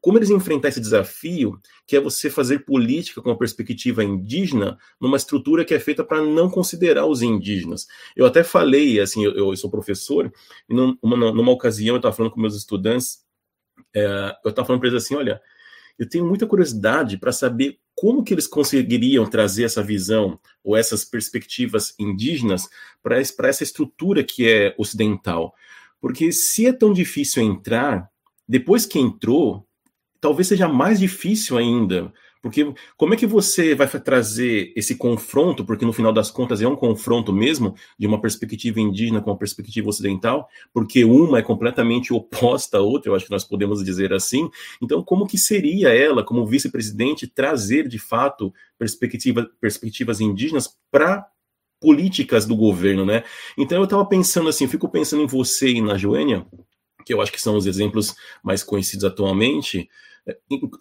como 0.00 0.16
eles 0.16 0.30
enfrentar 0.30 0.68
esse 0.68 0.80
desafio, 0.80 1.58
que 1.84 1.96
é 1.96 2.00
você 2.00 2.30
fazer 2.30 2.60
política 2.60 3.20
com 3.20 3.28
uma 3.28 3.36
perspectiva 3.36 4.04
indígena, 4.04 4.78
numa 5.00 5.16
estrutura 5.16 5.64
que 5.64 5.74
é 5.74 5.80
feita 5.80 6.04
para 6.04 6.22
não 6.22 6.48
considerar 6.48 7.06
os 7.06 7.22
indígenas. 7.22 7.88
Eu 8.14 8.24
até 8.24 8.44
falei, 8.44 9.00
assim, 9.00 9.24
eu, 9.24 9.34
eu 9.34 9.56
sou 9.56 9.68
professor, 9.68 10.32
e 10.68 10.72
numa, 10.72 11.32
numa 11.32 11.50
ocasião 11.50 11.96
eu 11.96 11.98
estava 11.98 12.14
falando 12.14 12.30
com 12.30 12.40
meus 12.40 12.54
estudantes, 12.54 13.24
é, 13.92 14.32
eu 14.44 14.50
estava 14.50 14.64
falando 14.64 14.80
para 14.80 14.90
eles 14.90 15.02
assim, 15.02 15.16
olha, 15.16 15.42
eu 15.98 16.08
tenho 16.08 16.26
muita 16.26 16.46
curiosidade 16.46 17.16
para 17.16 17.32
saber 17.32 17.78
como 17.94 18.24
que 18.24 18.34
eles 18.34 18.46
conseguiriam 18.46 19.24
trazer 19.26 19.64
essa 19.64 19.82
visão 19.82 20.38
ou 20.62 20.76
essas 20.76 21.04
perspectivas 21.04 21.94
indígenas 21.98 22.68
para 23.02 23.48
essa 23.48 23.62
estrutura 23.62 24.24
que 24.24 24.48
é 24.48 24.74
ocidental. 24.76 25.54
Porque 26.00 26.32
se 26.32 26.66
é 26.66 26.72
tão 26.72 26.92
difícil 26.92 27.42
entrar, 27.42 28.10
depois 28.48 28.84
que 28.84 28.98
entrou, 28.98 29.66
talvez 30.20 30.48
seja 30.48 30.68
mais 30.68 30.98
difícil 30.98 31.56
ainda 31.56 32.12
porque 32.44 32.74
como 32.94 33.14
é 33.14 33.16
que 33.16 33.26
você 33.26 33.74
vai 33.74 33.88
trazer 33.88 34.70
esse 34.76 34.96
confronto, 34.96 35.64
porque 35.64 35.82
no 35.82 35.94
final 35.94 36.12
das 36.12 36.30
contas 36.30 36.60
é 36.60 36.68
um 36.68 36.76
confronto 36.76 37.32
mesmo, 37.32 37.74
de 37.98 38.06
uma 38.06 38.20
perspectiva 38.20 38.78
indígena 38.78 39.22
com 39.22 39.30
uma 39.30 39.38
perspectiva 39.38 39.88
ocidental, 39.88 40.46
porque 40.70 41.06
uma 41.06 41.38
é 41.38 41.42
completamente 41.42 42.12
oposta 42.12 42.76
à 42.76 42.80
outra, 42.82 43.10
eu 43.10 43.16
acho 43.16 43.24
que 43.24 43.30
nós 43.30 43.44
podemos 43.44 43.82
dizer 43.82 44.12
assim. 44.12 44.50
Então, 44.82 45.02
como 45.02 45.26
que 45.26 45.38
seria 45.38 45.88
ela, 45.88 46.22
como 46.22 46.44
vice-presidente, 46.44 47.26
trazer 47.26 47.88
de 47.88 47.98
fato 47.98 48.52
perspectiva, 48.78 49.50
perspectivas 49.58 50.20
indígenas 50.20 50.68
para 50.90 51.26
políticas 51.80 52.44
do 52.44 52.54
governo, 52.54 53.06
né? 53.06 53.24
Então 53.56 53.78
eu 53.78 53.84
estava 53.84 54.04
pensando 54.04 54.50
assim, 54.50 54.68
fico 54.68 54.90
pensando 54.90 55.22
em 55.22 55.26
você 55.26 55.70
e 55.70 55.80
na 55.80 55.96
Joênia, 55.96 56.46
que 57.06 57.14
eu 57.14 57.22
acho 57.22 57.32
que 57.32 57.40
são 57.40 57.56
os 57.56 57.64
exemplos 57.64 58.14
mais 58.42 58.62
conhecidos 58.62 59.06
atualmente, 59.06 59.88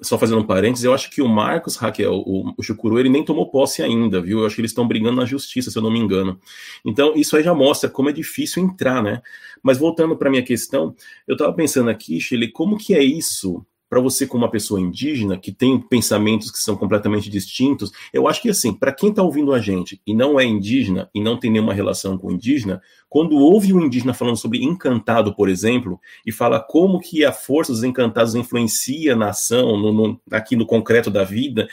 só 0.01 0.17
fazendo 0.17 0.39
um 0.39 0.45
parênteses, 0.45 0.85
eu 0.85 0.93
acho 0.93 1.09
que 1.09 1.21
o 1.21 1.27
Marcos, 1.27 1.75
Raquel, 1.75 2.13
o, 2.13 2.53
o 2.57 2.63
Chucuru, 2.63 2.99
ele 2.99 3.09
nem 3.09 3.25
tomou 3.25 3.49
posse 3.49 3.81
ainda, 3.81 4.21
viu? 4.21 4.39
Eu 4.39 4.45
acho 4.45 4.55
que 4.55 4.61
eles 4.61 4.71
estão 4.71 4.87
brigando 4.87 5.17
na 5.17 5.25
justiça, 5.25 5.69
se 5.69 5.77
eu 5.77 5.83
não 5.83 5.91
me 5.91 5.99
engano. 5.99 6.39
Então, 6.85 7.13
isso 7.15 7.35
aí 7.35 7.43
já 7.43 7.53
mostra 7.53 7.89
como 7.89 8.09
é 8.09 8.13
difícil 8.13 8.63
entrar, 8.63 9.03
né? 9.03 9.21
Mas 9.61 9.77
voltando 9.77 10.15
para 10.15 10.29
minha 10.29 10.43
questão, 10.43 10.95
eu 11.27 11.33
estava 11.33 11.53
pensando 11.53 11.89
aqui, 11.89 12.19
Shirley, 12.19 12.51
como 12.51 12.77
que 12.77 12.93
é 12.93 13.03
isso 13.03 13.65
para 13.93 14.01
você 14.01 14.25
como 14.25 14.43
uma 14.43 14.49
pessoa 14.49 14.81
indígena 14.81 15.37
que 15.37 15.51
tem 15.51 15.79
pensamentos 15.79 16.49
que 16.49 16.57
são 16.57 16.75
completamente 16.75 17.29
distintos, 17.29 17.91
eu 18.11 18.27
acho 18.27 18.41
que 18.41 18.49
assim, 18.49 18.73
para 18.73 18.91
quem 18.91 19.11
está 19.11 19.21
ouvindo 19.21 19.53
a 19.53 19.59
gente 19.59 20.01
e 20.03 20.15
não 20.15 20.39
é 20.39 20.43
indígena 20.43 21.11
e 21.13 21.21
não 21.21 21.37
tem 21.37 21.51
nenhuma 21.51 21.75
relação 21.75 22.17
com 22.17 22.31
indígena, 22.31 22.81
quando 23.07 23.37
ouve 23.37 23.71
um 23.71 23.81
indígena 23.81 24.11
falando 24.11 24.35
sobre 24.35 24.63
encantado, 24.63 25.35
por 25.35 25.47
exemplo, 25.47 26.01
e 26.25 26.31
fala 26.31 26.59
como 26.59 26.99
que 26.99 27.23
a 27.23 27.31
força 27.31 27.71
dos 27.71 27.83
encantados 27.83 28.33
influencia 28.33 29.15
na 29.15 29.29
ação, 29.29 29.77
no, 29.77 29.93
no, 29.93 30.21
aqui 30.31 30.55
no 30.55 30.65
concreto 30.65 31.11
da 31.11 31.23
vida, 31.23 31.67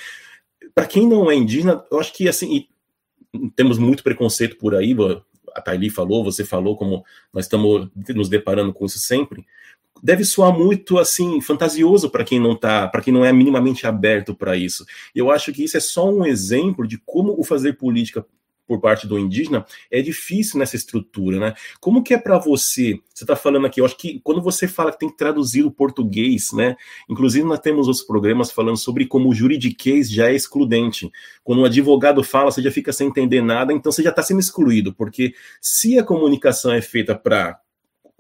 para 0.75 0.85
quem 0.85 1.09
não 1.09 1.31
é 1.31 1.35
indígena, 1.35 1.83
eu 1.91 1.99
acho 1.99 2.13
que 2.13 2.29
assim, 2.29 2.67
temos 3.57 3.79
muito 3.79 4.03
preconceito 4.03 4.59
por 4.59 4.75
aí, 4.75 4.95
a 5.55 5.63
Thaili 5.63 5.89
falou, 5.89 6.23
você 6.23 6.45
falou, 6.45 6.77
como 6.77 7.03
nós 7.33 7.47
estamos 7.47 7.89
nos 8.15 8.29
deparando 8.29 8.75
com 8.75 8.85
isso 8.85 8.99
sempre, 8.99 9.47
deve 10.03 10.25
soar 10.25 10.57
muito 10.57 10.99
assim 10.99 11.41
fantasioso 11.41 12.11
para 12.11 12.25
quem 12.25 12.41
não 12.41 12.57
tá, 12.57 12.89
para 12.89 13.03
quem 13.03 13.13
não 13.13 13.25
é 13.25 13.33
minimamente 13.33 13.87
aberto 13.87 14.35
para 14.35 14.57
isso. 14.57 14.85
Eu 15.15 15.31
acho 15.31 15.53
que 15.53 15.65
isso 15.65 15.77
é 15.77 15.81
só 15.81 16.11
um 16.11 16.25
exemplo 16.25 16.87
de 16.87 16.99
como 16.99 17.39
o 17.39 17.45
fazer 17.45 17.75
política 17.75 18.25
por 18.71 18.81
parte 18.81 19.05
do 19.05 19.19
indígena 19.19 19.67
é 19.91 20.01
difícil 20.01 20.57
nessa 20.57 20.77
estrutura, 20.77 21.41
né? 21.41 21.55
Como 21.81 22.05
que 22.05 22.15
é 22.15 22.19
para 22.19 22.39
você? 22.39 23.01
Você 23.13 23.25
está 23.25 23.35
falando 23.35 23.67
aqui, 23.67 23.81
eu 23.81 23.85
acho 23.85 23.97
que 23.97 24.21
quando 24.21 24.41
você 24.41 24.69
fala 24.69 24.93
que 24.93 25.01
tem 25.01 25.09
que 25.09 25.17
traduzir 25.17 25.65
o 25.65 25.73
português, 25.73 26.53
né? 26.53 26.77
Inclusive 27.09 27.45
nós 27.45 27.59
temos 27.59 27.89
outros 27.89 28.07
programas 28.07 28.53
falando 28.53 28.77
sobre 28.77 29.07
como 29.07 29.29
o 29.29 29.35
juridiquês 29.35 30.09
já 30.09 30.29
é 30.29 30.37
excludente. 30.37 31.11
Quando 31.43 31.63
um 31.63 31.65
advogado 31.65 32.23
fala, 32.23 32.53
você 32.53 32.63
já 32.63 32.71
fica 32.71 32.93
sem 32.93 33.09
entender 33.09 33.43
nada, 33.43 33.73
então 33.73 33.91
você 33.91 34.05
já 34.05 34.11
está 34.11 34.23
sendo 34.23 34.39
excluído, 34.39 34.95
porque 34.95 35.35
se 35.61 35.99
a 35.99 36.05
comunicação 36.05 36.73
é 36.73 36.81
feita 36.81 37.13
para 37.13 37.59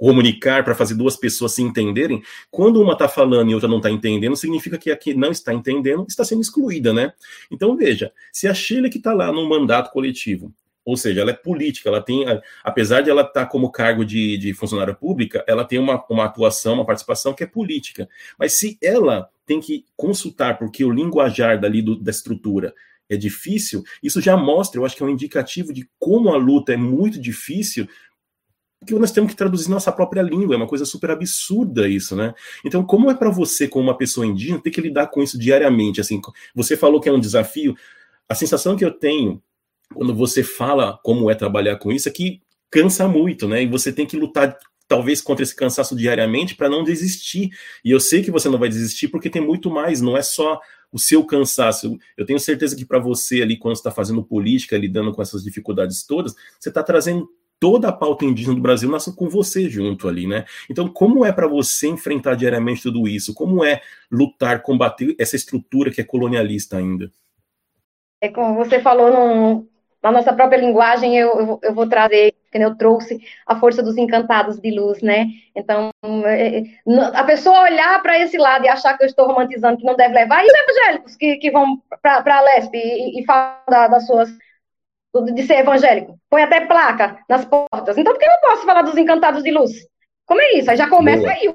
comunicar 0.00 0.64
para 0.64 0.74
fazer 0.74 0.94
duas 0.94 1.14
pessoas 1.14 1.52
se 1.52 1.62
entenderem, 1.62 2.22
quando 2.50 2.80
uma 2.80 2.94
está 2.94 3.06
falando 3.06 3.50
e 3.50 3.54
outra 3.54 3.68
não 3.68 3.76
está 3.76 3.90
entendendo, 3.90 4.34
significa 4.34 4.78
que 4.78 4.90
a 4.90 4.96
que 4.96 5.12
não 5.12 5.30
está 5.30 5.52
entendendo 5.52 6.06
está 6.08 6.24
sendo 6.24 6.40
excluída, 6.40 6.90
né? 6.90 7.12
Então 7.50 7.76
veja, 7.76 8.10
se 8.32 8.48
a 8.48 8.54
Sheila 8.54 8.88
que 8.88 8.96
está 8.96 9.12
lá 9.12 9.30
no 9.30 9.46
mandato 9.46 9.92
coletivo, 9.92 10.54
ou 10.86 10.96
seja, 10.96 11.20
ela 11.20 11.32
é 11.32 11.34
política, 11.34 11.90
ela 11.90 12.00
tem, 12.00 12.24
apesar 12.64 13.02
de 13.02 13.10
ela 13.10 13.20
estar 13.20 13.44
tá 13.44 13.46
como 13.46 13.70
cargo 13.70 14.02
de, 14.02 14.38
de 14.38 14.54
funcionária 14.54 14.94
pública, 14.94 15.44
ela 15.46 15.66
tem 15.66 15.78
uma, 15.78 16.02
uma 16.08 16.24
atuação, 16.24 16.72
uma 16.72 16.86
participação 16.86 17.34
que 17.34 17.44
é 17.44 17.46
política. 17.46 18.08
Mas 18.38 18.58
se 18.58 18.78
ela 18.82 19.28
tem 19.44 19.60
que 19.60 19.84
consultar, 19.94 20.58
porque 20.58 20.82
o 20.82 20.90
linguajar 20.90 21.60
dali 21.60 21.82
do, 21.82 21.94
da 21.94 22.10
estrutura 22.10 22.74
é 23.06 23.18
difícil, 23.18 23.84
isso 24.02 24.18
já 24.18 24.34
mostra, 24.34 24.80
eu 24.80 24.86
acho 24.86 24.96
que 24.96 25.02
é 25.02 25.06
um 25.06 25.10
indicativo 25.10 25.74
de 25.74 25.86
como 25.98 26.30
a 26.30 26.38
luta 26.38 26.72
é 26.72 26.76
muito 26.76 27.20
difícil, 27.20 27.86
porque 28.80 28.94
nós 28.94 29.12
temos 29.12 29.30
que 29.30 29.36
traduzir 29.36 29.68
nossa 29.68 29.92
própria 29.92 30.22
língua, 30.22 30.54
é 30.54 30.56
uma 30.56 30.66
coisa 30.66 30.86
super 30.86 31.10
absurda 31.10 31.86
isso, 31.86 32.16
né? 32.16 32.34
Então, 32.64 32.82
como 32.82 33.10
é 33.10 33.14
para 33.14 33.28
você, 33.28 33.68
como 33.68 33.84
uma 33.84 33.96
pessoa 33.96 34.26
indígena, 34.26 34.58
ter 34.58 34.70
que 34.70 34.80
lidar 34.80 35.08
com 35.08 35.22
isso 35.22 35.38
diariamente? 35.38 36.00
Assim, 36.00 36.18
você 36.54 36.78
falou 36.78 36.98
que 36.98 37.08
é 37.08 37.12
um 37.12 37.20
desafio. 37.20 37.76
A 38.26 38.34
sensação 38.34 38.76
que 38.76 38.84
eu 38.84 38.90
tenho 38.90 39.42
quando 39.94 40.14
você 40.14 40.42
fala 40.42 40.98
como 41.02 41.30
é 41.30 41.34
trabalhar 41.34 41.76
com 41.76 41.92
isso 41.92 42.08
é 42.08 42.12
que 42.12 42.40
cansa 42.70 43.06
muito, 43.06 43.46
né? 43.46 43.62
E 43.62 43.66
você 43.66 43.92
tem 43.92 44.06
que 44.06 44.16
lutar 44.16 44.56
talvez 44.88 45.20
contra 45.20 45.42
esse 45.42 45.54
cansaço 45.54 45.94
diariamente 45.94 46.54
para 46.54 46.68
não 46.68 46.82
desistir. 46.82 47.50
E 47.84 47.90
eu 47.90 48.00
sei 48.00 48.22
que 48.22 48.30
você 48.30 48.48
não 48.48 48.58
vai 48.58 48.68
desistir 48.68 49.08
porque 49.08 49.28
tem 49.28 49.42
muito 49.42 49.70
mais, 49.70 50.00
não 50.00 50.16
é 50.16 50.22
só 50.22 50.58
o 50.90 50.98
seu 50.98 51.24
cansaço. 51.24 51.98
Eu 52.16 52.24
tenho 52.24 52.40
certeza 52.40 52.74
que 52.74 52.84
para 52.84 52.98
você 52.98 53.42
ali, 53.42 53.58
quando 53.58 53.76
está 53.76 53.90
fazendo 53.90 54.24
política, 54.24 54.76
lidando 54.78 55.12
com 55.12 55.20
essas 55.20 55.44
dificuldades 55.44 56.02
todas, 56.04 56.34
você 56.58 56.70
está 56.70 56.82
trazendo 56.82 57.28
toda 57.60 57.90
a 57.90 57.92
pauta 57.92 58.24
indígena 58.24 58.54
do 58.54 58.62
Brasil 58.62 58.90
nasce 58.90 59.14
com 59.14 59.28
você 59.28 59.68
junto 59.68 60.08
ali, 60.08 60.26
né? 60.26 60.46
Então, 60.68 60.88
como 60.88 61.24
é 61.24 61.30
para 61.30 61.46
você 61.46 61.86
enfrentar 61.86 62.34
diariamente 62.34 62.82
tudo 62.82 63.06
isso? 63.06 63.34
Como 63.34 63.62
é 63.62 63.82
lutar, 64.10 64.62
combater 64.62 65.14
essa 65.18 65.36
estrutura 65.36 65.90
que 65.90 66.00
é 66.00 66.04
colonialista 66.04 66.78
ainda? 66.78 67.12
É 68.22 68.30
como 68.30 68.54
você 68.54 68.80
falou 68.80 69.68
na 70.02 70.10
nossa 70.10 70.32
própria 70.32 70.58
linguagem, 70.58 71.16
eu, 71.16 71.38
eu, 71.38 71.60
eu, 71.62 71.74
vou 71.74 71.86
trazer, 71.86 72.34
que 72.50 72.58
eu 72.58 72.74
trouxe 72.74 73.20
a 73.46 73.56
força 73.56 73.82
dos 73.82 73.98
encantados 73.98 74.58
de 74.58 74.70
luz, 74.70 75.02
né? 75.02 75.26
Então, 75.54 75.90
é, 76.24 76.60
é 76.60 76.64
a 77.14 77.24
pessoa 77.24 77.62
olhar 77.62 78.02
para 78.02 78.18
esse 78.18 78.38
lado 78.38 78.64
e 78.64 78.68
achar 78.68 78.96
que 78.96 79.04
eu 79.04 79.06
estou 79.06 79.26
romantizando, 79.26 79.76
que 79.76 79.84
não 79.84 79.94
deve 79.94 80.14
levar, 80.14 80.42
e 80.42 80.46
os 80.46 80.52
evangélicos 80.54 81.16
que, 81.16 81.36
que 81.36 81.50
vão 81.50 81.82
para 82.02 82.38
a 82.38 82.40
Lespe 82.40 82.78
e, 82.78 83.20
e 83.20 83.24
falam 83.26 83.90
das 83.90 84.06
suas 84.06 84.30
de 85.34 85.42
ser 85.42 85.58
evangélico. 85.58 86.18
Põe 86.28 86.42
até 86.42 86.66
placa 86.66 87.18
nas 87.28 87.44
portas. 87.44 87.98
Então, 87.98 88.12
por 88.12 88.18
que 88.18 88.26
eu 88.26 88.30
não 88.30 88.40
posso 88.40 88.64
falar 88.64 88.82
dos 88.82 88.96
encantados 88.96 89.42
de 89.42 89.50
luz? 89.50 89.72
Como 90.26 90.40
é 90.40 90.52
isso? 90.52 90.70
Aí 90.70 90.76
já 90.76 90.88
começa 90.88 91.22
Boa. 91.22 91.32
aí. 91.32 91.54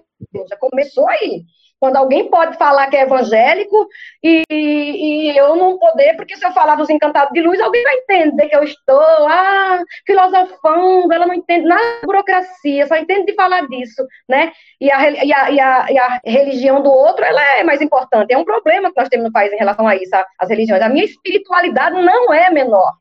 Já 0.50 0.58
começou 0.58 1.08
aí. 1.08 1.44
Quando 1.80 1.98
alguém 1.98 2.30
pode 2.30 2.58
falar 2.58 2.88
que 2.88 2.96
é 2.96 3.02
evangélico 3.02 3.88
e, 4.24 4.44
e, 4.50 5.38
eu 5.38 5.56
não 5.56 5.78
poder, 5.78 6.16
porque 6.16 6.36
se 6.36 6.46
eu 6.46 6.52
falar 6.52 6.76
dos 6.76 6.90
encantados 6.90 7.32
de 7.34 7.42
luz, 7.42 7.60
alguém 7.60 7.84
vai 7.84 7.96
entender 7.98 8.48
que 8.48 8.56
eu 8.56 8.64
estou, 8.64 9.28
ah, 9.28 9.82
filosofando, 10.06 11.14
ela 11.14 11.28
não 11.28 11.34
entende 11.34 11.68
nada 11.68 12.00
de 12.00 12.06
burocracia, 12.06 12.88
só 12.88 12.96
entende 12.96 13.28
de 13.28 13.36
falar 13.36 13.68
disso, 13.68 14.06
né? 14.28 14.52
E 14.80 14.90
a, 14.90 15.12
e 15.12 15.34
a, 15.34 15.52
e 15.52 15.60
a, 15.60 15.86
e 15.92 15.98
a 15.98 16.20
religião 16.26 16.82
do 16.82 16.90
outro, 16.90 17.24
ela 17.24 17.42
é 17.58 17.64
mais 17.64 17.82
importante. 17.82 18.34
É 18.34 18.38
um 18.38 18.46
problema 18.46 18.92
que 18.92 19.00
nós 19.00 19.10
temos 19.10 19.28
no 19.28 19.34
país 19.34 19.52
em 19.52 19.58
relação 19.58 19.88
a 19.88 19.96
isso, 19.96 20.16
as 20.40 20.50
religiões. 20.50 20.82
A 20.82 20.90
minha 20.90 21.06
espiritualidade 21.06 22.02
não 22.02 22.34
é 22.34 22.50
menor 22.50 22.94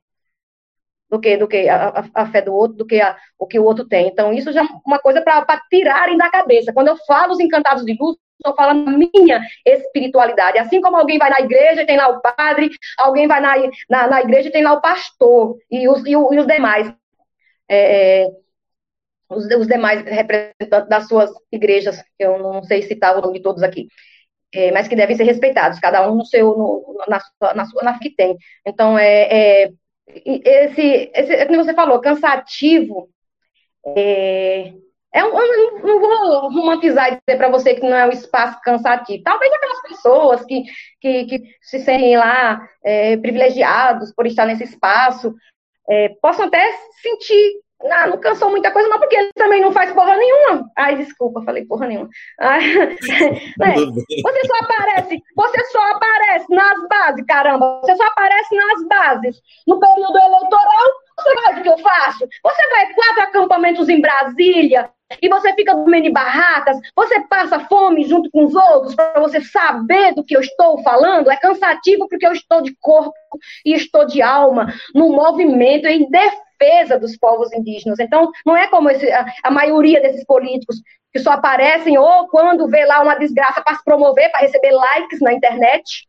do 1.11 1.21
que, 1.21 1.37
do 1.37 1.47
que 1.47 1.69
a, 1.69 1.89
a, 1.89 2.23
a 2.23 2.27
fé 2.27 2.43
do 2.43 2.55
outro, 2.55 2.77
do 2.77 2.87
que 2.87 3.01
a, 3.01 3.17
o 3.39 3.47
que 3.47 3.59
o 3.59 3.65
outro 3.65 3.87
tem. 3.87 4.09
Então, 4.09 4.33
isso 4.33 4.53
já 4.53 4.63
é 4.63 4.67
uma 4.87 4.99
coisa 4.99 5.21
para 5.23 5.61
tirarem 5.71 6.17
da 6.17 6.31
cabeça. 6.31 6.73
Quando 6.73 6.89
eu 6.89 6.97
falo 7.07 7.33
os 7.33 7.41
encantados 7.41 7.85
de 7.85 7.97
luz, 7.99 8.17
estou 8.39 8.55
falando 8.55 8.91
minha 8.91 9.41
espiritualidade. 9.65 10.59
Assim 10.59 10.81
como 10.81 10.97
alguém 10.97 11.19
vai 11.19 11.31
na 11.31 11.41
igreja 11.41 11.83
e 11.83 11.87
tem 11.87 11.97
lá 11.97 12.09
o 12.09 12.21
padre, 12.21 12.71
alguém 12.99 13.27
vai 13.27 13.41
na, 13.41 13.55
na, 13.89 14.07
na 14.09 14.21
igreja 14.21 14.49
e 14.49 14.53
tem 14.53 14.63
lá 14.63 14.73
o 14.75 14.81
pastor 14.81 15.57
e 15.71 15.89
os, 15.89 16.05
e, 16.07 16.17
o, 16.17 16.33
e 16.33 16.39
os 16.39 16.47
demais. 16.47 16.93
É, 17.69 18.25
é 18.25 18.29
os, 19.29 19.47
os, 19.47 19.67
demais 19.67 20.03
representantes 20.05 20.89
das 20.89 21.09
suas 21.09 21.31
igrejas, 21.51 22.03
eu 22.19 22.39
não 22.39 22.63
sei 22.63 22.83
citar 22.83 23.17
o 23.17 23.23
nome 23.23 23.39
de 23.39 23.43
todos 23.43 23.63
aqui, 23.63 23.89
é, 24.53 24.71
mas 24.71 24.87
que 24.87 24.95
devem 24.95 25.17
ser 25.17 25.25
respeitados, 25.25 25.81
cada 25.81 26.09
um 26.09 26.15
no 26.15 26.27
seu, 26.27 26.57
no, 26.57 27.05
na, 27.09 27.19
sua, 27.21 27.55
na 27.55 27.65
sua 27.67 27.83
na 27.83 27.99
que 27.99 28.11
tem. 28.11 28.37
Então, 28.67 28.99
é, 28.99 29.65
é 29.65 29.73
esse, 30.07 31.11
esse, 31.15 31.33
é 31.33 31.47
como 31.47 31.65
você 31.65 31.75
falou, 31.75 32.01
cansativo, 32.01 33.09
é, 33.87 34.73
é 35.13 35.25
um, 35.25 35.41
eu 35.41 35.81
não 35.81 36.01
vou 36.01 36.51
romantizar 36.51 37.13
e 37.13 37.21
dizer 37.25 37.39
para 37.39 37.49
você 37.49 37.75
que 37.75 37.83
não 37.83 37.97
é 37.97 38.07
um 38.07 38.11
espaço 38.11 38.61
cansativo. 38.63 39.23
Talvez 39.23 39.53
aquelas 39.53 39.83
pessoas 39.83 40.45
que, 40.45 40.65
que, 41.01 41.25
que 41.27 41.43
se 41.63 41.79
sentem 41.79 42.17
lá 42.17 42.61
é, 42.83 43.17
privilegiados 43.17 44.13
por 44.13 44.27
estar 44.27 44.45
nesse 44.45 44.65
espaço 44.65 45.35
é, 45.89 46.09
possam 46.21 46.47
até 46.47 46.61
sentir 47.01 47.64
não, 47.85 48.09
não 48.09 48.19
cansou 48.19 48.51
muita 48.51 48.71
coisa, 48.71 48.89
não, 48.89 48.99
porque 48.99 49.17
ele 49.17 49.31
também 49.35 49.61
não 49.61 49.71
faz 49.71 49.93
porra 49.93 50.17
nenhuma. 50.17 50.71
Ai, 50.77 50.97
desculpa, 50.97 51.43
falei 51.43 51.67
porra 51.67 51.87
nenhuma. 51.87 52.09
Ai, 52.41 52.61
né? 53.59 53.75
Você 53.75 54.47
só 54.47 54.55
aparece, 54.63 55.23
você 55.37 55.65
só 55.67 55.93
aparece 55.93 56.47
nas 56.55 56.89
bases, 56.89 57.25
caramba. 57.27 57.81
Você 57.83 57.95
só 57.97 58.05
aparece 58.05 58.55
nas 58.55 58.89
bases. 58.89 59.41
No 59.67 59.79
período 59.79 60.17
eleitoral, 60.17 61.05
você 61.19 61.35
vai 61.35 61.61
o 61.61 61.63
que 61.63 61.69
eu 61.69 61.79
faço? 61.79 62.29
Você 62.43 62.69
vai 62.71 62.93
quatro 62.95 63.23
acampamentos 63.23 63.89
em 63.89 64.01
Brasília 64.01 64.91
e 65.21 65.29
você 65.29 65.53
fica 65.55 65.75
dormindo 65.75 66.07
em 66.07 66.13
barracas, 66.13 66.79
você 66.95 67.21
passa 67.29 67.61
fome 67.61 68.05
junto 68.05 68.31
com 68.31 68.45
os 68.45 68.55
outros 68.55 68.95
para 68.95 69.21
você 69.21 69.41
saber 69.41 70.15
do 70.15 70.25
que 70.25 70.37
eu 70.37 70.41
estou 70.41 70.83
falando. 70.83 71.31
É 71.31 71.37
cansativo 71.37 72.09
porque 72.09 72.27
eu 72.27 72.33
estou 72.33 72.63
de 72.63 72.75
corpo 72.81 73.13
e 73.65 73.75
estou 73.75 74.07
de 74.07 74.23
alma 74.23 74.73
no 74.95 75.11
movimento 75.11 75.87
em 75.87 76.09
defesa 76.09 76.99
dos 76.99 77.17
povos 77.17 77.53
indígenas. 77.53 77.99
Então, 78.01 78.31
não 78.47 78.57
é 78.57 78.67
como 78.69 78.91
esse, 78.91 79.11
a, 79.11 79.27
a, 79.43 79.51
maioria 79.51 80.01
desses 80.01 80.25
políticos 80.25 80.81
que 81.13 81.19
só 81.19 81.33
aparecem 81.33 81.99
ou 81.99 82.29
quando 82.29 82.69
vê 82.69 82.85
lá 82.85 83.03
uma 83.03 83.15
desgraça 83.15 83.63
para 83.63 83.77
se 83.77 83.85
promover, 83.85 84.31
para 84.31 84.41
receber 84.41 84.73
likes 84.73 85.21
na 85.21 85.33
internet, 85.33 86.09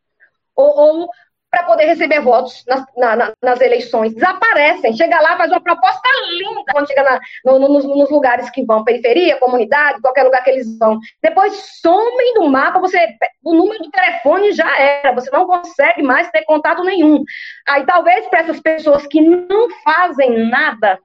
ou, 0.55 0.77
ou 0.77 1.09
para 1.55 1.63
poder 1.63 1.85
receber 1.85 2.19
votos 2.19 2.65
nas, 2.67 2.83
na, 2.97 3.33
nas, 3.41 3.61
eleições. 3.61 4.13
Desaparecem. 4.13 4.93
Chega 4.93 5.21
lá, 5.21 5.37
faz 5.37 5.49
uma 5.49 5.61
proposta 5.61 6.01
linda 6.31 6.63
quando 6.69 6.87
chega 6.87 7.01
na, 7.01 7.19
no, 7.45 7.59
no, 7.59 7.69
nos, 7.69 7.85
nos, 7.85 8.09
lugares 8.09 8.49
que 8.49 8.65
vão, 8.65 8.83
periferia, 8.83 9.39
comunidade, 9.39 10.01
qualquer 10.01 10.23
lugar 10.23 10.43
que 10.43 10.49
eles 10.49 10.77
vão. 10.77 10.99
Depois 11.23 11.79
somem 11.81 12.33
do 12.33 12.49
mapa, 12.49 12.79
você, 12.79 13.15
o 13.41 13.53
número 13.53 13.81
do 13.83 13.89
telefone 13.89 14.51
já 14.51 14.77
era, 14.77 15.13
você 15.13 15.31
não 15.31 15.47
consegue 15.47 16.03
mais 16.03 16.29
ter 16.29 16.43
contato 16.43 16.83
nenhum. 16.83 17.23
Aí 17.65 17.85
talvez 17.85 18.27
para 18.27 18.41
essas 18.41 18.59
pessoas 18.59 19.07
que 19.07 19.21
não 19.21 19.69
fazem 19.81 20.49
nada, 20.49 20.99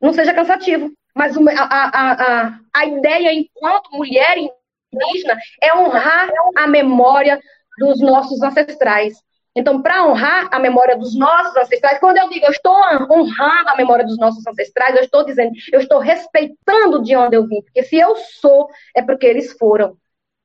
não 0.00 0.14
seja 0.14 0.32
cansativo. 0.32 0.90
Mas 1.14 1.36
a, 1.36 1.62
a, 1.62 2.12
a, 2.12 2.58
a 2.74 2.86
ideia, 2.86 3.30
enquanto 3.30 3.94
mulher 3.94 4.36
indígena, 4.38 5.36
é 5.60 5.74
honrar 5.76 6.30
a 6.56 6.66
memória 6.66 7.38
dos 7.78 8.00
nossos 8.00 8.42
ancestrais. 8.42 9.25
Então, 9.56 9.80
para 9.80 10.06
honrar 10.06 10.50
a 10.52 10.58
memória 10.58 10.98
dos 10.98 11.16
nossos 11.16 11.56
ancestrais, 11.56 11.98
quando 11.98 12.18
eu 12.18 12.28
digo 12.28 12.44
eu 12.44 12.50
estou 12.50 12.76
honrando 13.10 13.70
a 13.70 13.76
memória 13.76 14.04
dos 14.04 14.18
nossos 14.18 14.46
ancestrais, 14.46 14.94
eu 14.94 15.02
estou 15.02 15.24
dizendo, 15.24 15.52
eu 15.72 15.80
estou 15.80 15.98
respeitando 15.98 17.02
de 17.02 17.16
onde 17.16 17.36
eu 17.36 17.46
vim, 17.48 17.62
porque 17.62 17.82
se 17.82 17.96
eu 17.96 18.14
sou, 18.16 18.68
é 18.94 19.00
porque 19.00 19.26
eles 19.26 19.52
foram. 19.58 19.96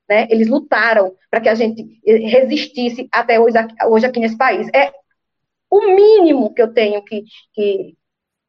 Né? 0.09 0.27
Eles 0.29 0.47
lutaram 0.47 1.13
para 1.29 1.41
que 1.41 1.49
a 1.49 1.55
gente 1.55 1.99
resistisse 2.05 3.09
até 3.11 3.37
hoje, 3.37 3.57
hoje 3.85 4.05
aqui 4.05 4.19
nesse 4.21 4.37
país. 4.37 4.67
É 4.73 4.91
o 5.69 5.93
mínimo 5.93 6.53
que 6.53 6.61
eu 6.61 6.73
tenho 6.73 7.03
que, 7.03 7.23
que, 7.53 7.97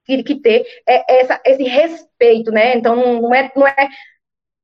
que, 0.05 0.23
que 0.23 0.35
ter 0.37 0.65
é 0.89 1.21
essa, 1.21 1.41
esse 1.45 1.65
respeito, 1.65 2.53
né? 2.53 2.77
Então 2.77 3.21
não 3.21 3.35
é, 3.35 3.51
não 3.55 3.67
é 3.67 3.89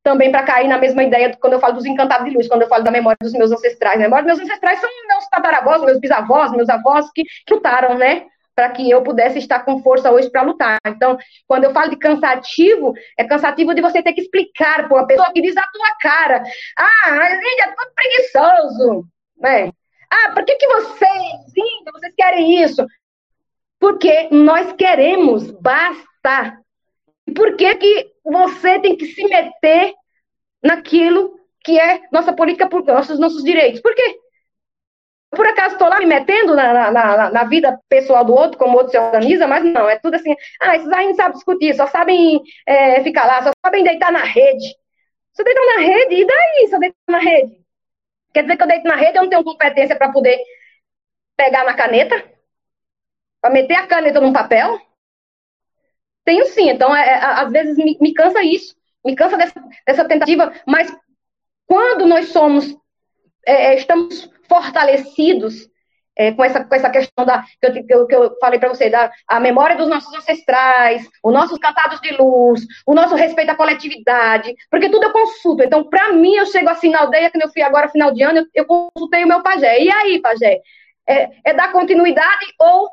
também 0.08 0.32
para 0.32 0.42
cair 0.42 0.66
na 0.66 0.78
mesma 0.78 1.04
ideia 1.04 1.36
quando 1.38 1.52
eu 1.52 1.60
falo 1.60 1.74
dos 1.74 1.84
encantados 1.84 2.26
de 2.26 2.34
luz, 2.34 2.48
quando 2.48 2.62
eu 2.62 2.68
falo 2.68 2.82
da 2.82 2.90
memória 2.90 3.18
dos 3.20 3.34
meus 3.34 3.52
ancestrais. 3.52 3.96
A 3.96 4.04
memória 4.04 4.24
dos 4.24 4.38
meus 4.38 4.48
ancestrais 4.48 4.80
são 4.80 4.88
meus 5.06 5.28
tataravós, 5.28 5.82
meus 5.82 6.00
bisavós, 6.00 6.50
meus 6.52 6.68
avós 6.70 7.10
que 7.14 7.24
lutaram, 7.50 7.98
né? 7.98 8.24
Para 8.54 8.70
que 8.70 8.88
eu 8.90 9.02
pudesse 9.02 9.38
estar 9.38 9.60
com 9.60 9.82
força 9.82 10.10
hoje 10.10 10.30
para 10.30 10.40
lutar. 10.40 10.78
Então, 10.86 11.18
quando 11.46 11.64
eu 11.64 11.74
falo 11.74 11.90
de 11.90 11.96
cansativo, 11.96 12.94
é 13.18 13.24
cansativo 13.24 13.74
de 13.74 13.82
você 13.82 14.02
ter 14.02 14.14
que 14.14 14.22
explicar 14.22 14.88
para 14.88 14.96
uma 14.96 15.06
pessoa 15.06 15.30
que 15.30 15.42
diz 15.42 15.54
a 15.58 15.62
tua 15.62 15.96
cara: 16.00 16.42
ah, 16.78 17.10
mas 17.10 17.34
índio 17.34 17.64
é 17.64 17.74
tudo 17.76 17.92
preguiçoso, 17.94 19.04
né? 19.36 19.70
Ah, 20.10 20.32
por 20.32 20.42
que, 20.42 20.56
que 20.56 20.66
vocês, 20.68 21.48
índios, 21.54 21.92
vocês 21.92 22.14
querem 22.16 22.62
isso? 22.62 22.86
Porque 23.78 24.28
nós 24.32 24.72
queremos, 24.72 25.50
basta. 25.50 26.58
Por 27.36 27.56
que, 27.56 27.74
que 27.74 28.06
você 28.24 28.80
tem 28.80 28.96
que 28.96 29.04
se 29.04 29.22
meter 29.24 29.92
naquilo 30.62 31.38
que 31.64 31.78
é 31.78 32.02
nossa 32.12 32.32
política 32.32 32.68
por 32.68 32.84
nossos, 32.84 33.18
nossos 33.18 33.42
direitos. 33.44 33.80
Por 33.80 33.94
quê? 33.94 34.18
Por 35.30 35.46
acaso 35.46 35.74
estou 35.74 35.88
lá 35.88 35.98
me 35.98 36.06
metendo 36.06 36.54
na, 36.54 36.90
na, 36.90 37.30
na, 37.30 37.44
vida 37.44 37.78
pessoal 37.88 38.24
do 38.24 38.32
outro, 38.32 38.58
como 38.58 38.74
o 38.74 38.76
outro 38.78 38.92
se 38.92 38.98
organiza, 38.98 39.46
mas 39.46 39.62
não, 39.62 39.88
é 39.88 39.98
tudo 39.98 40.14
assim, 40.14 40.34
ah, 40.60 40.74
esses 40.74 40.90
aí 40.90 41.08
não 41.08 41.14
sabem 41.14 41.32
discutir, 41.34 41.74
só 41.74 41.86
sabem 41.86 42.40
é, 42.66 43.02
ficar 43.02 43.26
lá, 43.26 43.42
só 43.42 43.50
sabem 43.64 43.84
deitar 43.84 44.10
na 44.10 44.24
rede. 44.24 44.74
Eu 45.38 45.44
deitar 45.44 45.66
na 45.66 45.80
rede, 45.82 46.14
e 46.14 46.26
daí 46.26 46.68
eu 46.72 46.80
deitar 46.80 46.96
na 47.08 47.18
rede? 47.18 47.64
Quer 48.32 48.42
dizer 48.42 48.56
que 48.56 48.62
eu 48.62 48.66
deito 48.66 48.88
na 48.88 48.96
rede, 48.96 49.18
eu 49.18 49.22
não 49.22 49.30
tenho 49.30 49.44
competência 49.44 49.96
para 49.96 50.10
poder 50.10 50.38
pegar 51.36 51.64
na 51.64 51.74
caneta? 51.74 52.16
Para 53.40 53.52
meter 53.52 53.74
a 53.74 53.86
caneta 53.86 54.20
num 54.20 54.32
papel? 54.32 54.80
Tenho 56.24 56.46
sim, 56.46 56.68
então 56.68 56.94
é, 56.94 57.08
é, 57.08 57.24
às 57.24 57.50
vezes 57.50 57.76
me, 57.76 57.96
me, 58.00 58.12
cansa 58.12 58.42
isso, 58.42 58.76
me 59.04 59.14
cansa 59.14 59.36
dessa, 59.36 59.62
dessa 59.86 60.04
tentativa, 60.06 60.52
mas 60.66 60.94
quando 61.66 62.06
nós 62.06 62.28
somos, 62.28 62.76
é, 63.46 63.66
é 63.66 63.74
estamos 63.76 64.30
fortalecidos 64.48 65.68
é, 66.18 66.32
com, 66.32 66.44
essa, 66.44 66.64
com 66.64 66.74
essa 66.74 66.90
questão 66.90 67.24
da, 67.24 67.42
que, 67.42 67.66
eu, 67.66 67.86
que 67.86 67.94
eu, 67.94 68.06
que 68.06 68.14
eu 68.14 68.36
falei 68.40 68.58
para 68.58 68.68
você, 68.68 68.90
da 68.90 69.10
a 69.26 69.38
memória 69.38 69.76
dos 69.76 69.88
nossos 69.88 70.12
ancestrais, 70.12 71.08
os 71.22 71.32
nossos 71.32 71.58
cantados 71.58 72.00
de 72.00 72.10
luz, 72.16 72.66
o 72.84 72.92
nosso 72.92 73.14
respeito 73.14 73.50
à 73.50 73.54
coletividade, 73.54 74.52
porque 74.68 74.90
tudo 74.90 75.04
eu 75.04 75.12
consulto. 75.12 75.62
Então, 75.62 75.88
para 75.88 76.12
mim, 76.12 76.34
eu 76.34 76.46
chego 76.46 76.68
assim 76.68 76.90
na 76.90 77.02
aldeia, 77.02 77.30
que 77.30 77.42
eu 77.42 77.52
fui 77.52 77.62
agora 77.62 77.88
final 77.88 78.12
de 78.12 78.22
ano, 78.24 78.40
eu, 78.40 78.46
eu 78.52 78.64
consultei 78.64 79.24
o 79.24 79.28
meu 79.28 79.42
pajé. 79.42 79.80
E 79.80 79.90
aí, 79.90 80.20
pajé? 80.20 80.58
É, 81.08 81.30
é 81.44 81.54
dar 81.54 81.72
continuidade 81.72 82.46
ou 82.58 82.90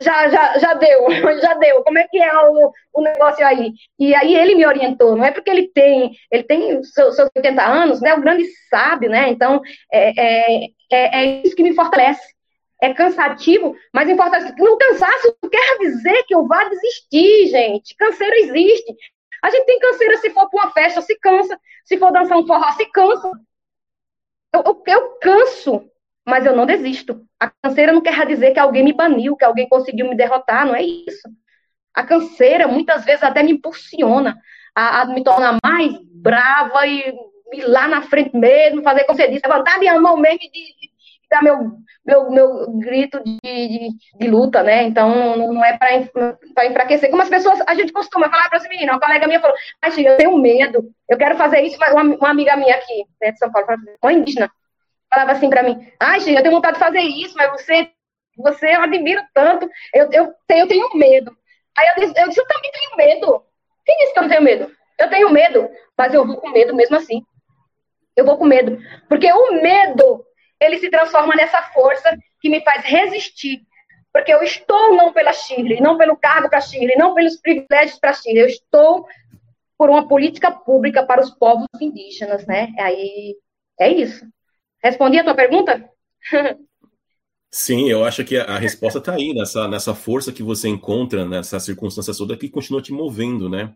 já, 0.00 0.28
já, 0.28 0.58
já 0.58 0.74
deu, 0.74 1.06
já 1.40 1.54
deu. 1.54 1.82
Como 1.82 1.98
é 1.98 2.06
que 2.08 2.18
é 2.18 2.32
o, 2.48 2.72
o 2.94 3.02
negócio 3.02 3.44
aí? 3.46 3.72
E 3.98 4.14
aí 4.14 4.34
ele 4.34 4.54
me 4.54 4.66
orientou, 4.66 5.16
não 5.16 5.24
é 5.24 5.30
porque 5.30 5.50
ele 5.50 5.68
tem, 5.68 6.12
ele 6.30 6.44
tem 6.44 6.82
seus, 6.84 7.16
seus 7.16 7.28
80 7.36 7.62
anos, 7.62 8.00
né? 8.00 8.14
O 8.14 8.20
grande 8.20 8.44
sábio, 8.70 9.10
né? 9.10 9.28
Então, 9.28 9.60
é, 9.92 10.12
é, 10.20 10.64
é, 10.90 11.20
é 11.20 11.42
isso 11.42 11.56
que 11.56 11.62
me 11.62 11.74
fortalece. 11.74 12.22
É 12.80 12.94
cansativo, 12.94 13.74
mas 13.92 14.08
fortalece. 14.16 14.54
Não 14.58 14.78
cansaço 14.78 15.36
quer 15.50 15.78
dizer 15.78 16.24
que 16.24 16.34
eu 16.34 16.46
vá 16.46 16.62
desistir, 16.64 17.48
gente. 17.48 17.96
Canseira 17.96 18.38
existe. 18.38 18.94
A 19.42 19.50
gente 19.50 19.66
tem 19.66 19.78
canseira 19.78 20.16
se 20.18 20.30
for 20.30 20.48
para 20.48 20.64
uma 20.64 20.72
festa, 20.72 21.00
se 21.02 21.18
cansa. 21.18 21.58
Se 21.84 21.96
for 21.98 22.12
dançar 22.12 22.38
um 22.38 22.46
forró, 22.46 22.70
se 22.72 22.86
cansa. 22.86 23.30
Eu, 24.52 24.62
eu, 24.64 24.82
eu 24.86 25.18
canso, 25.20 25.90
mas 26.28 26.44
eu 26.44 26.54
não 26.54 26.66
desisto. 26.66 27.24
A 27.40 27.50
canseira 27.62 27.92
não 27.92 28.02
quer 28.02 28.26
dizer 28.26 28.52
que 28.52 28.60
alguém 28.60 28.84
me 28.84 28.92
baniu, 28.92 29.36
que 29.36 29.44
alguém 29.44 29.68
conseguiu 29.68 30.08
me 30.08 30.16
derrotar, 30.16 30.66
não 30.66 30.74
é 30.74 30.82
isso. 30.82 31.28
A 31.94 32.04
canseira 32.04 32.68
muitas 32.68 33.04
vezes 33.04 33.22
até 33.22 33.42
me 33.42 33.52
impulsiona 33.52 34.36
a, 34.74 35.00
a 35.00 35.06
me 35.06 35.24
tornar 35.24 35.56
mais 35.64 35.92
brava 36.12 36.86
e 36.86 37.14
ir 37.54 37.64
lá 37.66 37.88
na 37.88 38.02
frente 38.02 38.36
mesmo, 38.36 38.82
fazer 38.82 39.04
como 39.04 39.18
você 39.18 39.26
disse, 39.28 39.46
levantar 39.46 39.78
minha 39.78 39.98
mão 39.98 40.18
mesmo 40.18 40.38
e, 40.42 40.88
dar 41.30 41.42
meu, 41.42 41.58
meu, 42.06 42.30
meu 42.30 42.72
grito 42.78 43.22
de, 43.22 43.38
de, 43.42 43.88
de 44.18 44.28
luta, 44.28 44.62
né? 44.62 44.84
Então, 44.84 45.36
não 45.36 45.64
é 45.64 45.76
para 45.76 46.66
enfraquecer. 46.66 47.10
Como 47.10 47.22
as 47.22 47.28
pessoas, 47.28 47.60
a 47.66 47.74
gente 47.74 47.92
costuma 47.92 48.30
falar 48.30 48.48
para 48.48 48.58
as 48.58 48.68
meninas, 48.68 48.94
uma 48.94 49.00
colega 49.00 49.26
minha 49.26 49.40
falou, 49.40 49.56
ai, 49.82 49.90
eu 50.06 50.16
tenho 50.16 50.38
medo, 50.38 50.90
eu 51.08 51.18
quero 51.18 51.36
fazer 51.36 51.60
isso, 51.62 51.76
uma, 51.76 52.02
uma 52.02 52.30
amiga 52.30 52.56
minha 52.56 52.74
aqui, 52.74 53.04
né, 53.20 53.32
de 53.32 53.38
São 53.38 53.50
Paulo, 53.50 53.66
uma 54.02 54.12
indígena, 54.12 54.50
falava 55.10 55.32
assim 55.32 55.50
para 55.50 55.62
mim, 55.62 55.90
ai, 55.98 56.18
eu 56.18 56.42
tenho 56.42 56.54
vontade 56.54 56.74
de 56.74 56.84
fazer 56.84 57.00
isso, 57.00 57.34
mas 57.36 57.50
você, 57.50 57.90
você 58.36 58.76
eu 58.76 58.82
admiro 58.82 59.22
tanto, 59.34 59.68
eu, 59.94 60.10
eu, 60.12 60.34
eu 60.50 60.68
tenho 60.68 60.94
medo. 60.94 61.36
Aí 61.76 61.88
eu 61.88 61.94
disse, 62.06 62.20
eu 62.20 62.28
disse, 62.28 62.40
eu 62.40 62.46
também 62.46 62.70
tenho 62.72 62.96
medo. 62.96 63.44
Quem 63.84 63.96
disse 63.98 64.12
que 64.12 64.18
eu 64.18 64.22
não 64.22 64.30
tenho 64.30 64.42
medo? 64.42 64.70
Eu 64.98 65.08
tenho 65.08 65.30
medo, 65.30 65.70
mas 65.96 66.12
eu 66.12 66.26
vou 66.26 66.36
com 66.36 66.50
medo 66.50 66.74
mesmo 66.74 66.96
assim. 66.96 67.22
Eu 68.16 68.24
vou 68.24 68.36
com 68.36 68.44
medo. 68.44 68.78
Porque 69.08 69.32
o 69.32 69.62
medo, 69.62 70.24
ele 70.60 70.78
se 70.78 70.90
transforma 70.90 71.36
nessa 71.36 71.62
força 71.72 72.18
que 72.40 72.50
me 72.50 72.60
faz 72.62 72.84
resistir. 72.84 73.62
Porque 74.12 74.32
eu 74.32 74.42
estou 74.42 74.96
não 74.96 75.12
pela 75.12 75.32
Chile, 75.32 75.80
não 75.80 75.96
pelo 75.96 76.16
cargo 76.16 76.50
para 76.50 76.60
Chile, 76.60 76.96
não 76.96 77.14
pelos 77.14 77.36
privilégios 77.40 77.98
para 78.00 78.12
Chile. 78.12 78.40
Eu 78.40 78.46
estou 78.46 79.06
por 79.76 79.88
uma 79.88 80.08
política 80.08 80.50
pública 80.50 81.06
para 81.06 81.20
os 81.20 81.30
povos 81.30 81.68
indígenas, 81.80 82.44
né? 82.44 82.74
Aí 82.78 83.36
é 83.78 83.88
isso. 83.88 84.26
Respondi 84.82 85.18
a 85.18 85.24
tua 85.24 85.34
pergunta? 85.34 85.90
Sim, 87.50 87.88
eu 87.88 88.04
acho 88.04 88.24
que 88.24 88.36
a, 88.36 88.58
resposta 88.58 88.98
está 88.98 89.14
aí, 89.14 89.32
nessa, 89.32 89.66
nessa 89.66 89.94
força 89.94 90.32
que 90.32 90.42
você 90.42 90.68
encontra 90.68 91.24
nessa 91.26 91.58
circunstância 91.58 92.14
toda 92.14 92.36
que 92.36 92.48
continua 92.48 92.82
te 92.82 92.92
movendo, 92.92 93.48
né? 93.48 93.74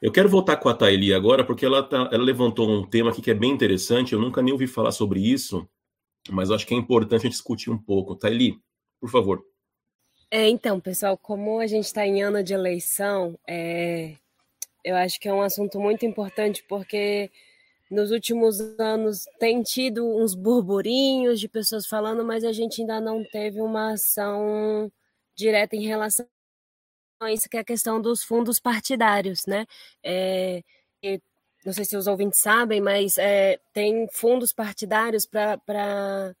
Eu 0.00 0.12
quero 0.12 0.28
voltar 0.28 0.56
com 0.58 0.68
a 0.68 0.74
Taeli 0.74 1.12
agora, 1.12 1.44
porque 1.44 1.64
ela, 1.64 1.82
tá, 1.82 2.08
ela 2.12 2.22
levantou 2.22 2.68
um 2.68 2.86
tema 2.86 3.10
aqui 3.10 3.22
que 3.22 3.30
é 3.30 3.34
bem 3.34 3.50
interessante. 3.50 4.12
Eu 4.12 4.20
nunca 4.20 4.42
nem 4.42 4.52
ouvi 4.52 4.66
falar 4.66 4.92
sobre 4.92 5.18
isso, 5.18 5.68
mas 6.30 6.50
acho 6.50 6.66
que 6.66 6.74
é 6.74 6.76
importante 6.76 7.22
a 7.22 7.24
gente 7.24 7.32
discutir 7.32 7.70
um 7.70 7.78
pouco. 7.78 8.14
Taeli, 8.14 8.60
por 9.00 9.10
favor. 9.10 9.42
É, 10.30 10.46
então, 10.48 10.78
pessoal, 10.78 11.16
como 11.16 11.58
a 11.58 11.66
gente 11.66 11.86
está 11.86 12.06
em 12.06 12.22
ano 12.22 12.44
de 12.44 12.52
eleição, 12.52 13.36
é, 13.48 14.14
eu 14.84 14.94
acho 14.94 15.18
que 15.18 15.28
é 15.28 15.32
um 15.32 15.42
assunto 15.42 15.80
muito 15.80 16.04
importante, 16.04 16.62
porque 16.68 17.30
nos 17.90 18.10
últimos 18.10 18.60
anos 18.78 19.24
tem 19.38 19.62
tido 19.62 20.06
uns 20.06 20.34
burburinhos 20.34 21.40
de 21.40 21.48
pessoas 21.48 21.86
falando, 21.86 22.24
mas 22.24 22.44
a 22.44 22.52
gente 22.52 22.80
ainda 22.80 23.00
não 23.00 23.24
teve 23.24 23.60
uma 23.60 23.92
ação 23.92 24.90
direta 25.34 25.76
em 25.76 25.86
relação 25.86 26.26
isso 27.32 27.48
que 27.48 27.56
é 27.56 27.60
a 27.60 27.64
questão 27.64 28.00
dos 28.00 28.22
fundos 28.22 28.60
partidários, 28.60 29.44
né? 29.44 29.66
É, 30.04 30.62
não 31.64 31.72
sei 31.72 31.84
se 31.84 31.96
os 31.96 32.06
ouvintes 32.06 32.40
sabem, 32.40 32.80
mas 32.80 33.18
é, 33.18 33.58
tem 33.72 34.06
fundos 34.12 34.52
partidários 34.52 35.26
para 35.26 36.34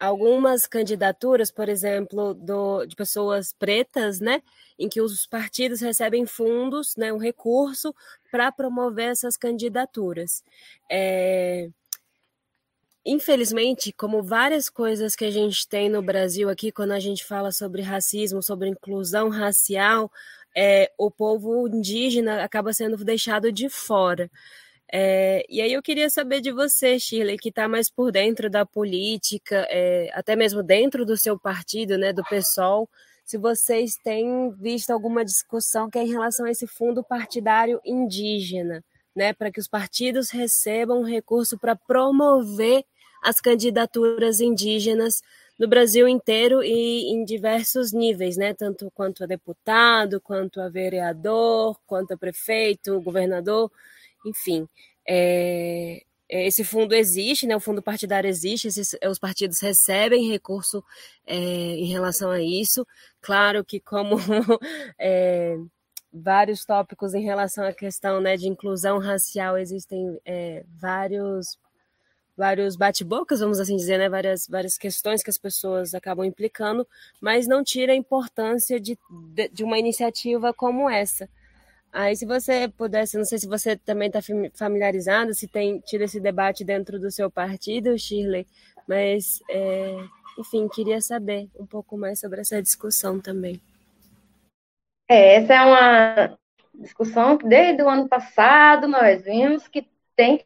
algumas 0.00 0.66
candidaturas, 0.66 1.50
por 1.50 1.68
exemplo, 1.68 2.32
do, 2.34 2.86
de 2.86 2.94
pessoas 2.96 3.52
pretas, 3.52 4.20
né, 4.20 4.42
em 4.78 4.88
que 4.88 5.00
os 5.00 5.26
partidos 5.26 5.80
recebem 5.80 6.24
fundos, 6.24 6.94
né, 6.96 7.12
um 7.12 7.18
recurso 7.18 7.94
para 8.30 8.52
promover 8.52 9.10
essas 9.10 9.36
candidaturas. 9.36 10.42
É, 10.90 11.68
infelizmente, 13.04 13.92
como 13.92 14.22
várias 14.22 14.68
coisas 14.68 15.16
que 15.16 15.24
a 15.24 15.30
gente 15.30 15.66
tem 15.66 15.88
no 15.88 16.02
Brasil 16.02 16.48
aqui, 16.48 16.70
quando 16.70 16.92
a 16.92 17.00
gente 17.00 17.24
fala 17.24 17.50
sobre 17.50 17.82
racismo, 17.82 18.42
sobre 18.42 18.68
inclusão 18.68 19.28
racial, 19.28 20.10
é, 20.56 20.90
o 20.98 21.10
povo 21.10 21.68
indígena 21.68 22.42
acaba 22.42 22.72
sendo 22.72 22.96
deixado 23.04 23.52
de 23.52 23.68
fora. 23.68 24.30
É, 24.92 25.44
e 25.48 25.60
aí 25.60 25.72
eu 25.72 25.82
queria 25.82 26.08
saber 26.08 26.40
de 26.40 26.50
você, 26.50 26.98
Shirley, 26.98 27.36
que 27.36 27.50
está 27.50 27.68
mais 27.68 27.90
por 27.90 28.10
dentro 28.10 28.48
da 28.48 28.64
política, 28.64 29.66
é, 29.70 30.10
até 30.14 30.34
mesmo 30.34 30.62
dentro 30.62 31.04
do 31.04 31.16
seu 31.16 31.38
partido, 31.38 31.98
né, 31.98 32.12
do 32.12 32.24
PSOL, 32.24 32.88
se 33.28 33.36
vocês 33.36 33.94
têm 34.02 34.50
visto 34.52 34.90
alguma 34.90 35.22
discussão 35.22 35.90
que 35.90 35.98
é 35.98 36.02
em 36.02 36.10
relação 36.10 36.46
a 36.46 36.50
esse 36.50 36.66
fundo 36.66 37.04
partidário 37.04 37.78
indígena, 37.84 38.82
né, 39.14 39.34
para 39.34 39.52
que 39.52 39.60
os 39.60 39.68
partidos 39.68 40.30
recebam 40.30 41.02
recurso 41.02 41.58
para 41.58 41.76
promover 41.76 42.86
as 43.22 43.38
candidaturas 43.38 44.40
indígenas 44.40 45.20
no 45.58 45.68
Brasil 45.68 46.08
inteiro 46.08 46.64
e 46.64 47.12
em 47.12 47.22
diversos 47.22 47.92
níveis, 47.92 48.38
né? 48.38 48.54
Tanto 48.54 48.90
quanto 48.94 49.24
a 49.24 49.26
deputado, 49.26 50.22
quanto 50.22 50.58
a 50.62 50.70
vereador, 50.70 51.78
quanto 51.86 52.12
a 52.12 52.16
prefeito, 52.16 52.98
governador, 53.02 53.70
enfim. 54.24 54.66
É, 55.06 56.02
esse 56.28 56.62
fundo 56.64 56.94
existe, 56.94 57.46
né? 57.46 57.56
O 57.56 57.60
fundo 57.60 57.82
partidário 57.82 58.28
existe, 58.28 58.68
esses, 58.68 58.96
os 59.08 59.18
partidos 59.18 59.60
recebem 59.60 60.30
recurso 60.30 60.84
é, 61.26 61.36
em 61.36 61.86
relação 61.86 62.30
a 62.30 62.40
isso. 62.40 62.86
Claro 63.20 63.64
que 63.64 63.80
como 63.80 64.16
é, 64.98 65.56
vários 66.12 66.64
tópicos 66.64 67.14
em 67.14 67.22
relação 67.22 67.64
à 67.64 67.72
questão 67.72 68.20
né, 68.20 68.36
de 68.36 68.48
inclusão 68.48 68.98
racial, 68.98 69.56
existem 69.56 70.18
é, 70.24 70.64
vários 70.78 71.58
vários 72.36 72.76
bate-bocas, 72.76 73.40
vamos 73.40 73.58
assim 73.58 73.76
dizer, 73.76 73.98
né? 73.98 74.08
várias, 74.08 74.46
várias 74.46 74.78
questões 74.78 75.24
que 75.24 75.30
as 75.30 75.36
pessoas 75.36 75.92
acabam 75.92 76.24
implicando, 76.24 76.86
mas 77.20 77.48
não 77.48 77.64
tira 77.64 77.92
a 77.92 77.96
importância 77.96 78.78
de, 78.78 78.96
de, 79.34 79.48
de 79.48 79.64
uma 79.64 79.76
iniciativa 79.76 80.54
como 80.54 80.88
essa. 80.88 81.28
Aí, 81.92 82.14
se 82.14 82.26
você 82.26 82.68
pudesse, 82.68 83.16
não 83.16 83.24
sei 83.24 83.38
se 83.38 83.48
você 83.48 83.76
também 83.76 84.08
está 84.08 84.20
familiarizado, 84.54 85.34
se 85.34 85.48
tem 85.48 85.80
tido 85.80 86.02
esse 86.02 86.20
debate 86.20 86.64
dentro 86.64 86.98
do 86.98 87.10
seu 87.10 87.30
partido, 87.30 87.98
Shirley, 87.98 88.46
mas, 88.86 89.40
é, 89.48 89.96
enfim, 90.38 90.68
queria 90.68 91.00
saber 91.00 91.48
um 91.58 91.66
pouco 91.66 91.96
mais 91.96 92.20
sobre 92.20 92.40
essa 92.40 92.62
discussão 92.62 93.20
também. 93.20 93.60
É, 95.08 95.36
essa 95.36 95.54
é 95.54 95.60
uma 95.62 96.38
discussão 96.74 97.38
que 97.38 97.48
desde 97.48 97.82
o 97.82 97.88
ano 97.88 98.08
passado 98.08 98.86
nós 98.86 99.22
vimos 99.22 99.66
que 99.66 99.88
tem 100.14 100.44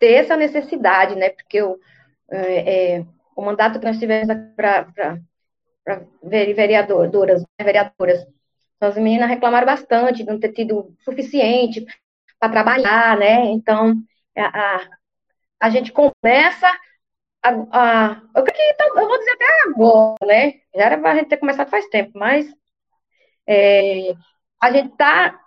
ter 0.00 0.14
essa 0.14 0.36
necessidade, 0.36 1.14
né? 1.14 1.28
Porque 1.28 1.62
o, 1.62 1.78
é, 2.30 2.96
é, 2.96 3.06
o 3.36 3.42
mandato 3.42 3.78
que 3.78 3.84
nós 3.84 3.98
tivemos 3.98 4.26
para 4.56 5.20
vereadoras, 6.22 7.42
né, 7.42 7.64
vereadoras, 7.64 8.26
as 8.80 8.96
meninas 8.96 9.28
reclamaram 9.28 9.66
bastante 9.66 10.22
de 10.22 10.30
não 10.30 10.40
ter 10.40 10.52
tido 10.52 10.94
suficiente 11.04 11.84
para 12.38 12.52
trabalhar, 12.52 13.16
né? 13.18 13.44
Então, 13.46 13.94
a, 14.36 14.76
a, 14.76 14.88
a 15.60 15.70
gente 15.70 15.92
começa 15.92 16.66
a, 17.42 17.50
a, 17.72 18.22
eu, 18.36 18.44
que, 18.44 18.74
tá, 18.74 18.86
eu 18.86 19.08
vou 19.08 19.18
dizer 19.18 19.32
até 19.32 19.44
agora, 19.68 20.26
né? 20.26 20.54
Já 20.74 20.84
era 20.84 20.98
para 20.98 21.12
a 21.12 21.14
gente 21.16 21.28
ter 21.28 21.36
começado 21.36 21.70
faz 21.70 21.86
tempo, 21.88 22.12
mas 22.14 22.46
é, 23.46 24.14
a 24.60 24.70
gente 24.70 24.92
está 24.92 25.38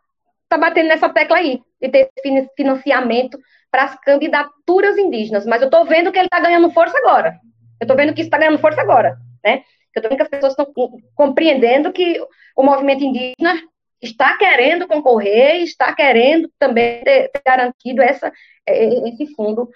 tá 0.50 0.58
batendo 0.58 0.88
nessa 0.88 1.10
tecla 1.10 1.38
aí, 1.38 1.62
de 1.82 1.90
ter 1.90 2.10
financiamento 2.56 3.40
para 3.72 3.86
as 3.86 4.00
candidaturas 4.02 4.98
indígenas, 4.98 5.46
mas 5.46 5.62
eu 5.62 5.68
estou 5.68 5.86
vendo 5.86 6.12
que 6.12 6.18
ele 6.20 6.28
está 6.28 6.40
ganhando 6.40 6.72
força 6.72 6.98
agora. 6.98 7.40
Eu 7.80 7.86
estou 7.86 7.98
vendo 7.98 8.14
que 8.14 8.22
isso 8.22 8.28
está 8.28 8.38
ganhando 8.38 8.60
força 8.60 8.82
agora, 8.82 9.18
né? 9.44 9.64
Eu 9.96 10.00
estou 10.00 10.10
vendo 10.10 10.18
que 10.18 10.24
as 10.24 10.30
pessoas 10.30 10.54
estão 10.54 10.74
compreendendo 11.16 11.91
que 11.91 12.20
o 12.56 12.64
movimento 12.64 13.04
indígena 13.04 13.62
está 14.02 14.38
querendo 14.38 14.88
concorrer, 14.88 15.62
está 15.62 15.94
querendo 15.94 16.52
também 16.60 17.04
ter, 17.04 17.30
ter 17.30 17.41
garantido 17.46 18.02
essa, 18.02 18.32
esse 18.68 19.34
fundo 19.36 19.70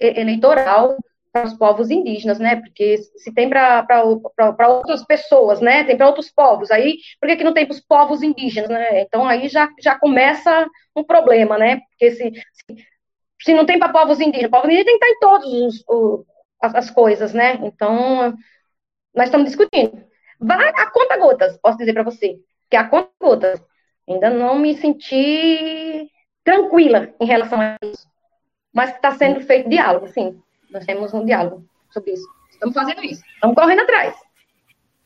eleitoral 0.00 0.96
para 1.32 1.44
os 1.44 1.54
povos 1.54 1.90
indígenas, 1.90 2.38
né? 2.38 2.56
Porque 2.56 2.98
se 2.98 3.32
tem 3.32 3.48
para 3.48 4.02
outras 4.68 5.04
pessoas, 5.04 5.60
né? 5.60 5.84
Tem 5.84 5.96
para 5.96 6.06
outros 6.06 6.30
povos. 6.30 6.70
Aí, 6.70 6.98
por 7.20 7.28
que, 7.28 7.36
que 7.36 7.44
não 7.44 7.54
tem 7.54 7.66
para 7.66 7.74
os 7.74 7.80
povos 7.80 8.22
indígenas, 8.22 8.68
né? 8.70 9.02
Então 9.02 9.26
aí 9.26 9.48
já, 9.48 9.68
já 9.80 9.98
começa 9.98 10.66
um 10.96 11.04
problema, 11.04 11.58
né? 11.58 11.80
Porque 11.90 12.10
se, 12.10 12.32
se 12.32 12.86
se 13.40 13.54
não 13.54 13.64
tem 13.64 13.78
para 13.78 13.92
povos 13.92 14.20
indígenas, 14.20 14.50
povos 14.50 14.66
indígenas 14.66 14.86
tem 14.86 14.98
que 14.98 15.04
estar 15.04 15.16
em 15.16 15.20
todas 15.20 15.84
as, 16.62 16.74
as, 16.74 16.90
coisas, 16.90 17.32
né? 17.32 17.58
Então, 17.62 18.34
nós 19.14 19.26
estamos 19.26 19.46
discutindo. 19.46 20.04
Vai 20.40 20.68
a 20.68 20.90
conta 20.90 21.16
gotas, 21.16 21.58
posso 21.58 21.78
dizer 21.78 21.92
para 21.92 22.02
você, 22.02 22.38
que 22.70 22.76
a 22.76 22.88
conta 22.88 23.10
gotas. 23.20 23.62
Ainda 24.08 24.30
não 24.30 24.58
me 24.58 24.74
senti 24.74 26.10
tranquila 26.42 27.12
em 27.20 27.26
relação 27.26 27.60
a 27.60 27.76
isso. 27.82 28.08
Mas 28.72 28.90
está 28.94 29.12
sendo 29.12 29.40
feito 29.40 29.68
diálogo, 29.68 30.08
sim. 30.08 30.40
Nós 30.70 30.86
temos 30.86 31.12
um 31.12 31.24
diálogo 31.24 31.64
sobre 31.90 32.12
isso. 32.12 32.26
Estamos 32.50 32.74
fazendo 32.74 33.04
isso. 33.04 33.22
Estamos 33.34 33.54
correndo 33.54 33.82
atrás. 33.82 34.14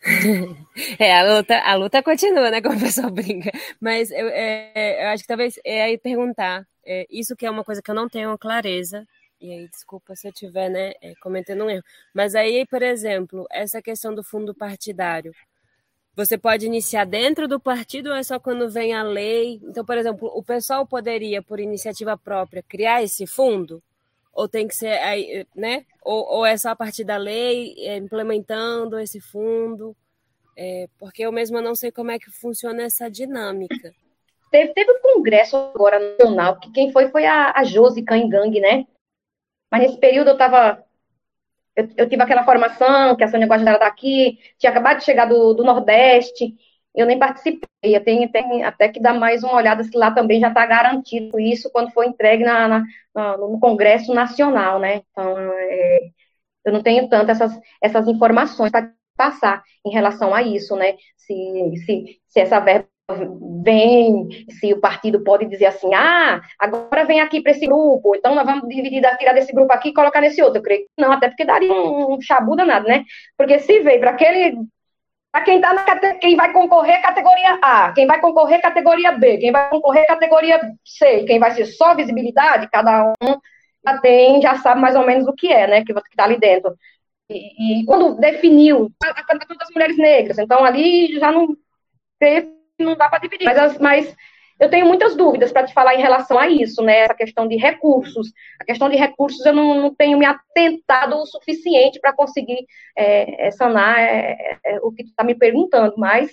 É, 0.99 1.19
a 1.19 1.37
luta, 1.37 1.59
a 1.59 1.75
luta 1.75 2.03
continua, 2.03 2.51
né? 2.51 2.63
Como 2.63 2.77
o 2.77 2.81
pessoal 2.81 3.11
brinca. 3.13 3.51
Mas 3.79 4.11
eu, 4.11 4.27
é, 4.29 5.05
eu 5.05 5.09
acho 5.09 5.23
que 5.23 5.29
talvez 5.29 5.61
é 5.65 5.83
aí 5.83 5.99
perguntar 5.99 6.67
é, 6.85 7.07
isso 7.11 7.37
que 7.37 7.45
é 7.45 7.51
uma 7.51 7.63
coisa 7.63 7.83
que 7.83 7.91
eu 7.91 7.95
não 7.95 8.09
tenho 8.09 8.37
clareza, 8.39 9.07
e 9.43 9.53
aí 9.53 9.69
desculpa 9.69 10.15
se 10.15 10.29
eu 10.29 10.33
estiver 10.33 10.69
né, 10.71 10.93
é, 11.03 11.15
cometendo 11.21 11.65
um 11.65 11.71
erro, 11.71 11.85
mas 12.15 12.35
aí, 12.35 12.67
por 12.67 12.83
exemplo, 12.83 13.47
essa 13.51 13.83
questão 13.83 14.15
do 14.15 14.23
fundo 14.23 14.55
partidário, 14.55 15.35
você 16.15 16.39
pode 16.39 16.67
iniciar 16.67 17.05
dentro 17.05 17.49
do 17.49 17.59
partido 17.59 18.11
ou 18.11 18.17
é 18.17 18.23
só 18.23 18.39
quando 18.39 18.71
vem 18.71 18.95
a 18.95 19.03
lei? 19.03 19.61
Então, 19.63 19.85
por 19.85 19.97
exemplo, 19.97 20.31
o 20.35 20.43
pessoal 20.43 20.87
poderia, 20.87 21.43
por 21.43 21.59
iniciativa 21.59 22.17
própria, 22.19 22.63
criar 22.63 23.03
esse 23.03 23.27
fundo? 23.27 23.83
ou 24.33 24.49
tem 24.49 24.67
que 24.67 24.75
ser, 24.75 25.47
né? 25.55 25.85
Ou, 26.03 26.25
ou 26.39 26.47
é 26.47 26.57
só 26.57 26.71
a 26.71 26.77
partir 26.77 27.05
da 27.05 27.17
lei, 27.17 27.75
é, 27.79 27.97
implementando 27.97 28.99
esse 28.99 29.21
fundo? 29.21 29.95
É, 30.57 30.87
porque 30.99 31.23
eu 31.23 31.33
mesma 31.33 31.61
não 31.61 31.75
sei 31.75 31.93
como 31.93 32.11
é 32.11 32.19
que 32.19 32.31
funciona 32.31 32.83
essa 32.83 33.11
dinâmica. 33.11 33.93
Teve, 34.51 34.73
teve 34.75 34.93
um 34.93 35.01
congresso 35.01 35.57
agora 35.57 35.99
nacional, 35.99 36.59
que 36.59 36.71
quem 36.73 36.93
foi 36.93 37.09
foi 37.09 37.25
a, 37.25 37.53
a 37.53 37.65
Josi 37.65 38.05
né? 38.61 38.87
Mas 39.73 39.83
nesse 39.83 39.99
período 39.99 40.29
eu 40.29 40.35
estava 40.35 40.85
eu, 41.75 41.89
eu, 41.97 42.09
tive 42.09 42.23
aquela 42.23 42.45
formação, 42.45 43.17
que 43.17 43.25
a 43.25 43.29
Sônia 43.29 43.47
Guajajara 43.47 43.77
está 43.77 43.87
aqui, 43.87 44.39
tinha 44.59 44.71
acabado 44.71 44.99
de 44.99 45.05
chegar 45.05 45.25
do, 45.25 45.55
do 45.55 45.65
Nordeste, 45.65 46.55
eu 46.95 47.07
nem 47.07 47.19
participei. 47.19 47.67
Eu 47.83 48.05
tenho, 48.05 48.31
tenho, 48.31 48.67
até 48.67 48.89
que 48.89 49.01
dar 49.01 49.15
mais 49.15 49.43
uma 49.43 49.55
olhada 49.55 49.83
se 49.83 49.97
lá 49.97 50.11
também 50.11 50.39
já 50.39 50.49
está 50.49 50.67
garantido 50.67 51.41
isso 51.41 51.71
quando 51.73 51.91
for 51.93 52.05
entregue 52.05 52.45
na, 52.45 52.69
na, 52.69 52.85
na, 53.15 53.37
no 53.39 53.59
Congresso 53.59 54.13
Nacional, 54.15 54.79
né? 54.79 55.03
Então, 55.11 55.37
é, 55.39 56.01
eu 56.67 56.73
não 56.73 56.83
tenho 56.83 57.09
tanto 57.09 57.31
essas, 57.31 57.59
essas 57.81 58.07
informações 58.09 58.71
para 58.71 58.93
passar 59.17 59.63
em 59.87 59.91
relação 59.91 60.35
a 60.35 60.43
isso, 60.43 60.77
né? 60.77 60.97
Se, 61.17 61.35
se, 61.87 62.21
se 62.29 62.41
essa 62.41 62.61
verba 62.61 62.92
vem, 63.65 64.47
se 64.51 64.73
o 64.73 64.81
partido 64.81 65.23
pode 65.23 65.47
dizer 65.47 65.67
assim, 65.67 65.93
ah, 65.95 66.41
agora 66.59 67.05
vem 67.05 67.21
aqui 67.21 67.41
para 67.41 67.53
esse 67.53 67.67
grupo, 67.67 68.15
então 68.15 68.35
nós 68.35 68.45
vamos 68.45 68.69
dividir, 68.69 69.03
tirar 69.19 69.33
desse 69.33 69.53
grupo 69.53 69.73
aqui 69.73 69.91
e 69.91 69.95
colocar 69.95 70.21
nesse 70.21 70.43
outro. 70.43 70.59
Eu 70.59 70.63
creio 70.63 70.83
que 70.83 70.89
não, 70.99 71.13
até 71.13 71.29
porque 71.29 71.45
daria 71.45 71.73
um, 71.73 72.15
um 72.15 72.21
chabu 72.21 72.57
danado, 72.57 72.87
né? 72.87 73.05
Porque 73.37 73.59
se 73.59 73.81
veio 73.81 74.01
para 74.01 74.11
aquele 74.11 74.57
para 75.31 75.45
quem 75.45 75.61
tá 75.63 75.73
na 75.73 76.15
quem 76.17 76.37
vai 76.37 76.53
concorrer 76.53 77.01
categoria 77.01 77.59
A, 77.63 77.93
quem 77.93 78.07
vai 78.07 78.21
concorrer 78.21 78.61
categoria 78.61 79.13
B, 79.13 79.39
quem 79.39 79.51
vai 79.51 79.71
concorrer 79.71 80.07
categoria 80.07 80.61
C, 80.85 81.25
quem 81.25 81.39
vai 81.39 81.53
ser 81.53 81.65
só 81.67 81.95
visibilidade, 81.95 82.69
cada 82.71 83.13
um 83.23 83.39
já 83.85 83.99
tem, 83.99 84.43
já 84.43 84.57
sabe 84.57 84.81
mais 84.81 84.95
ou 84.95 85.07
menos 85.07 85.27
o 85.27 85.33
que 85.33 85.51
é, 85.51 85.67
né, 85.67 85.85
que 85.85 85.93
está 85.93 86.25
ali 86.25 86.39
dentro. 86.39 86.77
E, 87.31 87.81
e, 87.81 87.85
quando 87.87 88.17
definiu 88.17 88.91
a 89.03 89.25
candidatura 89.25 89.59
das 89.59 89.71
mulheres 89.71 89.97
negras, 89.97 90.39
então 90.39 90.65
ali 90.65 91.19
já 91.19 91.33
não 91.33 91.57
não 92.79 92.97
dá 92.97 93.09
para 93.09 93.21
dividir. 93.21 93.45
Mas, 93.45 93.79
mas 93.79 94.17
eu 94.61 94.71
tenho 94.71 94.87
muitas 94.87 95.17
dúvidas 95.17 95.51
para 95.53 95.67
te 95.67 95.75
falar 95.75 95.95
em 95.95 96.01
relação 96.01 96.39
a 96.39 96.49
isso, 96.49 96.83
né? 96.83 97.01
Essa 97.01 97.15
questão 97.15 97.49
de 97.49 97.57
recursos. 97.57 98.33
A 98.61 98.65
questão 98.65 98.89
de 98.89 98.97
recursos 98.97 99.45
eu 99.45 99.53
não, 99.53 99.75
não 99.75 99.95
tenho 99.95 100.19
me 100.19 100.25
atentado 100.25 101.17
o 101.17 101.27
suficiente 101.27 101.99
para 102.01 102.13
conseguir 102.13 102.67
é, 102.97 103.49
é, 103.49 103.51
sanar 103.51 103.99
é, 103.99 104.59
é, 104.65 104.79
o 104.83 104.93
que 104.93 105.05
tu 105.05 105.11
está 105.11 105.25
me 105.25 105.35
perguntando, 105.35 105.95
mas 105.97 106.31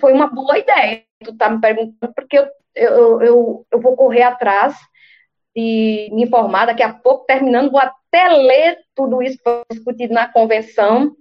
foi 0.00 0.12
uma 0.12 0.26
boa 0.26 0.58
ideia 0.58 1.04
tu 1.24 1.32
está 1.32 1.50
me 1.50 1.60
perguntando, 1.60 2.12
porque 2.14 2.38
eu, 2.38 2.46
eu, 2.74 3.22
eu, 3.22 3.66
eu 3.72 3.80
vou 3.80 3.96
correr 3.96 4.22
atrás 4.22 4.76
e 5.56 6.10
me 6.12 6.24
informar 6.24 6.66
daqui 6.66 6.82
a 6.82 6.92
pouco, 6.92 7.24
terminando, 7.24 7.70
vou 7.70 7.80
até 7.80 8.28
ler 8.28 8.78
tudo 8.94 9.22
isso 9.22 9.38
que 9.38 9.44
foi 9.44 9.62
discutido 9.70 10.12
na 10.12 10.28
convenção 10.28 11.16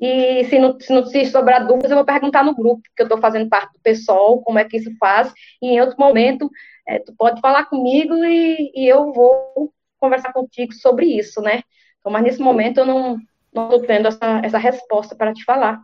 e 0.00 0.44
se 0.44 0.58
não, 0.58 0.78
se 0.78 0.92
não 0.92 1.04
se 1.04 1.26
sobrar 1.26 1.66
dúvidas, 1.66 1.90
eu 1.90 1.96
vou 1.96 2.04
perguntar 2.04 2.44
no 2.44 2.54
grupo, 2.54 2.82
que 2.94 3.02
eu 3.02 3.06
estou 3.06 3.18
fazendo 3.18 3.48
parte 3.48 3.72
do 3.72 3.80
pessoal, 3.80 4.40
como 4.42 4.58
é 4.58 4.64
que 4.64 4.76
isso 4.76 4.90
faz. 4.98 5.32
E 5.60 5.68
em 5.68 5.80
outro 5.80 5.96
momento, 5.98 6.48
é, 6.86 7.00
tu 7.00 7.12
pode 7.16 7.40
falar 7.40 7.64
comigo 7.66 8.14
e, 8.24 8.72
e, 8.74 8.88
eu 8.88 9.12
vou 9.12 9.72
conversar 9.98 10.32
contigo 10.32 10.72
sobre 10.72 11.06
isso, 11.06 11.40
né? 11.40 11.62
Então, 11.98 12.12
mas 12.12 12.22
nesse 12.22 12.40
momento 12.40 12.78
eu 12.78 12.86
não 12.86 13.18
estou 13.48 13.82
tendo 13.82 14.08
essa, 14.08 14.40
essa 14.44 14.58
resposta 14.58 15.16
para 15.16 15.34
te 15.34 15.44
falar. 15.44 15.82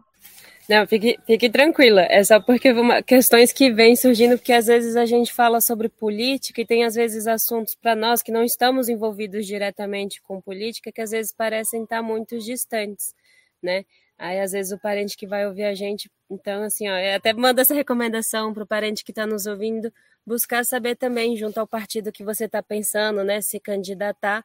Não, 0.68 0.86
fique, 0.86 1.18
fique 1.26 1.50
tranquila. 1.50 2.06
É 2.08 2.22
só 2.24 2.40
porque 2.40 2.72
uma, 2.72 3.02
questões 3.02 3.52
que 3.52 3.70
vêm 3.70 3.96
surgindo, 3.96 4.38
porque 4.38 4.52
às 4.52 4.66
vezes 4.66 4.96
a 4.96 5.04
gente 5.04 5.32
fala 5.32 5.60
sobre 5.60 5.88
política 5.88 6.60
e 6.60 6.66
tem 6.66 6.84
às 6.84 6.94
vezes 6.94 7.26
assuntos 7.26 7.74
para 7.74 7.94
nós 7.94 8.22
que 8.22 8.32
não 8.32 8.42
estamos 8.42 8.88
envolvidos 8.88 9.46
diretamente 9.46 10.22
com 10.22 10.40
política 10.40 10.90
que 10.90 11.02
às 11.02 11.10
vezes 11.10 11.32
parecem 11.32 11.82
estar 11.82 12.00
muito 12.00 12.38
distantes, 12.38 13.14
né? 13.62 13.84
Aí, 14.18 14.40
às 14.40 14.52
vezes, 14.52 14.72
o 14.72 14.78
parente 14.78 15.16
que 15.16 15.26
vai 15.26 15.46
ouvir 15.46 15.64
a 15.64 15.74
gente, 15.74 16.10
então, 16.30 16.62
assim, 16.62 16.88
ó, 16.88 17.16
até 17.16 17.32
manda 17.32 17.62
essa 17.62 17.74
recomendação 17.74 18.54
para 18.54 18.62
o 18.62 18.66
parente 18.66 19.04
que 19.04 19.10
está 19.10 19.26
nos 19.26 19.46
ouvindo, 19.46 19.92
buscar 20.24 20.64
saber 20.64 20.96
também, 20.96 21.36
junto 21.36 21.58
ao 21.58 21.66
partido 21.66 22.12
que 22.12 22.24
você 22.24 22.44
está 22.44 22.62
pensando, 22.62 23.24
né, 23.24 23.40
se 23.40 23.58
candidatar, 23.58 24.44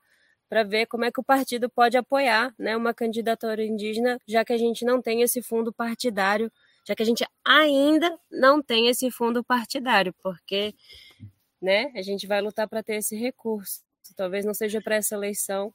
para 0.50 0.64
ver 0.64 0.88
como 0.88 1.06
é 1.06 1.12
que 1.12 1.20
o 1.20 1.24
partido 1.24 1.70
pode 1.70 1.96
apoiar 1.96 2.54
né, 2.58 2.76
uma 2.76 2.94
candidatura 2.94 3.64
indígena, 3.64 4.20
já 4.28 4.44
que 4.44 4.52
a 4.52 4.58
gente 4.58 4.84
não 4.84 5.00
tem 5.02 5.22
esse 5.22 5.44
fundo 5.44 5.72
partidário, 5.72 6.52
já 6.88 6.96
que 6.96 7.04
a 7.04 7.06
gente 7.06 7.24
ainda 7.46 8.20
não 8.32 8.62
tem 8.62 8.88
esse 8.88 9.12
fundo 9.12 9.44
partidário, 9.44 10.14
porque 10.24 10.74
né, 11.62 11.92
a 11.96 12.02
gente 12.02 12.26
vai 12.26 12.42
lutar 12.42 12.68
para 12.68 12.82
ter 12.82 12.96
esse 12.96 13.16
recurso. 13.16 13.82
Talvez 14.16 14.44
não 14.44 14.56
seja 14.56 14.82
para 14.82 14.96
essa 14.96 15.14
eleição, 15.14 15.72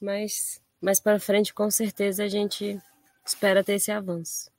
mas 0.00 0.62
mais 0.80 1.00
para 1.00 1.18
frente, 1.18 1.52
com 1.52 1.68
certeza, 1.70 2.22
a 2.22 2.28
gente 2.28 2.80
espera 3.24 3.64
ter 3.64 3.74
esse 3.74 3.90
avanço. 3.90 4.50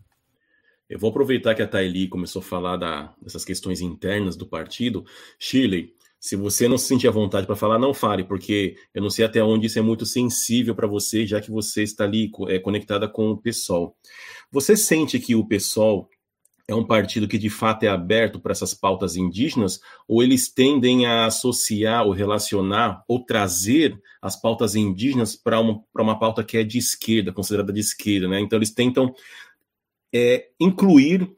Eu 0.89 0.99
vou 0.99 1.09
aproveitar 1.09 1.55
que 1.55 1.61
a 1.61 1.67
Thaili 1.67 2.07
começou 2.07 2.41
a 2.41 2.43
falar 2.43 2.77
da, 2.77 3.13
dessas 3.21 3.43
questões 3.43 3.81
internas 3.81 4.35
do 4.35 4.45
partido. 4.45 5.03
Shirley, 5.39 5.95
se 6.19 6.35
você 6.35 6.67
não 6.67 6.77
se 6.77 6.87
sentir 6.87 7.07
à 7.07 7.11
vontade 7.11 7.47
para 7.47 7.55
falar, 7.55 7.79
não 7.79 7.93
fale, 7.93 8.23
porque 8.23 8.75
eu 8.93 9.01
não 9.01 9.09
sei 9.09 9.25
até 9.25 9.43
onde 9.43 9.67
isso 9.67 9.79
é 9.79 9.81
muito 9.81 10.05
sensível 10.05 10.75
para 10.75 10.87
você, 10.87 11.25
já 11.25 11.41
que 11.41 11.51
você 11.51 11.83
está 11.83 12.03
ali 12.03 12.31
é, 12.47 12.59
conectada 12.59 13.07
com 13.07 13.31
o 13.31 13.37
PSOL. 13.37 13.95
Você 14.51 14.75
sente 14.75 15.19
que 15.19 15.35
o 15.35 15.45
PSOL 15.45 16.09
é 16.67 16.73
um 16.73 16.85
partido 16.85 17.27
que 17.27 17.37
de 17.37 17.49
fato 17.49 17.83
é 17.83 17.87
aberto 17.87 18.39
para 18.39 18.51
essas 18.51 18.73
pautas 18.73 19.15
indígenas, 19.15 19.79
ou 20.07 20.23
eles 20.23 20.51
tendem 20.51 21.05
a 21.05 21.25
associar 21.25 22.05
ou 22.05 22.11
relacionar 22.11 23.03
ou 23.07 23.23
trazer 23.23 23.99
as 24.21 24.39
pautas 24.39 24.75
indígenas 24.75 25.35
para 25.35 25.59
uma, 25.59 25.83
uma 25.95 26.17
pauta 26.17 26.43
que 26.43 26.57
é 26.57 26.63
de 26.63 26.77
esquerda, 26.77 27.31
considerada 27.31 27.71
de 27.71 27.79
esquerda, 27.79 28.27
né? 28.27 28.39
Então 28.39 28.57
eles 28.57 28.71
tentam 28.71 29.13
é, 30.13 30.47
incluir 30.59 31.29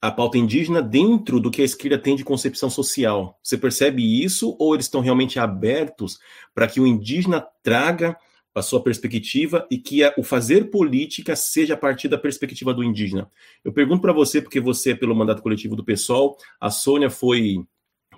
a 0.00 0.10
pauta 0.10 0.38
indígena 0.38 0.80
dentro 0.80 1.40
do 1.40 1.50
que 1.50 1.62
a 1.62 1.64
esquerda 1.64 1.98
tem 1.98 2.14
de 2.14 2.22
concepção 2.22 2.70
social. 2.70 3.40
Você 3.42 3.58
percebe 3.58 4.22
isso 4.22 4.56
ou 4.58 4.74
eles 4.74 4.86
estão 4.86 5.00
realmente 5.00 5.38
abertos 5.38 6.18
para 6.54 6.68
que 6.68 6.80
o 6.80 6.86
indígena 6.86 7.44
traga 7.62 8.16
a 8.56 8.62
sua 8.62 8.82
perspectiva 8.82 9.66
e 9.70 9.76
que 9.76 10.00
o 10.16 10.22
fazer 10.22 10.70
política 10.70 11.36
seja 11.36 11.74
a 11.74 11.76
partir 11.76 12.08
da 12.08 12.16
perspectiva 12.16 12.72
do 12.72 12.82
indígena. 12.82 13.30
Eu 13.62 13.70
pergunto 13.70 14.00
para 14.00 14.14
você, 14.14 14.40
porque 14.40 14.58
você 14.58 14.92
é 14.92 14.94
pelo 14.94 15.14
mandato 15.14 15.42
coletivo 15.42 15.76
do 15.76 15.84
PSOL, 15.84 16.38
a 16.58 16.70
Sônia 16.70 17.10
foi 17.10 17.62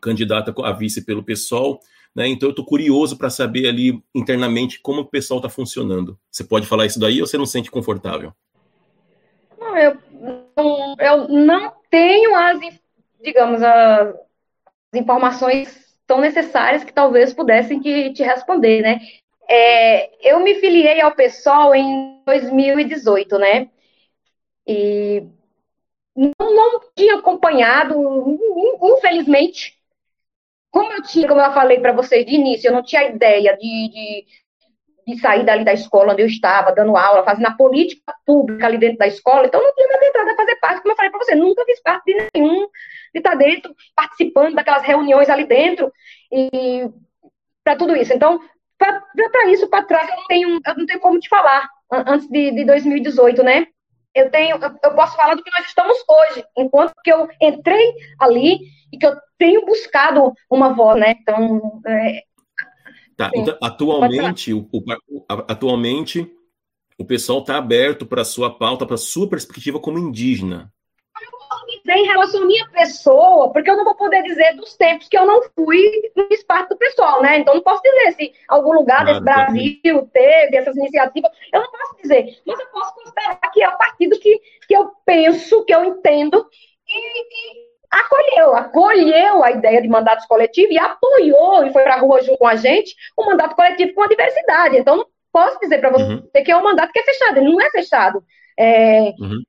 candidata 0.01 0.55
a 0.63 0.73
vice 0.73 1.05
pelo 1.05 1.25
PSOL, 1.25 1.81
né? 2.15 2.29
então 2.29 2.49
eu 2.49 2.51
estou 2.51 2.65
curioso 2.65 3.19
para 3.19 3.29
saber 3.29 3.67
ali 3.67 4.01
internamente 4.15 4.81
como 4.81 5.01
o 5.01 5.07
PSOL 5.07 5.39
está 5.39 5.49
funcionando. 5.49 6.17
Você 6.31 6.45
pode 6.45 6.69
falar 6.69 6.87
isso 6.87 7.01
daí 7.01 7.21
ou 7.21 7.27
você 7.27 7.37
não 7.37 7.45
se 7.45 7.53
sente 7.53 7.69
confortável? 7.69 8.33
Não, 9.59 9.77
eu, 9.77 9.99
eu 11.01 11.29
não 11.29 11.73
tenho 11.91 12.37
as, 12.37 12.61
digamos, 13.21 13.61
as 13.61 14.15
informações 14.95 15.97
tão 16.07 16.21
necessárias 16.21 16.85
que 16.85 16.93
talvez 16.93 17.35
pudessem 17.35 17.81
te 17.81 18.23
responder, 18.23 18.83
né? 18.83 19.01
É, 19.51 20.31
eu 20.31 20.41
me 20.41 20.57
filiei 20.57 21.01
ao 21.01 21.15
PSOL 21.15 21.75
em 21.75 22.23
2018, 22.27 23.39
né? 23.39 23.71
E 24.67 25.27
não, 26.15 26.55
não 26.55 26.81
tinha 26.95 27.17
acompanhado, 27.17 27.95
infelizmente, 28.83 29.79
como 30.71 30.93
eu 30.93 31.03
tinha, 31.03 31.27
como 31.27 31.41
eu 31.41 31.53
falei 31.53 31.81
para 31.81 31.93
vocês 31.93 32.27
de 32.27 32.35
início, 32.35 32.69
eu 32.69 32.73
não 32.73 32.83
tinha 32.83 33.05
ideia 33.05 33.57
de, 33.57 33.89
de, 33.89 34.27
de, 35.07 35.21
sair 35.21 35.45
dali 35.45 35.65
da 35.65 35.73
escola 35.73 36.13
onde 36.13 36.23
eu 36.23 36.27
estava, 36.27 36.73
dando 36.73 36.97
aula, 36.97 37.25
fazendo 37.25 37.47
a 37.47 37.57
política 37.57 38.15
pública 38.27 38.67
ali 38.67 38.77
dentro 38.77 38.99
da 38.99 39.07
escola, 39.07 39.47
então 39.47 39.63
não 39.63 39.75
tinha 39.75 39.89
me 39.89 39.99
tentado 39.99 40.29
a 40.29 40.37
fazer 40.37 40.57
parte, 40.57 40.83
como 40.83 40.93
eu 40.93 40.97
falei 40.97 41.11
para 41.11 41.25
você, 41.25 41.35
nunca 41.35 41.65
fiz 41.65 41.81
parte 41.81 42.05
de 42.13 42.29
nenhum, 42.35 42.69
de 43.15 43.21
estar 43.21 43.35
dentro, 43.35 43.75
participando 43.97 44.55
daquelas 44.55 44.83
reuniões 44.83 45.31
ali 45.31 45.47
dentro, 45.47 45.91
e 46.31 46.91
para 47.65 47.77
tudo 47.77 47.97
isso. 47.97 48.13
Então, 48.13 48.41
para 48.79 49.51
isso, 49.51 49.69
para 49.69 49.85
trás, 49.85 50.09
eu 50.09 50.17
não, 50.17 50.27
tenho, 50.27 50.61
eu 50.65 50.77
não 50.77 50.87
tenho 50.87 51.01
como 51.01 51.19
te 51.19 51.29
falar, 51.29 51.69
antes 51.91 52.29
de, 52.29 52.53
de 52.53 52.65
2018, 52.65 53.43
né? 53.43 53.67
Eu 54.15 54.31
tenho, 54.31 54.57
eu 54.57 54.95
posso 54.95 55.17
falar 55.17 55.35
do 55.35 55.43
que 55.43 55.51
nós 55.51 55.67
estamos 55.67 55.99
hoje, 56.09 56.45
enquanto 56.57 56.95
que 57.05 57.13
eu 57.13 57.29
entrei 57.41 57.95
ali 58.19 58.59
e 58.93 58.99
que 58.99 59.07
eu 59.07 59.17
tenho 59.37 59.67
buscado 59.67 60.33
uma 60.51 60.73
voz, 60.73 60.99
né? 60.99 61.17
Então, 61.21 61.81
é, 61.87 62.23
tá, 63.17 63.31
então, 63.35 63.57
atualmente, 63.63 64.53
o, 64.53 64.69
o, 64.73 64.83
atualmente, 65.29 66.31
o 66.97 67.05
pessoal 67.05 67.41
está 67.41 67.59
aberto 67.59 68.07
para 68.07 68.23
a 68.23 68.25
sua 68.25 68.57
pauta, 68.57 68.87
para 68.87 68.95
a 68.95 68.99
sua 68.99 69.29
perspectiva 69.29 69.79
como 69.79 69.99
indígena 69.99 70.73
em 71.97 72.07
relação 72.07 72.43
à 72.43 72.47
minha 72.47 72.69
pessoa, 72.71 73.53
porque 73.53 73.71
eu 73.71 73.77
não 73.77 73.85
vou 73.85 73.95
poder 73.95 74.23
dizer 74.23 74.55
dos 74.57 74.77
tempos 74.77 75.09
que 75.09 75.17
eu 75.17 75.25
não 75.25 75.43
fui 75.55 75.91
no 76.17 76.27
espaço 76.31 76.71
do 76.71 76.77
pessoal, 76.77 77.23
né? 77.23 77.39
Então 77.39 77.55
não 77.55 77.63
posso 77.63 77.83
dizer 77.83 78.13
se 78.13 78.33
algum 78.49 78.73
lugar 78.73 79.05
desse 79.05 79.21
Brasil 79.21 80.09
teve 80.13 80.57
essas 80.57 80.77
iniciativas, 80.77 81.31
eu 81.53 81.61
não 81.61 81.71
posso 81.71 81.97
dizer, 82.03 82.41
mas 82.47 82.59
eu 82.59 82.67
posso 82.67 82.95
considerar 82.95 83.37
que 83.53 83.63
é 83.63 83.69
o 83.69 83.79
partido 83.79 84.19
que, 84.19 84.41
que 84.67 84.77
eu 84.77 84.91
penso, 85.05 85.65
que 85.65 85.75
eu 85.75 85.85
entendo 85.85 86.47
e, 86.89 87.21
e 87.21 87.69
acolheu, 87.91 88.55
acolheu, 88.55 89.43
a 89.43 89.51
ideia 89.51 89.81
de 89.81 89.89
mandatos 89.89 90.27
coletivos 90.27 90.75
e 90.75 90.79
apoiou 90.79 91.65
e 91.65 91.73
foi 91.73 91.83
para 91.83 91.95
a 91.95 92.01
rua 92.01 92.21
junto 92.23 92.39
com 92.39 92.47
a 92.47 92.57
gente 92.57 92.95
o 93.17 93.23
um 93.23 93.27
mandato 93.27 93.57
coletivo 93.57 93.95
com 93.95 94.03
a 94.03 94.09
diversidade. 94.09 94.77
Então, 94.77 94.97
não 94.97 95.07
posso 95.33 95.59
dizer 95.61 95.79
para 95.79 95.91
você 95.91 96.05
uhum. 96.05 96.29
que 96.45 96.51
é 96.51 96.57
um 96.57 96.63
mandato 96.63 96.93
que 96.93 97.01
é 97.01 97.05
fechado, 97.05 97.39
ele 97.39 97.51
não 97.51 97.61
é 97.61 97.71
fechado. 97.71 98.23
É, 98.59 99.13
uhum. 99.19 99.43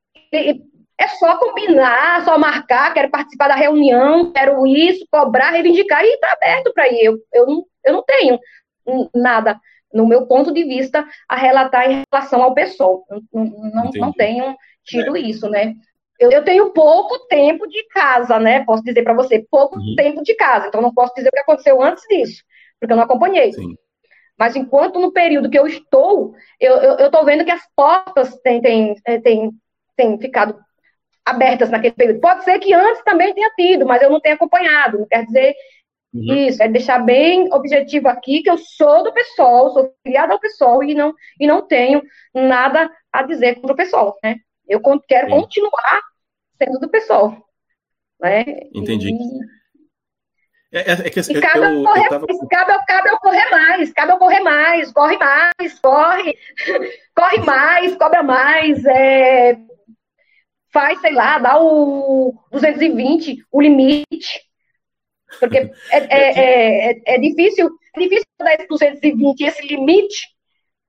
É 1.00 1.08
só 1.08 1.38
combinar, 1.38 2.26
só 2.26 2.38
marcar, 2.38 2.94
quero 2.94 3.10
participar 3.10 3.48
da 3.48 3.56
reunião, 3.56 4.34
quero 4.34 4.68
isso, 4.68 5.08
cobrar, 5.10 5.52
reivindicar 5.52 6.04
e 6.04 6.14
está 6.14 6.34
aberto 6.34 6.74
para 6.74 6.90
ir. 6.90 7.06
Eu, 7.06 7.18
eu, 7.34 7.48
não, 7.48 7.66
eu 7.86 7.94
não 7.94 8.04
tenho 8.04 8.40
nada, 9.16 9.58
no 9.94 10.06
meu 10.06 10.28
ponto 10.28 10.54
de 10.54 10.64
vista, 10.66 11.08
a 11.28 11.38
relatar 11.38 11.90
em 11.90 12.04
relação 12.12 12.44
ao 12.44 12.54
pessoal. 12.54 13.06
Não, 13.10 13.46
não, 13.46 13.92
não 13.96 14.12
tenho 14.12 14.56
tido 14.84 15.16
é. 15.16 15.22
isso, 15.22 15.50
né? 15.50 15.74
Eu, 16.20 16.32
eu, 16.32 16.44
tenho 16.44 16.74
pouco 16.74 17.28
tempo 17.28 17.66
de 17.66 17.82
casa, 17.88 18.38
né? 18.38 18.66
Posso 18.66 18.84
dizer 18.84 19.02
para 19.04 19.14
você, 19.14 19.46
pouco 19.50 19.80
uhum. 19.80 19.96
tempo 19.96 20.22
de 20.22 20.36
casa. 20.36 20.68
Então, 20.68 20.82
não 20.82 20.94
posso 20.94 21.14
dizer 21.16 21.30
o 21.30 21.32
que 21.32 21.40
aconteceu 21.40 21.82
antes 21.82 22.04
disso, 22.10 22.44
porque 22.78 22.92
eu 22.92 22.98
não 22.98 23.06
acompanhei. 23.06 23.54
Sim. 23.54 23.78
Mas 24.38 24.56
enquanto 24.56 25.00
no 25.00 25.14
período 25.14 25.50
que 25.50 25.60
eu 25.60 25.66
estou, 25.66 26.34
eu 26.60 27.06
estou 27.06 27.24
vendo 27.24 27.46
que 27.46 27.52
as 27.52 27.62
portas 27.74 28.38
têm, 28.42 28.62
têm, 28.62 28.96
eh, 29.06 29.20
têm, 29.20 29.52
têm 29.96 30.20
ficado 30.20 30.58
abertas 31.30 31.70
naquele 31.70 31.94
período. 31.94 32.20
Pode 32.20 32.44
ser 32.44 32.60
que 32.60 32.74
antes 32.74 33.04
também 33.04 33.34
tenha 33.34 33.50
tido, 33.56 33.86
mas 33.86 34.02
eu 34.02 34.10
não 34.10 34.20
tenho 34.20 34.36
acompanhado. 34.36 35.00
Não 35.00 35.08
quer 35.08 35.26
dizer 35.26 35.56
uhum. 36.14 36.34
isso. 36.36 36.62
É 36.62 36.68
deixar 36.68 37.00
bem 37.00 37.52
objetivo 37.54 38.08
aqui 38.08 38.42
que 38.42 38.50
eu 38.50 38.58
sou 38.58 39.04
do 39.04 39.14
pessoal, 39.14 39.72
sou 39.72 39.94
criada 40.04 40.34
ao 40.34 40.40
pessoal 40.40 40.84
e 40.84 40.94
não, 40.94 41.14
e 41.40 41.48
não 41.48 41.66
tenho 41.66 42.02
nada 42.34 42.92
a 43.12 43.24
dizer 43.24 43.56
contra 43.56 43.74
o 43.74 43.78
pessoal, 43.78 44.18
né? 44.24 44.38
Eu 44.68 44.82
quero 45.08 45.30
Sim. 45.30 45.34
continuar 45.34 46.02
sendo 46.58 46.80
do 46.80 46.90
pessoal. 46.90 47.36
Né? 48.22 48.44
Entendi. 48.74 49.12
E, 49.12 49.60
é, 50.72 50.82
é, 50.82 50.92
é 50.92 51.10
que, 51.10 51.20
e 51.20 51.42
cabe, 51.42 51.66
eu, 51.66 51.84
correr, 51.84 52.06
eu 52.06 52.10
tava... 52.10 52.28
cabe, 52.48 52.86
cabe 52.86 53.10
correr 53.22 53.50
mais, 53.50 53.92
cabe 53.92 54.14
mais, 54.44 54.92
corre 54.92 55.18
mais, 55.18 55.80
corre, 55.80 56.38
corre 57.16 57.40
mais, 57.40 57.96
cobra 57.96 58.22
mais, 58.22 58.86
é, 58.86 59.58
faz, 60.72 61.00
sei 61.02 61.14
lá, 61.14 61.40
dá 61.40 61.60
o 61.60 62.34
220, 62.52 63.44
o 63.52 63.62
limite. 63.62 64.42
Porque 65.40 65.58
é, 65.58 65.72
é, 65.92 66.92
é, 66.92 67.02
é, 67.06 67.18
difícil, 67.20 67.70
é 67.96 68.00
difícil 68.00 68.26
dar 68.40 68.56
esse 68.56 68.68
220, 68.68 69.42
esse 69.42 69.68
limite, 69.68 70.28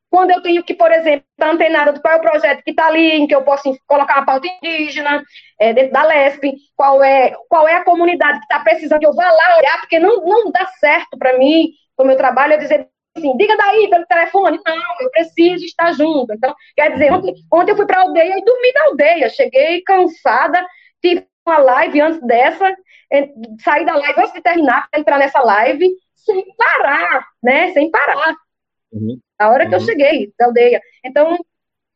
quando 0.08 0.30
eu 0.30 0.42
tenho 0.42 0.64
que, 0.64 0.74
por 0.74 0.90
exemplo, 0.90 1.24
estar 1.32 1.50
antenada 1.50 1.92
do 1.92 2.00
qual 2.00 2.14
é 2.14 2.16
o 2.16 2.20
projeto 2.20 2.62
que 2.64 2.70
está 2.70 2.86
ali, 2.86 3.12
em 3.12 3.26
que 3.26 3.34
eu 3.34 3.42
posso 3.42 3.76
colocar 3.86 4.16
uma 4.16 4.26
pauta 4.26 4.48
indígena, 4.48 5.22
é, 5.58 5.72
dentro 5.72 5.92
da 5.92 6.02
LESP, 6.02 6.54
qual 6.74 7.02
é, 7.02 7.34
qual 7.48 7.68
é 7.68 7.74
a 7.74 7.84
comunidade 7.84 8.38
que 8.38 8.44
está 8.44 8.60
precisando 8.60 8.98
que 8.98 9.06
eu 9.06 9.14
vá 9.14 9.30
lá 9.30 9.58
olhar, 9.58 9.80
porque 9.80 9.98
não, 9.98 10.24
não 10.24 10.50
dá 10.50 10.66
certo 10.80 11.16
para 11.18 11.38
mim, 11.38 11.70
o 11.96 12.04
meu 12.04 12.16
trabalho, 12.16 12.54
é 12.54 12.56
dizer 12.56 12.88
assim, 13.16 13.36
diga 13.36 13.56
daí 13.56 13.88
pelo 13.88 14.06
telefone. 14.06 14.61
Não, 14.66 14.76
eu 15.00 15.11
preciso 15.11 15.64
estar 15.64 15.92
junto. 15.92 16.32
Então, 16.32 16.54
quer 16.76 16.92
dizer, 16.92 17.12
ontem, 17.12 17.34
ontem 17.52 17.72
eu 17.72 17.76
fui 17.76 17.86
para 17.86 18.00
a 18.00 18.02
aldeia 18.02 18.38
e 18.38 18.44
dormi 18.44 18.72
na 18.72 18.84
aldeia. 18.86 19.28
Cheguei 19.28 19.82
cansada, 19.82 20.64
tive 21.00 21.26
uma 21.46 21.58
live 21.58 22.00
antes 22.00 22.20
dessa, 22.26 22.76
é, 23.12 23.28
saí 23.62 23.84
da 23.84 23.96
live 23.96 24.20
antes 24.20 24.32
de 24.32 24.40
terminar 24.40 24.88
para 24.88 25.00
entrar 25.00 25.18
nessa 25.18 25.40
live, 25.40 25.88
sem 26.14 26.44
parar, 26.56 27.26
né? 27.42 27.72
Sem 27.72 27.90
parar. 27.90 28.34
Uhum. 28.92 29.18
A 29.38 29.48
hora 29.48 29.68
que 29.68 29.74
eu 29.74 29.78
uhum. 29.78 29.84
cheguei 29.84 30.32
da 30.38 30.46
aldeia. 30.46 30.80
Então, 31.04 31.38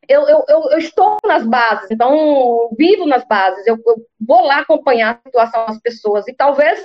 eu, 0.09 0.23
eu, 0.29 0.45
eu, 0.49 0.71
eu, 0.73 0.79
estou 0.79 1.17
nas 1.25 1.47
bases, 1.47 1.91
então 1.91 2.71
vivo 2.77 3.07
nas 3.07 3.25
bases, 3.25 3.67
eu, 3.67 3.77
eu, 3.87 3.97
vou 4.21 4.43
lá 4.43 4.59
acompanhar 4.59 5.15
a 5.15 5.29
situação 5.29 5.67
das 5.67 5.81
pessoas. 5.81 6.29
E 6.29 6.35
talvez 6.35 6.85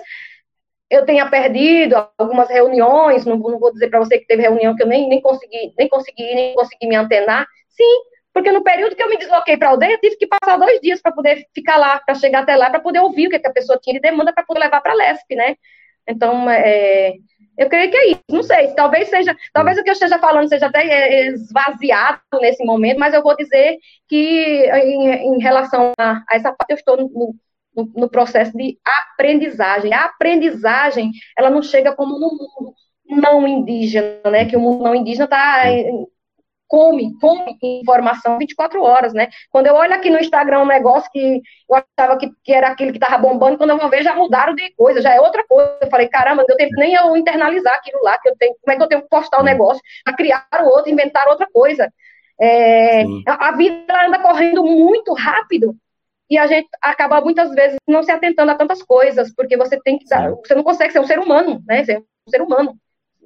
eu 0.90 1.06
tenha 1.06 1.30
perdido 1.30 2.08
algumas 2.18 2.50
reuniões, 2.50 3.26
não, 3.26 3.38
não 3.38 3.60
vou 3.60 3.72
dizer 3.72 3.90
para 3.90 4.00
você 4.00 4.18
que 4.18 4.26
teve 4.26 4.42
reunião 4.42 4.76
que 4.76 4.84
eu 4.84 4.88
nem, 4.88 5.08
nem 5.08 5.22
consegui, 5.22 5.74
nem 5.78 5.88
consegui, 5.88 6.36
nem 6.36 6.56
consegui 6.56 6.88
me 6.88 6.96
antenar. 6.96 7.46
Sim, 7.70 8.02
porque 8.34 8.52
no 8.52 8.64
período 8.64 8.96
que 8.96 9.04
eu 9.04 9.10
me 9.10 9.18
desloquei 9.18 9.56
para 9.58 9.70
a 9.70 9.72
aldeia, 9.72 9.94
eu 9.94 10.00
tive 10.00 10.18
que 10.18 10.28
passar 10.28 10.58
dois 10.58 10.80
dias 10.82 11.02
para 11.02 11.12
poder 11.12 11.46
ficar 11.54 11.78
lá, 11.78 12.00
para 12.00 12.16
chegar 12.16 12.42
até 12.42 12.56
lá, 12.56 12.70
para 12.70 12.80
poder 12.80 13.00
ouvir 13.00 13.28
o 13.28 13.30
que, 13.30 13.40
que 13.40 13.48
a 13.48 13.54
pessoa 13.54 13.80
tinha 13.82 13.94
de 13.94 14.02
demanda 14.02 14.34
para 14.34 14.44
poder 14.44 14.62
levar 14.62 14.82
para 14.82 14.94
a 14.94 14.96
LESP, 14.96 15.36
né? 15.36 15.56
Então, 16.08 16.50
é, 16.50 17.14
eu 17.58 17.70
creio 17.70 17.92
que 17.92 17.98
é 17.98 18.08
isso. 18.12 18.24
Não 18.30 18.42
sei, 18.42 18.74
talvez 18.74 19.10
seja, 19.10 19.36
talvez 19.54 19.78
o 19.78 19.84
que 19.84 19.90
eu 19.90 19.94
esteja 19.94 20.18
falando 20.18 20.50
seja 20.50 20.68
até 20.68 20.88
é, 20.88 21.28
esvaziado 21.28 22.22
nesse 22.42 22.64
momento, 22.66 23.00
mas 23.00 23.14
eu 23.14 23.22
vou 23.22 23.36
dizer 23.36 23.78
que 24.08 24.66
em, 24.66 25.36
em 25.36 25.40
relação 25.40 25.92
a, 26.00 26.24
a, 26.28 26.36
essa 26.36 26.52
parte 26.52 26.72
eu 26.72 26.78
estou 26.78 26.98
no, 26.98 27.36
no, 27.76 27.92
no, 27.96 28.10
processo 28.10 28.56
de 28.56 28.78
aprendizagem. 28.86 29.94
A 29.94 30.06
aprendizagem, 30.06 31.12
ela 31.38 31.50
não 31.50 31.62
chega 31.62 31.96
como 31.96 32.20
no 32.20 32.30
mundo 32.32 32.74
não 33.08 33.48
indígena, 33.48 34.22
né? 34.32 34.46
Que 34.46 34.56
o 34.56 34.60
mundo 34.60 34.84
não 34.84 34.96
indígena 34.96 35.26
está 35.26 35.64
come, 36.70 37.18
come 37.20 37.58
informação 37.82 38.38
24 38.38 38.82
horas, 38.82 39.12
né? 39.12 39.28
Quando 39.50 39.68
eu 39.68 39.74
olho 39.74 39.94
aqui 39.94 40.10
no 40.10 40.20
Instagram 40.20 40.62
um 40.62 40.68
negócio 40.68 41.10
que 41.12 41.42
eu 41.68 41.76
achava 41.76 42.18
que, 42.18 42.30
que 42.44 42.54
era 42.54 42.68
aquilo 42.68 42.92
que 42.92 42.98
estava 42.98 43.18
bombando, 43.18 43.58
quando 43.58 43.72
eu 43.72 43.78
vou 43.80 43.90
ver, 43.90 44.04
já 44.04 44.16
mudaram 44.16 44.54
de 44.54 44.72
coisa, 44.76 45.02
já 45.02 45.14
é 45.14 45.20
outra 45.20 45.44
coisa. 45.48 45.80
Eu 45.82 45.90
falei, 45.90 46.08
caramba, 46.08 46.46
deu 46.48 46.56
tempo 46.56 46.76
nem 46.78 46.94
eu 46.94 47.18
internalizar 47.18 47.74
aquilo 47.74 48.02
lá, 48.04 48.18
que 48.20 48.30
eu 48.30 48.38
tenho, 48.38 48.56
como 48.62 48.74
é 48.74 48.78
que 48.78 48.84
eu 48.84 48.88
tenho 48.88 49.02
que 49.02 49.10
postar 49.10 49.42
o 49.42 49.44
negócio, 49.44 49.82
a 50.06 50.14
criar 50.14 50.48
outro, 50.64 50.92
inventar 50.92 51.28
outra 51.28 51.48
coisa. 51.52 51.92
É, 52.40 53.04
a, 53.28 53.50
a 53.50 53.52
vida 53.58 54.06
anda 54.06 54.20
correndo 54.20 54.64
muito 54.64 55.12
rápido 55.14 55.76
e 56.30 56.38
a 56.38 56.46
gente 56.46 56.70
acaba 56.82 57.20
muitas 57.22 57.52
vezes 57.56 57.78
não 57.88 58.04
se 58.04 58.12
atentando 58.12 58.52
a 58.52 58.56
tantas 58.56 58.84
coisas, 58.84 59.34
porque 59.34 59.58
você 59.58 59.80
tem 59.82 59.98
que 59.98 60.06
dar, 60.06 60.30
você 60.32 60.54
não 60.54 60.64
consegue 60.64 60.94
ser 60.94 61.00
um 61.00 61.08
ser 61.08 61.20
humano, 61.20 61.64
né? 61.66 61.84
Ser 61.84 61.98
um 61.98 62.30
ser 62.30 62.42
humano. 62.42 62.78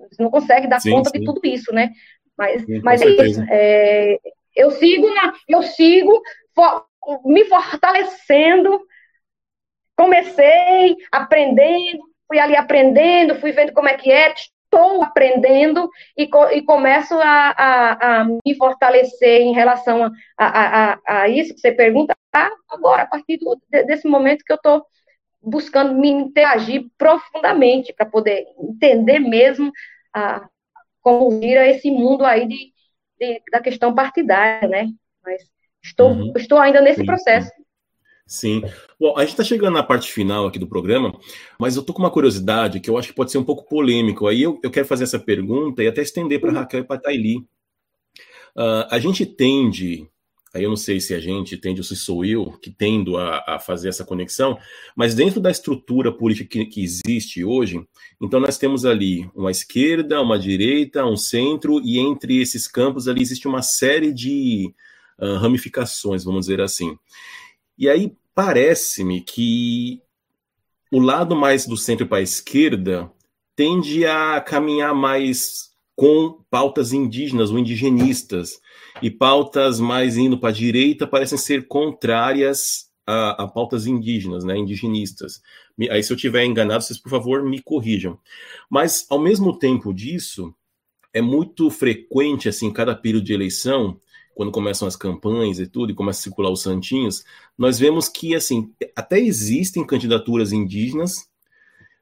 Você 0.09 0.23
não 0.23 0.31
consegue 0.31 0.67
dar 0.67 0.79
sim, 0.79 0.91
conta 0.91 1.09
sim. 1.09 1.19
de 1.19 1.25
tudo 1.25 1.41
isso, 1.43 1.73
né? 1.73 1.91
Mas, 2.37 2.65
mas 2.81 3.01
é 3.01 3.07
isso. 3.07 3.43
É, 3.49 4.17
eu 4.55 4.71
sigo, 4.71 5.13
na, 5.13 5.33
eu 5.47 5.61
sigo 5.63 6.21
for, 6.55 6.85
me 7.25 7.43
fortalecendo. 7.45 8.79
Comecei 9.95 10.95
aprendendo, 11.11 12.03
fui 12.27 12.39
ali 12.39 12.55
aprendendo, 12.55 13.35
fui 13.35 13.51
vendo 13.51 13.73
como 13.73 13.89
é 13.89 13.93
que 13.95 14.11
é, 14.11 14.33
estou 14.33 15.03
aprendendo 15.03 15.87
e, 16.17 16.27
e 16.53 16.61
começo 16.63 17.13
a, 17.19 17.53
a, 17.55 18.21
a, 18.21 18.23
me 18.25 18.55
fortalecer 18.57 19.41
em 19.41 19.53
relação 19.53 20.05
a, 20.05 20.11
a, 20.37 20.99
a, 21.05 21.29
isso 21.29 21.53
que 21.53 21.59
você 21.59 21.71
pergunta 21.71 22.15
agora, 22.69 23.03
a 23.03 23.07
partir 23.07 23.37
do, 23.37 23.59
desse 23.69 24.07
momento 24.07 24.43
que 24.43 24.51
eu 24.51 24.57
estou 24.57 24.85
buscando 25.41 25.93
me 25.93 26.09
interagir 26.09 26.85
profundamente 26.97 27.93
para 27.93 28.05
poder 28.05 28.45
entender 28.57 29.19
mesmo 29.19 29.71
a, 30.13 30.47
como 31.01 31.39
vira 31.39 31.67
esse 31.67 31.91
mundo 31.91 32.23
aí 32.23 32.47
de, 32.47 32.73
de 33.19 33.41
da 33.51 33.59
questão 33.59 33.93
partidária, 33.93 34.67
né? 34.67 34.89
Mas 35.23 35.43
estou, 35.83 36.11
uhum. 36.11 36.33
estou 36.37 36.57
ainda 36.57 36.81
nesse 36.81 37.01
sim, 37.01 37.05
processo. 37.05 37.51
Sim. 38.25 38.63
Bom, 38.97 39.17
a 39.17 39.21
gente 39.21 39.31
está 39.31 39.43
chegando 39.43 39.73
na 39.73 39.83
parte 39.83 40.11
final 40.11 40.47
aqui 40.47 40.57
do 40.57 40.67
programa, 40.67 41.19
mas 41.59 41.75
eu 41.75 41.81
estou 41.81 41.93
com 41.93 42.01
uma 42.01 42.11
curiosidade 42.11 42.79
que 42.79 42.89
eu 42.89 42.97
acho 42.97 43.09
que 43.09 43.15
pode 43.15 43.31
ser 43.31 43.37
um 43.37 43.43
pouco 43.43 43.67
polêmico. 43.67 44.27
Aí 44.27 44.41
eu, 44.41 44.59
eu 44.63 44.71
quero 44.71 44.87
fazer 44.87 45.03
essa 45.03 45.19
pergunta 45.19 45.83
e 45.83 45.87
até 45.87 46.01
estender 46.01 46.39
para 46.39 46.49
uhum. 46.49 46.55
Raquel 46.55 46.79
e 46.79 46.83
para 46.83 47.01
Taili. 47.01 47.39
Uh, 48.55 48.85
a 48.89 48.99
gente 48.99 49.25
tende 49.25 50.07
aí 50.53 50.63
eu 50.63 50.69
não 50.69 50.77
sei 50.77 50.99
se 50.99 51.13
a 51.13 51.19
gente 51.19 51.57
tende 51.57 51.79
ou 51.79 51.83
se 51.83 51.95
sou 51.95 52.23
eu 52.23 52.51
que 52.61 52.69
tendo 52.69 53.17
a, 53.17 53.43
a 53.47 53.59
fazer 53.59 53.89
essa 53.89 54.05
conexão, 54.05 54.57
mas 54.95 55.15
dentro 55.15 55.41
da 55.41 55.49
estrutura 55.49 56.11
política 56.11 56.47
que, 56.47 56.65
que, 56.65 56.83
existe 56.83 57.43
hoje, 57.43 57.83
então 58.21 58.39
nós 58.39 58.57
temos 58.57 58.85
ali 58.85 59.29
uma 59.33 59.49
esquerda, 59.49 60.21
uma 60.21 60.37
direita, 60.37 61.05
um 61.05 61.17
centro, 61.17 61.81
e 61.83 61.97
entre 61.97 62.39
esses 62.39 62.67
campos 62.67 63.07
ali 63.07 63.21
existe 63.21 63.47
uma 63.47 63.63
série 63.63 64.13
de 64.13 64.73
uh, 65.19 65.37
ramificações, 65.37 66.23
vamos 66.23 66.41
dizer 66.41 66.61
assim. 66.61 66.97
E 67.77 67.89
aí 67.89 68.13
parece-me 68.35 69.21
que 69.21 70.01
o 70.91 70.99
lado 70.99 71.35
mais 71.35 71.65
do 71.65 71.75
centro 71.75 72.05
para 72.05 72.19
a 72.19 72.21
esquerda 72.21 73.11
tende 73.55 74.05
a 74.05 74.39
caminhar 74.39 74.93
mais 74.93 75.71
com 75.95 76.43
pautas 76.49 76.91
indígenas 76.91 77.51
ou 77.51 77.59
indigenistas, 77.59 78.59
e 79.01 79.09
pautas 79.09 79.79
mais 79.79 80.17
indo 80.17 80.37
para 80.37 80.49
a 80.49 80.53
direita 80.53 81.07
parecem 81.07 81.37
ser 81.37 81.67
contrárias 81.67 82.91
a, 83.05 83.43
a, 83.43 83.47
pautas 83.47 83.85
indígenas, 83.85 84.43
né, 84.43 84.57
indigenistas. 84.57 85.41
Aí, 85.89 86.03
se 86.03 86.13
eu 86.13 86.17
tiver 86.17 86.45
enganado, 86.45 86.83
vocês, 86.83 86.99
por 86.99 87.09
favor, 87.09 87.43
me 87.43 87.61
corrijam. 87.61 88.17
Mas, 88.69 89.05
ao 89.09 89.19
mesmo 89.19 89.57
tempo 89.57 89.93
disso, 89.93 90.53
é 91.13 91.21
muito 91.21 91.69
frequente, 91.69 92.47
assim, 92.47 92.71
cada 92.71 92.95
período 92.95 93.25
de 93.25 93.33
eleição, 93.33 93.99
quando 94.33 94.51
começam 94.51 94.87
as 94.87 94.95
campanhas 94.95 95.59
e 95.59 95.67
tudo, 95.67 95.91
e 95.91 95.95
começa 95.95 96.19
a 96.19 96.23
circular 96.23 96.51
os 96.51 96.61
santinhos, 96.61 97.23
nós 97.57 97.77
vemos 97.77 98.07
que, 98.07 98.35
assim, 98.35 98.71
até 98.95 99.19
existem 99.19 99.85
candidaturas 99.85 100.51
indígenas, 100.51 101.27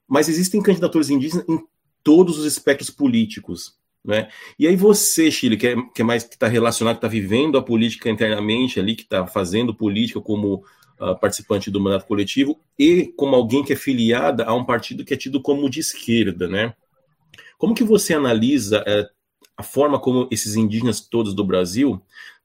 mas 0.08 0.30
existem 0.30 0.62
candidaturas 0.62 1.10
indígenas 1.10 1.48
em 1.48 1.60
todos 2.04 2.38
os 2.38 2.46
espectros 2.46 2.90
políticos. 2.90 3.78
Né? 4.04 4.30
E 4.58 4.68
aí 4.68 4.76
você, 4.76 5.30
Chile, 5.30 5.58
que 5.58 5.68
é, 5.68 5.76
que 5.94 6.02
é 6.02 6.06
mais 6.06 6.24
que 6.24 6.34
está 6.34 6.48
relacionado, 6.48 6.96
que 6.96 6.98
está 7.00 7.08
vivendo 7.08 7.58
a 7.58 7.62
política 7.62 8.10
internamente 8.10 8.80
ali, 8.80 8.96
que 8.96 9.04
está 9.04 9.28
fazendo 9.28 9.76
política 9.76 10.20
como 10.20 10.64
uh, 11.00 11.20
participante 11.20 11.70
do 11.70 11.80
mandato 11.80 12.08
coletivo 12.08 12.60
e 12.78 13.14
como 13.16 13.36
alguém 13.36 13.64
que 13.64 13.74
é 13.74 13.76
filiada 13.76 14.44
a 14.46 14.54
um 14.56 14.66
partido 14.66 15.06
que 15.06 15.14
é 15.14 15.18
tido 15.18 15.42
como 15.42 15.70
de 15.70 15.80
esquerda, 15.80 16.48
né? 16.48 16.74
Como 17.58 17.76
que 17.76 17.84
você 17.84 18.14
analisa 18.16 18.82
uh, 18.82 19.22
a 19.56 19.64
forma 19.64 20.00
como 20.00 20.28
esses 20.32 20.56
indígenas 20.56 21.00
todos 21.02 21.36
do 21.36 21.46
Brasil 21.46 22.02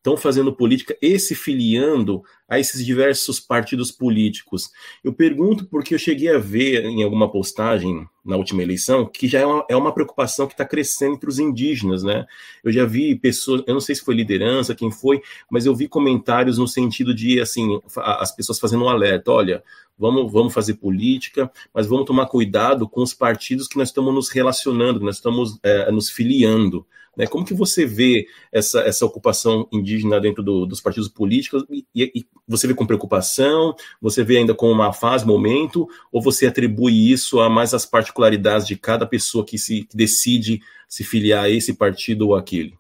estão 0.07 0.17
fazendo 0.17 0.53
política 0.53 0.97
e 1.03 1.19
se 1.19 1.35
filiando 1.35 2.23
a 2.49 2.61
esses 2.61 2.87
diversos 2.87 3.41
partidos 3.41 3.91
políticos. 3.91 4.71
Eu 5.03 5.13
pergunto 5.13 5.67
porque 5.67 5.95
eu 5.95 5.99
cheguei 5.99 6.33
a 6.33 6.39
ver 6.39 6.85
em 6.85 7.03
alguma 7.03 7.29
postagem 7.29 8.07
na 8.25 8.37
última 8.37 8.63
eleição 8.63 9.05
que 9.05 9.27
já 9.27 9.41
é 9.41 9.47
uma, 9.47 9.67
é 9.69 9.77
uma 9.77 9.93
preocupação 9.93 10.47
que 10.47 10.55
está 10.55 10.65
crescendo 10.65 11.15
entre 11.15 11.29
os 11.29 11.41
indígenas, 11.41 12.05
né? 12.05 12.25
Eu 12.63 12.71
já 12.71 12.85
vi 12.85 13.17
pessoas, 13.17 13.65
eu 13.67 13.75
não 13.75 13.81
sei 13.81 13.97
se 13.97 14.05
foi 14.05 14.15
liderança, 14.15 14.77
quem 14.77 14.93
foi, 14.93 15.21
mas 15.51 15.67
eu 15.67 15.75
vi 15.75 15.89
comentários 15.89 16.57
no 16.57 16.69
sentido 16.69 17.13
de, 17.13 17.41
assim, 17.41 17.81
as 17.97 18.35
pessoas 18.35 18.61
fazendo 18.61 18.85
um 18.85 18.89
alerta: 18.89 19.33
olha, 19.33 19.63
vamos, 19.99 20.33
vamos 20.33 20.55
fazer 20.55 20.75
política, 20.75 21.51
mas 21.75 21.87
vamos 21.89 22.07
tomar 22.07 22.27
cuidado 22.27 22.89
com 22.89 23.03
os 23.03 23.13
partidos 23.13 23.67
que 23.67 23.77
nós 23.77 23.89
estamos 23.89 24.15
nos 24.15 24.29
relacionando, 24.29 25.01
que 25.01 25.07
nós 25.07 25.17
estamos 25.17 25.59
é, 25.65 25.91
nos 25.91 26.11
filiando. 26.11 26.87
Né? 27.17 27.27
Como 27.27 27.45
que 27.45 27.55
você 27.55 27.87
vê 27.87 28.27
essa, 28.53 28.81
essa 28.81 29.07
ocupação 29.07 29.67
indígena 29.73 30.21
dentro 30.21 30.43
do, 30.43 30.67
dos 30.67 30.81
partidos 30.81 31.09
políticos? 31.09 31.65
E, 31.71 31.87
e, 31.95 32.27
você 32.47 32.67
vê 32.67 32.75
com 32.75 32.87
preocupação? 32.87 33.75
Você 34.01 34.23
vê 34.23 34.37
ainda 34.39 34.55
com 34.55 34.71
uma 34.71 34.93
fase, 34.93 35.27
momento? 35.27 35.89
Ou 36.13 36.21
você 36.21 36.47
atribui 36.47 37.11
isso 37.11 37.41
a 37.41 37.49
mais 37.49 37.73
as 37.73 37.87
particularidades 37.87 38.67
de 38.67 38.77
cada 38.77 39.07
pessoa 39.07 39.45
que 39.45 39.57
se 39.59 39.85
que 39.85 39.97
decide 39.97 40.61
se 40.89 41.03
filiar 41.05 41.45
a 41.45 41.51
esse 41.51 41.75
partido 41.75 42.29
ou 42.29 42.35
aquele? 42.37 42.75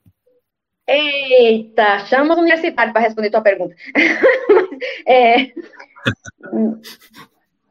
Eita, 0.89 2.07
chama 2.07 2.34
o 2.37 2.39
universitário 2.39 2.93
para 2.93 3.03
responder 3.03 3.30
tua 3.30 3.41
pergunta. 3.41 3.74
é, 5.07 5.47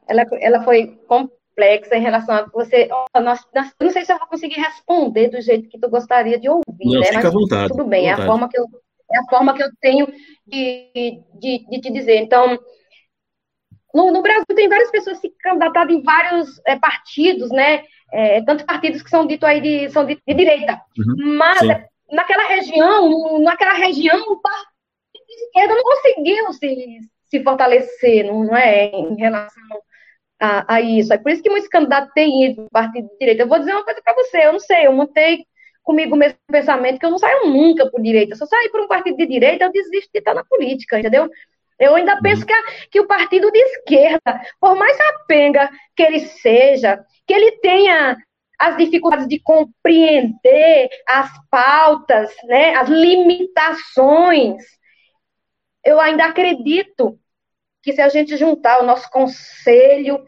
ela, 0.06 0.26
ela 0.40 0.62
foi 0.64 0.98
complexa 1.56 1.96
em 1.96 2.02
relação 2.02 2.34
a 2.34 2.42
você. 2.44 2.88
Oh, 2.92 3.20
nós, 3.20 3.40
nós, 3.54 3.72
não 3.80 3.90
sei 3.90 4.04
se 4.04 4.12
eu 4.12 4.18
vou 4.18 4.28
conseguir 4.28 4.60
responder 4.60 5.28
do 5.28 5.40
jeito 5.40 5.68
que 5.68 5.80
tu 5.80 5.88
gostaria 5.88 6.38
de 6.38 6.48
ouvir, 6.48 6.84
não, 6.84 7.00
né? 7.00 7.06
Fica 7.06 7.16
Mas 7.16 7.24
à 7.24 7.30
vontade, 7.30 7.68
tudo 7.70 7.84
bem, 7.86 8.08
é 8.08 8.12
a 8.12 8.26
forma 8.26 8.48
que 8.48 8.58
eu 8.58 8.66
é 9.08 9.18
a 9.20 9.24
forma 9.30 9.54
que 9.54 9.62
eu 9.62 9.68
tenho 9.80 10.06
de, 10.44 11.22
de, 11.34 11.64
de 11.70 11.80
te 11.80 11.92
dizer. 11.92 12.16
Então, 12.16 12.58
no, 13.94 14.10
no, 14.10 14.20
Brasil 14.20 14.44
tem 14.48 14.68
várias 14.68 14.90
pessoas 14.90 15.18
se 15.18 15.32
candidatadas 15.40 15.94
em 15.94 16.02
vários 16.02 16.60
é, 16.66 16.76
partidos, 16.76 17.50
né? 17.50 17.84
É, 18.12 18.42
tantos 18.42 18.64
partidos 18.64 19.02
que 19.02 19.10
são 19.10 19.24
ditos 19.24 19.48
aí 19.48 19.60
de, 19.60 19.90
são 19.90 20.04
de, 20.04 20.20
de 20.26 20.34
direita. 20.34 20.80
Uhum, 20.98 21.36
Mas 21.36 21.60
sim. 21.60 21.68
naquela 22.10 22.48
região, 22.48 23.38
naquela 23.38 23.74
região, 23.74 24.20
o 24.22 24.40
partido 24.40 25.26
de 25.28 25.34
esquerda 25.34 25.74
não 25.76 25.84
conseguiu 25.84 26.52
se, 26.52 26.98
se 27.26 27.42
fortalecer, 27.44 28.26
não 28.26 28.56
é? 28.56 28.86
Em 28.90 29.14
relação 29.14 29.62
a, 30.40 30.74
a, 30.74 30.80
isso. 30.80 31.12
É 31.12 31.18
por 31.18 31.30
isso 31.30 31.42
que 31.42 31.50
muitos 31.50 31.68
candidatos 31.68 32.12
têm 32.14 32.46
ido 32.46 32.56
para 32.56 32.64
o 32.64 32.70
partido 32.70 33.08
de 33.08 33.18
direita. 33.18 33.42
Eu 33.42 33.48
vou 33.48 33.58
dizer 33.58 33.72
uma 33.72 33.84
coisa 33.84 34.00
para 34.02 34.14
você, 34.14 34.46
eu 34.46 34.52
não 34.52 34.60
sei, 34.60 34.86
eu 34.86 34.92
montei 34.92 35.44
comigo 35.82 36.16
mesmo 36.16 36.36
pensamento 36.50 36.98
que 36.98 37.06
eu 37.06 37.10
não 37.10 37.18
saio 37.18 37.46
nunca 37.46 37.88
por 37.90 38.02
direita. 38.02 38.34
Se 38.34 38.42
eu 38.42 38.48
sair 38.48 38.68
por 38.70 38.80
um 38.80 38.88
partido 38.88 39.16
de 39.16 39.26
direita, 39.26 39.64
eu 39.64 39.72
desisto 39.72 40.10
de 40.12 40.18
estar 40.18 40.34
na 40.34 40.44
política, 40.44 40.98
entendeu? 40.98 41.30
Eu 41.78 41.94
ainda 41.94 42.16
uhum. 42.16 42.22
penso 42.22 42.44
que, 42.44 42.52
a, 42.52 42.62
que 42.90 43.00
o 43.00 43.06
partido 43.06 43.50
de 43.50 43.58
esquerda, 43.58 44.40
por 44.60 44.76
mais 44.76 44.98
apenga 45.00 45.70
que 45.94 46.02
ele 46.02 46.20
seja, 46.20 47.04
que 47.26 47.34
ele 47.34 47.52
tenha 47.60 48.16
as 48.58 48.76
dificuldades 48.76 49.28
de 49.28 49.38
compreender 49.38 50.88
as 51.06 51.30
pautas, 51.50 52.34
né, 52.44 52.74
as 52.74 52.88
limitações, 52.88 54.62
eu 55.84 56.00
ainda 56.00 56.24
acredito 56.24 57.18
que 57.86 57.92
se 57.92 58.00
a 58.00 58.08
gente 58.08 58.36
juntar 58.36 58.82
o 58.82 58.84
nosso 58.84 59.08
conselho 59.10 60.26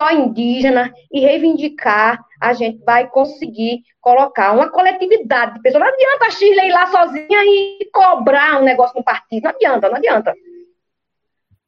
só 0.00 0.10
indígena 0.10 0.90
e 1.12 1.20
reivindicar, 1.20 2.24
a 2.40 2.54
gente 2.54 2.82
vai 2.82 3.06
conseguir 3.06 3.82
colocar 4.00 4.52
uma 4.52 4.70
coletividade 4.70 5.56
de 5.56 5.60
pessoas. 5.60 5.82
Não 5.84 5.92
adianta 5.92 6.26
a 6.26 6.30
Chile 6.30 6.66
ir 6.66 6.72
lá 6.72 6.86
sozinha 6.86 7.44
e 7.44 7.86
cobrar 7.92 8.62
um 8.62 8.64
negócio 8.64 8.96
no 8.96 9.04
partido. 9.04 9.42
Não 9.44 9.50
adianta, 9.50 9.88
não 9.90 9.96
adianta. 9.96 10.34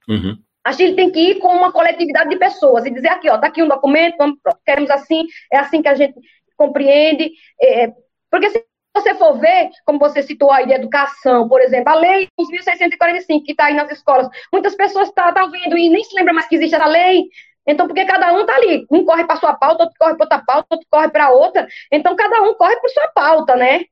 Uhum. 0.08 0.38
A 0.64 0.72
Chile 0.72 0.96
tem 0.96 1.10
que 1.10 1.20
ir 1.20 1.34
com 1.40 1.48
uma 1.48 1.70
coletividade 1.70 2.30
de 2.30 2.38
pessoas 2.38 2.86
e 2.86 2.90
dizer 2.90 3.08
aqui, 3.08 3.28
ó, 3.28 3.36
tá 3.36 3.48
aqui 3.48 3.62
um 3.62 3.68
documento, 3.68 4.16
vamos, 4.16 4.38
queremos 4.64 4.88
assim, 4.88 5.26
é 5.52 5.58
assim 5.58 5.82
que 5.82 5.88
a 5.88 5.94
gente 5.94 6.18
compreende. 6.56 7.32
É, 7.60 7.92
porque 8.30 8.48
se 8.48 8.64
você 8.96 9.14
for 9.14 9.38
ver, 9.38 9.70
como 9.84 9.98
você 9.98 10.22
citou 10.22 10.50
aí 10.50 10.66
de 10.66 10.72
educação, 10.72 11.48
por 11.48 11.60
exemplo, 11.60 11.92
a 11.92 11.96
lei 11.96 12.28
11.645, 12.40 13.44
que 13.44 13.52
está 13.52 13.66
aí 13.66 13.74
nas 13.74 13.90
escolas, 13.90 14.28
muitas 14.52 14.74
pessoas 14.74 15.08
estão 15.08 15.24
tá, 15.26 15.32
tá 15.32 15.46
vendo 15.46 15.76
e 15.76 15.88
nem 15.88 16.02
se 16.02 16.14
lembra 16.14 16.32
mais 16.32 16.48
que 16.48 16.56
existe 16.56 16.74
essa 16.74 16.86
lei. 16.86 17.24
Então, 17.66 17.86
porque 17.86 18.04
cada 18.04 18.32
um 18.32 18.40
está 18.40 18.54
ali, 18.54 18.86
um 18.90 19.04
corre 19.04 19.24
para 19.24 19.36
sua 19.36 19.54
pauta, 19.54 19.84
outro 19.84 19.98
corre 19.98 20.14
para 20.14 20.24
outra 20.24 20.44
pauta, 20.44 20.66
outro 20.70 20.86
corre 20.90 21.10
para 21.10 21.30
outra. 21.30 21.68
Então, 21.92 22.14
cada 22.16 22.40
um 22.42 22.54
corre 22.54 22.76
por 22.80 22.88
sua 22.90 23.08
pauta, 23.08 23.56
né? 23.56 23.84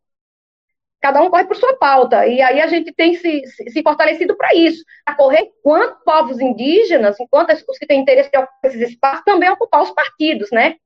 Cada 1.00 1.20
um 1.20 1.28
corre 1.28 1.44
por 1.44 1.56
sua 1.56 1.76
pauta. 1.76 2.26
E 2.26 2.40
aí 2.40 2.60
a 2.62 2.66
gente 2.66 2.92
tem 2.92 3.14
se, 3.14 3.42
se 3.46 3.82
fortalecido 3.82 4.36
para 4.36 4.54
isso, 4.54 4.82
para 5.04 5.16
correr 5.16 5.50
enquanto 5.58 6.02
povos 6.04 6.40
indígenas, 6.40 7.18
enquanto 7.20 7.50
os 7.52 7.78
que 7.78 7.86
têm 7.86 8.00
interesse 8.00 8.30
em 8.32 8.38
ocupar 8.38 8.70
esses 8.70 8.90
espaços, 8.90 9.24
também 9.24 9.50
ocupar 9.50 9.82
os 9.82 9.90
partidos, 9.90 10.50
né? 10.50 10.76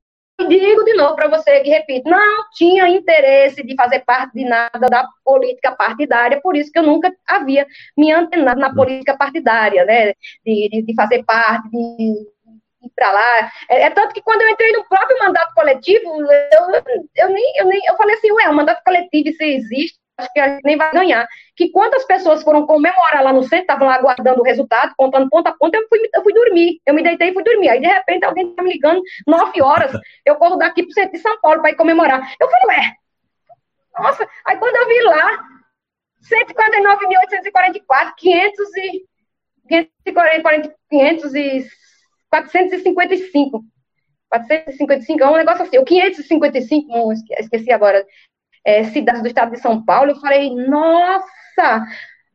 Digo 0.47 0.83
de 0.83 0.93
novo 0.93 1.15
para 1.15 1.27
você 1.27 1.59
que 1.61 1.69
repito, 1.69 2.09
não 2.09 2.49
tinha 2.53 2.87
interesse 2.87 3.63
de 3.63 3.75
fazer 3.75 3.99
parte 4.01 4.33
de 4.33 4.45
nada 4.45 4.87
da 4.89 5.07
política 5.23 5.71
partidária, 5.71 6.39
por 6.41 6.55
isso 6.55 6.71
que 6.71 6.79
eu 6.79 6.83
nunca 6.83 7.13
havia 7.27 7.65
me 7.97 8.11
antenado 8.11 8.59
na 8.59 8.73
política 8.73 9.17
partidária, 9.17 9.85
né? 9.85 10.13
De, 10.45 10.69
de, 10.69 10.81
de 10.83 10.95
fazer 10.95 11.23
parte, 11.23 11.69
de 11.69 11.77
ir 12.81 12.91
para 12.95 13.11
lá. 13.11 13.51
É, 13.69 13.83
é, 13.83 13.89
tanto 13.89 14.13
que 14.13 14.21
quando 14.21 14.41
eu 14.41 14.49
entrei 14.49 14.71
no 14.71 14.87
próprio 14.87 15.19
mandato 15.19 15.53
coletivo, 15.53 16.21
eu, 16.21 16.83
eu, 17.15 17.29
nem, 17.29 17.57
eu 17.57 17.65
nem 17.65 17.81
eu 17.87 17.95
falei 17.97 18.15
assim, 18.15 18.31
ué, 18.31 18.49
o 18.49 18.53
mandato 18.53 18.81
coletivo 18.83 19.35
se 19.35 19.43
existe, 19.43 19.99
acho 20.19 20.31
que 20.33 20.39
a 20.39 20.49
gente 20.49 20.61
nem 20.63 20.77
vai 20.77 20.91
ganhar. 20.91 21.27
Que 21.55 21.71
quantas 21.71 22.05
pessoas 22.05 22.43
foram 22.43 22.65
comemorar 22.65 23.23
lá 23.23 23.33
no 23.33 23.43
centro, 23.43 23.59
estavam 23.59 23.87
lá 23.87 23.95
aguardando 23.95 24.41
o 24.41 24.43
resultado, 24.43 24.93
contando 24.97 25.29
ponta 25.29 25.49
a 25.49 25.53
ponta, 25.53 25.77
eu 25.77 25.87
fui, 25.87 25.99
eu 26.13 26.21
fui 26.21 26.33
dormir. 26.33 26.79
Eu 26.85 26.93
me 26.93 27.03
deitei 27.03 27.29
e 27.29 27.33
fui 27.33 27.43
dormir. 27.43 27.69
Aí, 27.69 27.79
de 27.79 27.87
repente, 27.87 28.25
alguém 28.25 28.49
está 28.49 28.61
me 28.61 28.73
ligando, 28.73 29.01
nove 29.25 29.61
horas, 29.61 29.91
eu 30.25 30.35
corro 30.35 30.57
daqui 30.57 30.83
para 30.83 30.89
o 30.89 30.93
centro 30.93 31.11
de 31.11 31.19
São 31.19 31.39
Paulo 31.41 31.61
para 31.61 31.71
ir 31.71 31.75
comemorar. 31.75 32.21
Eu 32.39 32.49
falei, 32.49 32.77
ué, 32.77 32.93
nossa, 33.97 34.27
aí 34.45 34.57
quando 34.57 34.75
eu 34.75 34.87
vi 34.87 35.01
lá, 35.01 35.43
149.844, 36.21 38.13
500 38.17 38.77
e 38.77 39.05
540, 39.67 40.75
500 40.89 41.35
e 41.35 41.67
455. 42.29 43.63
455 44.29 45.23
é 45.23 45.27
um 45.27 45.37
negócio 45.37 45.63
assim, 45.63 45.79
o 45.79 45.83
555, 45.83 47.13
esqueci 47.39 47.71
agora, 47.71 48.05
é, 48.65 48.83
cidades 48.85 49.21
do 49.21 49.27
estado 49.27 49.51
de 49.51 49.59
São 49.59 49.83
Paulo, 49.83 50.11
eu 50.11 50.19
falei, 50.19 50.53
nossa! 50.53 51.85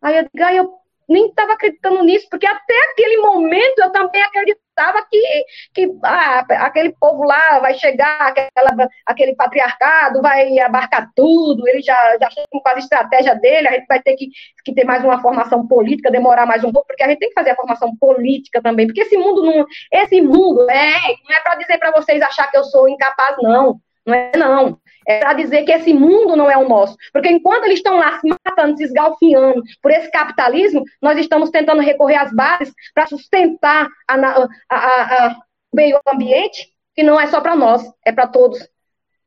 Aí 0.03 0.17
eu, 0.19 0.29
eu 0.55 0.85
nem 1.09 1.29
estava 1.29 1.53
acreditando 1.53 2.03
nisso, 2.03 2.27
porque 2.31 2.47
até 2.47 2.75
aquele 2.91 3.19
momento 3.19 3.79
eu 3.79 3.91
também 3.91 4.23
acreditava 4.23 5.05
que, 5.11 5.45
que 5.75 5.99
ah, 6.03 6.45
aquele 6.61 6.95
povo 6.99 7.25
lá 7.25 7.59
vai 7.61 7.75
chegar, 7.75 8.21
aquela, 8.21 8.89
aquele 9.07 9.35
patriarcado 9.35 10.23
vai 10.23 10.59
abarcar 10.59 11.11
tudo, 11.15 11.69
ele 11.69 11.83
já, 11.83 12.17
já 12.19 12.29
faz 12.63 12.77
a 12.77 12.81
estratégia 12.81 13.35
dele, 13.35 13.69
a 13.69 13.73
gente 13.73 13.87
vai 13.87 14.03
ter 14.03 14.17
que, 14.17 14.29
que 14.65 14.75
ter 14.75 14.85
mais 14.85 15.05
uma 15.05 15.21
formação 15.21 15.67
política, 15.67 16.11
demorar 16.11 16.47
mais 16.47 16.65
um 16.65 16.73
pouco, 16.73 16.89
porque 16.89 17.03
a 17.03 17.09
gente 17.09 17.19
tem 17.19 17.29
que 17.29 17.35
fazer 17.35 17.51
a 17.51 17.57
formação 17.57 17.95
política 17.97 18.63
também, 18.63 18.87
porque 18.87 19.03
esse 19.03 19.17
mundo 19.17 19.45
não, 19.45 19.65
esse 19.93 20.21
mundo 20.21 20.69
é, 20.71 20.99
não 21.29 21.37
é 21.37 21.41
para 21.43 21.57
dizer 21.57 21.79
para 21.79 21.93
vocês 21.93 22.21
achar 22.23 22.51
que 22.51 22.57
eu 22.57 22.65
sou 22.65 22.89
incapaz, 22.89 23.37
não, 23.43 23.79
não 24.07 24.15
é 24.15 24.33
não 24.37 24.79
é 25.07 25.19
para 25.19 25.35
dizer 25.35 25.65
que 25.65 25.73
esse 25.73 25.93
mundo 25.93 26.37
não 26.37 26.51
é 26.51 26.57
o 26.57 26.69
nosso. 26.69 26.97
Porque 27.13 27.29
enquanto 27.29 27.65
eles 27.65 27.79
estão 27.79 27.97
lá 27.97 28.19
se 28.21 28.29
matando, 28.29 28.77
se 28.77 28.85
esgalfinhando 28.85 29.63
por 29.83 29.91
esse 29.91 30.11
capitalismo, 30.11 30.83
nós 31.01 31.19
estamos 31.19 31.51
tentando 31.51 31.83
recorrer 31.83 32.17
às 32.17 32.33
bases 32.33 32.73
para 32.95 33.07
sustentar 33.07 33.89
a, 34.09 34.15
a, 34.15 34.47
a, 34.77 35.37
o 35.73 35.77
meio 35.77 36.01
ambiente, 36.07 36.69
que 36.95 37.03
não 37.03 37.21
é 37.21 37.27
só 37.27 37.41
para 37.41 37.57
nós, 37.57 37.83
é 38.05 38.13
para 38.13 38.27
todos. 38.27 38.59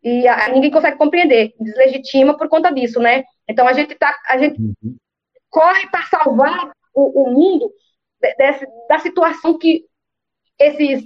E 0.04 0.26
ninguém 0.54 0.72
consegue 0.72 0.98
compreender, 0.98 1.54
deslegitima 1.60 2.38
por 2.38 2.48
conta 2.48 2.72
disso, 2.72 3.00
né? 3.00 3.24
Então 3.48 3.68
a 3.68 3.74
gente, 3.74 3.96
tá, 3.96 4.16
a 4.30 4.38
gente 4.38 4.60
uhum. 4.60 4.96
corre 5.50 5.88
para 5.88 6.04
salvar 6.04 6.72
o, 6.94 7.24
o 7.24 7.34
mundo 7.34 7.72
desse, 8.38 8.66
da 8.88 9.00
situação 9.00 9.58
que 9.58 9.86
esses 10.60 11.04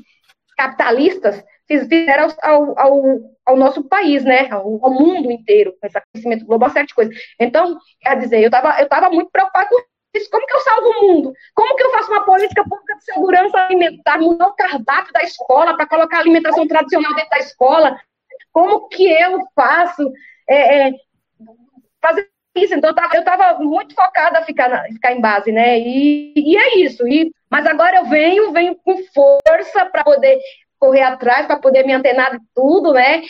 capitalistas 0.56 1.44
fizeram 1.80 2.28
ao, 2.42 2.80
ao, 2.80 3.04
ao, 3.46 3.58
nosso 3.58 3.84
país, 3.84 4.24
né, 4.24 4.50
ao, 4.52 4.84
ao, 4.84 4.92
mundo 4.92 5.32
inteiro, 5.32 5.74
com 5.80 5.88
esse 5.88 5.98
aquecimento 5.98 6.46
global, 6.46 6.70
certas 6.70 6.94
coisas. 6.94 7.16
Então, 7.40 7.78
quer 8.00 8.18
dizer, 8.18 8.42
eu 8.42 8.48
estava 8.48 8.80
eu 8.82 8.88
tava 8.88 9.10
muito 9.10 9.32
preocupada 9.32 9.70
com 9.70 9.78
isso. 10.16 10.30
Como 10.30 10.46
que 10.46 10.54
eu 10.54 10.60
salvo 10.62 10.88
o 10.90 11.08
mundo? 11.08 11.34
Como 11.56 11.76
que 11.76 11.84
eu 11.84 11.92
faço 11.92 12.12
uma 12.12 12.26
política 12.26 12.64
pública 12.64 12.96
de 12.96 13.06
segurança 13.06 13.58
alimentar, 13.58 14.20
mudar 14.20 14.48
o 14.48 14.56
cardápio 14.56 15.14
da 15.14 15.24
escola 15.24 15.76
para 15.76 15.88
colocar 15.88 16.20
alimentação 16.20 16.68
tradicional 16.68 17.14
dentro 17.16 17.30
da 17.30 17.40
escola? 17.40 18.00
Como 18.52 18.88
que 18.90 19.10
eu 19.10 19.40
faço 19.56 20.12
é, 20.50 20.88
é, 20.88 20.94
fazer 22.02 22.30
isso? 22.56 22.74
Então, 22.74 22.94
eu 23.14 23.20
estava 23.20 23.60
muito 23.60 23.96
focada 23.96 24.40
a 24.40 24.44
ficar, 24.44 24.70
na, 24.70 24.84
ficar 24.84 25.14
em 25.14 25.22
base, 25.22 25.52
né? 25.52 25.80
E, 25.80 26.34
e 26.36 26.58
é 26.58 26.80
isso. 26.80 27.08
E 27.08 27.32
Mas 27.50 27.66
agora 27.66 27.98
eu 27.98 28.06
venho, 28.06 28.52
venho 28.52 28.76
com 28.76 28.98
força 29.14 29.86
para 29.86 30.04
poder 30.04 30.38
correr 30.82 31.04
atrás, 31.04 31.46
para 31.46 31.60
poder 31.60 31.86
me 31.86 31.94
antenar 31.94 32.32
de 32.32 32.44
tudo, 32.56 32.92
né? 32.92 33.22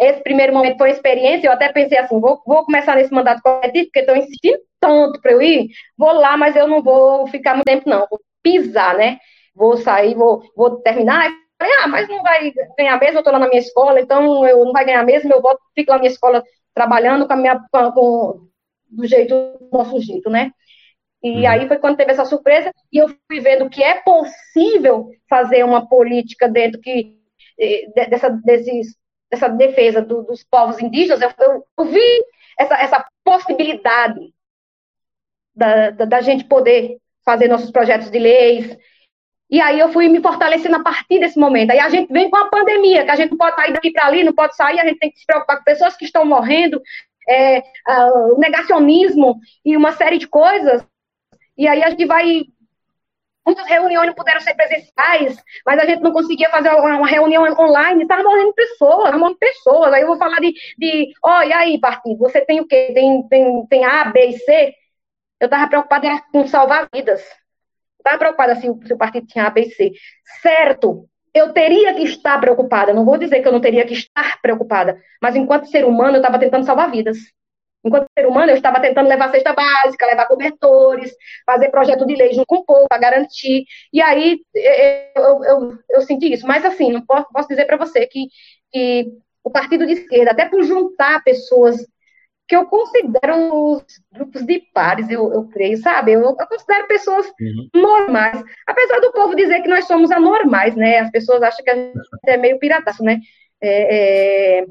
Esse 0.00 0.22
primeiro 0.22 0.52
momento 0.52 0.78
foi 0.78 0.88
uma 0.88 0.94
experiência, 0.94 1.46
eu 1.46 1.52
até 1.52 1.70
pensei 1.70 1.98
assim, 1.98 2.18
vou, 2.18 2.42
vou 2.46 2.64
começar 2.64 2.96
nesse 2.96 3.12
mandato 3.12 3.42
coletivo, 3.42 3.86
porque 3.86 4.00
estão 4.00 4.16
insistindo 4.16 4.58
tanto 4.80 5.20
para 5.20 5.32
eu 5.32 5.42
ir, 5.42 5.68
vou 5.96 6.12
lá, 6.12 6.36
mas 6.36 6.56
eu 6.56 6.66
não 6.66 6.82
vou 6.82 7.26
ficar 7.28 7.54
muito 7.54 7.66
tempo, 7.66 7.88
não, 7.88 8.06
vou 8.10 8.20
pisar, 8.42 8.96
né? 8.96 9.18
Vou 9.54 9.76
sair, 9.76 10.14
vou, 10.14 10.42
vou 10.56 10.78
terminar, 10.80 11.30
falei, 11.58 11.74
ah, 11.82 11.88
mas 11.88 12.08
não 12.08 12.22
vai 12.22 12.52
ganhar 12.76 12.98
mesmo, 12.98 13.16
eu 13.16 13.20
estou 13.20 13.32
lá 13.32 13.38
na 13.38 13.48
minha 13.48 13.60
escola, 13.60 14.00
então 14.00 14.46
eu 14.46 14.64
não 14.64 14.72
vai 14.72 14.84
ganhar 14.84 15.04
mesmo, 15.04 15.32
eu 15.32 15.40
volto, 15.40 15.60
fico 15.74 15.90
lá 15.90 15.96
na 15.96 16.02
minha 16.02 16.12
escola 16.12 16.42
trabalhando 16.74 17.26
com 17.26 17.32
a 17.32 17.36
minha, 17.36 17.60
com, 17.72 18.48
do 18.90 19.06
jeito, 19.06 19.34
do 19.34 19.68
nosso 19.72 20.00
jeito, 20.00 20.28
né? 20.30 20.50
E 21.22 21.30
uhum. 21.30 21.48
aí 21.48 21.68
foi 21.68 21.78
quando 21.78 21.96
teve 21.96 22.12
essa 22.12 22.24
surpresa, 22.24 22.72
e 22.92 22.98
eu 22.98 23.08
fui 23.26 23.40
vendo 23.40 23.70
que 23.70 23.82
é 23.82 24.00
possível 24.00 25.10
fazer 25.28 25.64
uma 25.64 25.88
política 25.88 26.48
dentro 26.48 26.80
que, 26.80 27.16
eh, 27.58 27.88
dessa, 28.08 28.30
desses, 28.30 28.96
dessa 29.30 29.48
defesa 29.48 30.02
do, 30.02 30.22
dos 30.22 30.44
povos 30.44 30.80
indígenas, 30.80 31.20
eu, 31.20 31.30
eu, 31.40 31.66
eu 31.78 31.84
vi 31.86 32.24
essa, 32.58 32.74
essa 32.76 33.06
possibilidade 33.24 34.32
da, 35.54 35.90
da, 35.90 36.04
da, 36.04 36.20
gente 36.20 36.44
poder 36.44 36.98
fazer 37.24 37.48
nossos 37.48 37.70
projetos 37.70 38.10
de 38.10 38.18
leis. 38.18 38.76
E 39.50 39.60
aí 39.60 39.78
eu 39.78 39.92
fui 39.92 40.08
me 40.08 40.20
fortalecendo 40.20 40.76
a 40.76 40.82
partir 40.82 41.20
desse 41.20 41.38
momento. 41.38 41.70
Aí 41.70 41.78
a 41.78 41.88
gente 41.88 42.12
vem 42.12 42.28
com 42.28 42.36
a 42.36 42.48
pandemia, 42.48 43.04
que 43.04 43.10
a 43.10 43.16
gente 43.16 43.30
não 43.30 43.38
pode 43.38 43.56
sair 43.56 43.72
daqui 43.72 43.90
para 43.90 44.06
ali, 44.06 44.24
não 44.24 44.34
pode 44.34 44.56
sair, 44.56 44.78
a 44.78 44.84
gente 44.84 44.98
tem 44.98 45.10
que 45.10 45.18
se 45.18 45.26
preocupar 45.26 45.58
com 45.58 45.64
pessoas 45.64 45.96
que 45.96 46.04
estão 46.04 46.24
morrendo, 46.24 46.80
é, 47.28 47.58
uh, 47.58 48.38
negacionismo 48.38 49.38
e 49.64 49.76
uma 49.76 49.92
série 49.92 50.18
de 50.18 50.28
coisas. 50.28 50.84
E 51.56 51.66
aí 51.66 51.82
a 51.82 51.90
gente 51.90 52.04
vai. 52.06 52.44
Muitas 53.44 53.66
reuniões 53.66 54.08
não 54.08 54.14
puderam 54.14 54.40
ser 54.40 54.54
presenciais, 54.54 55.40
mas 55.64 55.78
a 55.78 55.86
gente 55.86 56.02
não 56.02 56.12
conseguia 56.12 56.50
fazer 56.50 56.68
uma 56.70 57.06
reunião 57.06 57.44
online, 57.44 58.02
estava 58.02 58.24
morrendo 58.24 58.52
pessoas, 58.52 59.16
morrendo 59.16 59.38
pessoas. 59.38 59.92
Aí 59.92 60.02
eu 60.02 60.08
vou 60.08 60.18
falar 60.18 60.40
de, 60.40 60.52
de 60.76 61.12
oh, 61.24 61.42
e 61.42 61.52
aí, 61.52 61.78
partido, 61.78 62.18
você 62.18 62.40
tem 62.40 62.60
o 62.60 62.66
quê? 62.66 62.90
Tem, 62.92 63.28
tem, 63.28 63.66
tem 63.68 63.84
A, 63.84 64.06
B 64.06 64.26
e 64.26 64.38
C? 64.38 64.74
Eu 65.38 65.44
estava 65.46 65.68
preocupada 65.68 66.08
com 66.32 66.46
salvar 66.46 66.88
vidas. 66.92 67.22
Estava 67.98 68.18
preocupada 68.18 68.56
se 68.56 68.62
se 68.62 68.92
o 68.92 68.98
partido 68.98 69.26
tinha 69.28 69.46
A, 69.46 69.50
B 69.50 69.60
e 69.60 69.70
C. 69.70 69.92
Certo, 70.42 71.08
eu 71.32 71.52
teria 71.52 71.94
que 71.94 72.02
estar 72.02 72.40
preocupada. 72.40 72.92
Não 72.92 73.04
vou 73.04 73.16
dizer 73.16 73.42
que 73.42 73.46
eu 73.48 73.52
não 73.52 73.60
teria 73.60 73.86
que 73.86 73.94
estar 73.94 74.40
preocupada, 74.40 75.00
mas 75.22 75.36
enquanto 75.36 75.68
ser 75.68 75.84
humano, 75.84 76.16
eu 76.16 76.20
estava 76.20 76.38
tentando 76.38 76.64
salvar 76.64 76.90
vidas. 76.90 77.18
Enquanto 77.86 78.06
ser 78.18 78.26
humano, 78.26 78.50
eu 78.50 78.56
estava 78.56 78.80
tentando 78.80 79.08
levar 79.08 79.30
cesta 79.30 79.52
básica, 79.52 80.06
levar 80.06 80.26
cobertores, 80.26 81.14
fazer 81.44 81.70
projeto 81.70 82.04
de 82.06 82.16
lei 82.16 82.32
junto 82.32 82.46
com 82.46 82.56
o 82.56 82.64
povo 82.64 82.86
para 82.88 82.98
garantir. 82.98 83.64
E 83.92 84.02
aí 84.02 84.40
eu, 85.14 85.44
eu, 85.44 85.78
eu, 85.90 86.00
senti 86.02 86.32
isso. 86.32 86.46
Mas, 86.46 86.64
assim, 86.64 86.90
não 86.90 87.04
posso, 87.04 87.26
posso 87.32 87.48
dizer 87.48 87.64
para 87.66 87.76
você 87.76 88.06
que, 88.06 88.26
que 88.72 89.06
o 89.44 89.50
partido 89.50 89.86
de 89.86 89.92
esquerda, 89.92 90.32
até 90.32 90.46
por 90.46 90.62
juntar 90.64 91.22
pessoas 91.22 91.76
que 92.48 92.54
eu 92.54 92.66
considero 92.66 93.72
os 93.72 93.84
grupos 94.12 94.44
de 94.44 94.60
pares, 94.72 95.10
eu, 95.10 95.32
eu 95.32 95.48
creio, 95.48 95.78
sabe? 95.78 96.12
Eu, 96.12 96.22
eu 96.22 96.34
considero 96.36 96.86
pessoas 96.86 97.26
uhum. 97.40 97.68
normais. 97.74 98.42
Apesar 98.66 99.00
do 99.00 99.12
povo 99.12 99.34
dizer 99.34 99.62
que 99.62 99.68
nós 99.68 99.86
somos 99.86 100.10
anormais, 100.10 100.76
né? 100.76 101.00
As 101.00 101.10
pessoas 101.10 101.42
acham 101.42 101.64
que 101.64 101.70
a 101.70 101.74
gente 101.74 101.98
é 102.26 102.36
meio 102.36 102.58
pirataço, 102.58 103.02
né? 103.02 103.18
É, 103.60 104.58
é, 104.60 104.66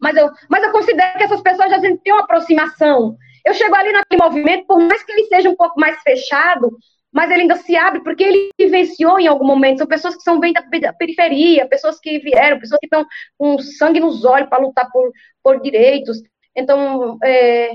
mas 0.00 0.16
eu, 0.16 0.30
mas 0.48 0.62
eu 0.62 0.72
considero 0.72 1.18
que 1.18 1.24
essas 1.24 1.40
pessoas 1.40 1.70
já 1.70 1.80
têm 1.80 1.98
uma 2.08 2.22
aproximação. 2.22 3.16
Eu 3.44 3.54
chego 3.54 3.74
ali 3.74 3.92
naquele 3.92 4.22
movimento, 4.22 4.66
por 4.66 4.78
mais 4.80 5.02
que 5.02 5.12
ele 5.12 5.24
seja 5.24 5.48
um 5.48 5.56
pouco 5.56 5.80
mais 5.80 6.00
fechado, 6.02 6.76
mas 7.12 7.30
ele 7.30 7.42
ainda 7.42 7.56
se 7.56 7.76
abre 7.76 8.02
porque 8.02 8.22
ele 8.22 8.50
vivenciou 8.58 9.18
em 9.18 9.26
algum 9.26 9.46
momento. 9.46 9.78
São 9.78 9.86
pessoas 9.86 10.16
que 10.16 10.22
são 10.22 10.38
bem 10.38 10.52
da 10.52 10.62
periferia, 10.92 11.68
pessoas 11.68 11.98
que 11.98 12.18
vieram, 12.18 12.60
pessoas 12.60 12.78
que 12.78 12.86
estão 12.86 13.06
com 13.36 13.58
sangue 13.58 14.00
nos 14.00 14.24
olhos 14.24 14.48
para 14.48 14.62
lutar 14.62 14.90
por, 14.92 15.10
por 15.42 15.60
direitos. 15.60 16.18
Então, 16.54 17.18
é, 17.24 17.70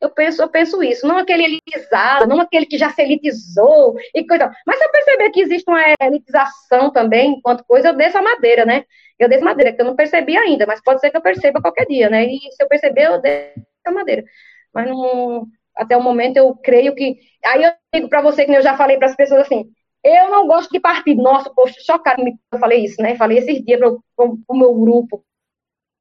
eu 0.00 0.10
penso, 0.10 0.42
eu 0.42 0.48
penso 0.48 0.82
isso, 0.82 1.06
não 1.06 1.18
aquele 1.18 1.44
elitizado, 1.44 2.26
não 2.26 2.40
aquele 2.40 2.66
que 2.66 2.78
já 2.78 2.90
se 2.90 3.02
elitizou 3.02 3.94
e 4.14 4.26
coisa. 4.26 4.50
Mas 4.66 4.78
se 4.78 4.84
eu 4.84 4.90
perceber 4.90 5.30
que 5.30 5.40
existe 5.40 5.70
uma 5.70 5.82
elitização 6.00 6.90
também, 6.90 7.32
enquanto 7.32 7.64
coisa, 7.64 7.88
eu 7.88 7.96
desço 7.96 8.18
a 8.18 8.22
madeira, 8.22 8.64
né? 8.64 8.84
Eu 9.18 9.28
desço 9.28 9.42
a 9.42 9.46
madeira, 9.46 9.72
que 9.72 9.80
eu 9.80 9.84
não 9.86 9.96
percebi 9.96 10.36
ainda, 10.36 10.66
mas 10.66 10.82
pode 10.82 11.00
ser 11.00 11.10
que 11.10 11.16
eu 11.16 11.22
perceba 11.22 11.60
qualquer 11.60 11.86
dia, 11.86 12.08
né? 12.08 12.24
E 12.24 12.38
se 12.52 12.62
eu 12.62 12.68
perceber, 12.68 13.06
eu 13.06 13.20
desço 13.20 13.60
a 13.86 13.92
madeira. 13.92 14.24
Mas 14.72 14.88
não, 14.88 15.46
até 15.76 15.96
o 15.96 16.02
momento 16.02 16.36
eu 16.38 16.54
creio 16.56 16.94
que. 16.94 17.18
Aí 17.44 17.64
eu 17.64 17.72
digo 17.92 18.08
para 18.08 18.22
você, 18.22 18.44
que 18.46 18.52
eu 18.52 18.62
já 18.62 18.76
falei 18.76 18.96
para 18.96 19.08
as 19.08 19.16
pessoas 19.16 19.42
assim, 19.42 19.70
eu 20.02 20.30
não 20.30 20.46
gosto 20.46 20.70
de 20.70 20.80
partido. 20.80 21.22
Nossa, 21.22 21.50
poxa, 21.50 21.74
chocado 21.84 22.22
eu 22.52 22.58
falei 22.58 22.84
isso, 22.84 23.00
né? 23.02 23.16
Falei 23.16 23.38
esses 23.38 23.62
dias 23.64 23.78
para 23.78 23.90
o 24.16 24.56
meu 24.56 24.74
grupo. 24.74 25.24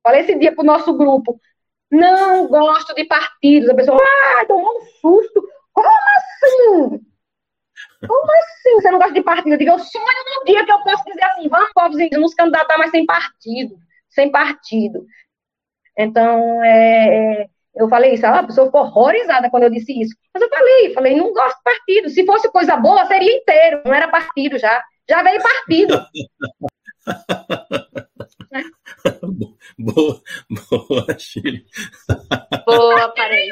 Falei 0.03 0.21
esse 0.21 0.37
dia 0.37 0.53
para 0.53 0.63
o 0.63 0.65
nosso 0.65 0.97
grupo. 0.97 1.39
Não 1.91 2.47
gosto 2.47 2.93
de 2.93 3.05
partidos. 3.05 3.69
A 3.69 3.75
pessoa, 3.75 3.99
ah, 4.01 4.45
tomou 4.45 4.77
um 4.77 4.81
susto. 5.01 5.43
Como 5.73 5.87
assim? 5.87 7.05
Como 8.07 8.31
assim 8.31 8.73
você 8.75 8.91
não 8.91 8.99
gosta 8.99 9.13
de 9.13 9.23
partido? 9.23 9.53
Eu 9.53 9.57
digo, 9.57 9.71
eu 9.71 9.79
sonho 9.79 10.05
no 10.37 10.45
dia 10.45 10.65
que 10.65 10.71
eu 10.71 10.83
posso 10.83 11.03
dizer 11.05 11.23
assim, 11.23 11.49
vamos, 11.49 11.95
indígenas, 11.95 12.21
nos 12.21 12.33
candidatar, 12.33 12.77
mas 12.77 12.91
sem 12.91 13.05
partido. 13.05 13.75
Sem 14.09 14.31
partido. 14.31 15.05
Então, 15.97 16.63
é, 16.63 17.41
é, 17.43 17.49
eu 17.75 17.89
falei 17.89 18.13
isso, 18.13 18.25
a 18.25 18.43
pessoa 18.43 18.67
ficou 18.67 18.81
horrorizada 18.81 19.49
quando 19.49 19.63
eu 19.63 19.69
disse 19.69 19.99
isso. 19.99 20.15
Mas 20.33 20.41
eu 20.43 20.49
falei, 20.49 20.93
falei, 20.93 21.15
não 21.15 21.33
gosto 21.33 21.57
de 21.57 21.63
partido. 21.63 22.09
Se 22.09 22.25
fosse 22.25 22.49
coisa 22.51 22.77
boa, 22.77 23.05
seria 23.05 23.35
inteiro, 23.35 23.81
não 23.85 23.93
era 23.93 24.07
partido 24.07 24.57
já. 24.57 24.81
Já 25.09 25.23
veio 25.23 25.41
partido. 25.41 26.05
boa, 29.77 30.21
boa, 30.49 31.19
Chile. 31.19 31.65
Boa, 32.65 33.13
parei. 33.15 33.51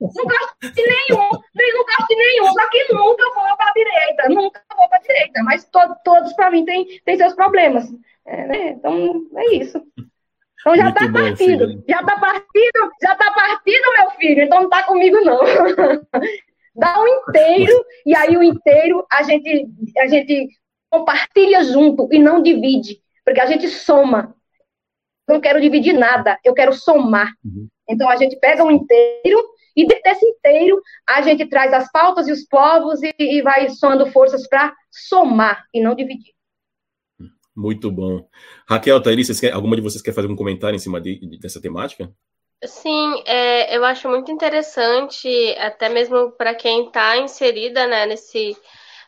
Não 0.00 0.24
gosto 0.24 0.74
de 0.74 0.82
nenhum, 0.82 1.30
não 1.30 1.84
gosto 1.84 2.08
de 2.08 2.16
nenhum, 2.16 2.52
só 2.52 2.70
que 2.70 2.92
nunca 2.92 3.24
vou 3.34 3.56
para 3.56 3.70
a 3.70 3.72
direita, 3.72 4.28
nunca 4.28 4.62
vou 4.76 4.88
para 4.88 4.98
a 4.98 5.02
direita, 5.02 5.42
mas 5.42 5.64
to, 5.66 5.80
todos 6.04 6.32
para 6.34 6.50
mim 6.50 6.64
têm 6.64 7.00
tem 7.04 7.16
seus 7.16 7.34
problemas. 7.34 7.84
É, 8.26 8.46
né? 8.46 8.68
Então 8.70 9.26
é 9.36 9.54
isso. 9.54 9.82
Então 10.60 10.76
já 10.76 10.88
está 10.88 11.12
partido, 11.12 11.36
filho. 11.36 11.84
já 11.88 12.00
está 12.00 12.18
partido, 12.18 12.92
já 13.02 13.12
está 13.12 13.32
partido, 13.32 13.92
meu 13.98 14.10
filho, 14.12 14.42
então 14.42 14.58
não 14.58 14.68
está 14.68 14.82
comigo, 14.84 15.20
não. 15.20 15.40
Dá 16.74 17.00
um 17.00 17.08
inteiro, 17.08 17.84
e 18.06 18.14
aí 18.14 18.36
o 18.36 18.42
inteiro 18.42 19.04
a 19.10 19.22
gente, 19.22 19.68
a 19.98 20.06
gente 20.06 20.48
compartilha 20.88 21.64
junto 21.64 22.08
e 22.12 22.18
não 22.18 22.40
divide, 22.40 23.02
porque 23.28 23.40
a 23.42 23.46
gente 23.46 23.68
soma. 23.68 24.34
Não 25.28 25.38
quero 25.38 25.60
dividir 25.60 25.92
nada, 25.92 26.38
eu 26.42 26.54
quero 26.54 26.72
somar. 26.72 27.30
Uhum. 27.44 27.68
Então 27.86 28.08
a 28.08 28.16
gente 28.16 28.36
pega 28.36 28.64
o 28.64 28.70
inteiro 28.70 29.38
e 29.76 29.86
desse 29.86 30.24
inteiro 30.24 30.80
a 31.06 31.20
gente 31.20 31.44
traz 31.44 31.70
as 31.74 31.92
pautas 31.92 32.26
e 32.26 32.32
os 32.32 32.44
povos 32.44 33.02
e, 33.02 33.12
e 33.18 33.42
vai 33.42 33.68
somando 33.68 34.10
forças 34.10 34.48
para 34.48 34.74
somar 34.90 35.62
e 35.74 35.80
não 35.82 35.94
dividir. 35.94 36.32
Muito 37.54 37.90
bom. 37.90 38.26
Raquel, 38.66 39.02
Thaís, 39.02 39.44
alguma 39.52 39.76
de 39.76 39.82
vocês 39.82 40.00
quer 40.00 40.14
fazer 40.14 40.28
um 40.28 40.36
comentário 40.36 40.76
em 40.76 40.80
cima 40.80 40.98
de, 40.98 41.38
dessa 41.38 41.60
temática? 41.60 42.10
Sim, 42.64 43.22
é, 43.26 43.76
eu 43.76 43.84
acho 43.84 44.08
muito 44.08 44.32
interessante, 44.32 45.28
até 45.58 45.90
mesmo 45.90 46.32
para 46.32 46.54
quem 46.54 46.86
está 46.86 47.18
inserida 47.18 47.86
né, 47.86 48.06
nesse, 48.06 48.56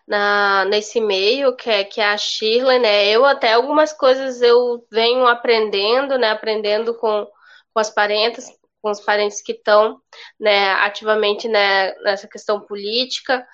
na, 0.06 0.64
nesse 0.66 1.00
meio, 1.00 1.54
que 1.54 1.70
é, 1.70 1.84
que 1.84 2.00
é 2.00 2.10
a 2.10 2.16
Shirley, 2.16 2.78
né? 2.78 3.08
Eu 3.08 3.24
até 3.24 3.52
algumas 3.52 3.92
coisas 3.92 4.42
eu 4.42 4.84
venho 4.90 5.26
aprendendo, 5.26 6.18
né? 6.18 6.30
Aprendendo 6.30 6.94
com, 6.94 7.26
com 7.72 7.80
as 7.80 7.90
parentes, 7.90 8.46
com 8.82 8.90
os 8.90 9.00
parentes 9.00 9.42
que 9.42 9.52
estão 9.52 10.00
né, 10.38 10.72
ativamente 10.74 11.48
né, 11.48 11.94
nessa 12.02 12.28
questão 12.28 12.60
política. 12.60 13.46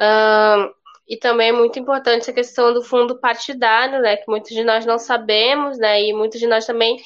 Um, 0.00 0.72
e 1.08 1.16
também 1.16 1.48
é 1.48 1.52
muito 1.52 1.78
importante 1.78 2.22
essa 2.22 2.32
questão 2.32 2.72
do 2.72 2.82
fundo 2.82 3.18
partidário, 3.18 4.00
né? 4.00 4.16
Que 4.16 4.24
muitos 4.28 4.50
de 4.50 4.64
nós 4.64 4.86
não 4.86 4.98
sabemos, 4.98 5.78
né? 5.78 6.02
E 6.02 6.12
muitos 6.12 6.40
de 6.40 6.46
nós 6.46 6.66
também, 6.66 6.98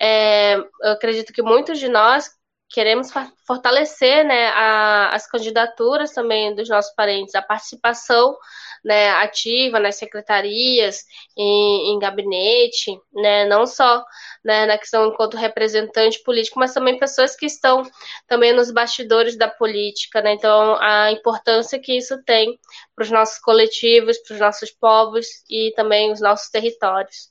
é, 0.00 0.56
eu 0.56 0.92
acredito 0.92 1.32
que 1.32 1.42
muitos 1.42 1.78
de 1.78 1.88
nós 1.88 2.30
queremos 2.70 3.08
fortalecer 3.46 4.24
né, 4.24 4.48
a, 4.48 5.10
as 5.14 5.26
candidaturas 5.26 6.12
também 6.12 6.54
dos 6.54 6.68
nossos 6.68 6.94
parentes, 6.94 7.34
a 7.34 7.42
participação 7.42 8.36
né, 8.84 9.10
ativa 9.10 9.78
nas 9.78 9.96
secretarias, 9.96 11.04
em, 11.36 11.92
em 11.92 11.98
gabinete, 11.98 12.96
né, 13.12 13.44
não 13.46 13.66
só 13.66 14.04
né, 14.44 14.66
na 14.66 14.78
questão 14.78 15.08
enquanto 15.08 15.36
representante 15.36 16.22
político, 16.22 16.58
mas 16.58 16.72
também 16.72 16.98
pessoas 16.98 17.36
que 17.36 17.46
estão 17.46 17.82
também 18.26 18.54
nos 18.54 18.70
bastidores 18.70 19.36
da 19.36 19.48
política. 19.48 20.22
Né, 20.22 20.34
então, 20.34 20.76
a 20.80 21.10
importância 21.10 21.78
que 21.78 21.96
isso 21.96 22.22
tem 22.24 22.58
para 22.94 23.02
os 23.02 23.10
nossos 23.10 23.38
coletivos, 23.38 24.16
para 24.18 24.34
os 24.34 24.40
nossos 24.40 24.70
povos 24.70 25.26
e 25.48 25.72
também 25.74 26.12
os 26.12 26.20
nossos 26.20 26.48
territórios. 26.48 27.30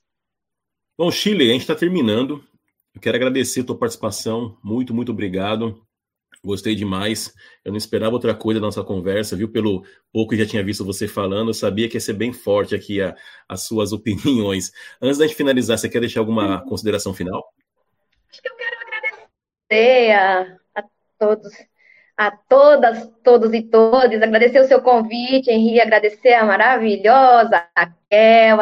Bom, 0.98 1.10
Chile, 1.10 1.50
a 1.50 1.54
gente 1.54 1.62
está 1.62 1.76
terminando. 1.76 2.44
Eu 3.00 3.02
quero 3.02 3.16
agradecer 3.16 3.62
a 3.62 3.64
tua 3.64 3.78
participação. 3.78 4.58
Muito, 4.62 4.94
muito 4.94 5.14
obrigado. 5.14 5.82
Gostei 6.44 6.76
demais. 6.76 7.34
Eu 7.64 7.72
não 7.72 7.78
esperava 7.78 8.12
outra 8.12 8.36
coisa 8.36 8.60
da 8.60 8.66
nossa 8.66 8.84
conversa, 8.84 9.38
viu? 9.38 9.50
Pelo 9.50 9.86
pouco 10.12 10.32
que 10.32 10.38
já 10.38 10.46
tinha 10.46 10.62
visto 10.62 10.84
você 10.84 11.08
falando, 11.08 11.48
eu 11.48 11.54
sabia 11.54 11.88
que 11.88 11.96
ia 11.96 12.02
ser 12.02 12.12
bem 12.12 12.34
forte 12.34 12.76
aqui 12.76 13.02
a, 13.02 13.16
as 13.48 13.64
suas 13.64 13.94
opiniões. 13.96 14.74
Antes 15.02 15.18
da 15.18 15.26
gente 15.26 15.38
finalizar, 15.38 15.78
você 15.78 15.88
quer 15.88 16.02
deixar 16.02 16.20
alguma 16.20 16.62
consideração 16.66 17.14
final? 17.14 17.42
Acho 18.30 18.42
que 18.42 18.50
eu 18.50 18.56
quero 18.58 18.76
agradecer 18.82 20.12
a, 20.12 20.58
a 20.76 20.84
todos, 21.18 21.54
a 22.18 22.32
todas, 22.32 23.12
todos 23.24 23.54
e 23.54 23.62
todas, 23.62 24.22
agradecer 24.22 24.60
o 24.60 24.68
seu 24.68 24.82
convite, 24.82 25.50
Henri, 25.50 25.80
agradecer 25.80 26.34
a 26.34 26.44
maravilhosa 26.44 27.66
Raquel, 27.78 28.58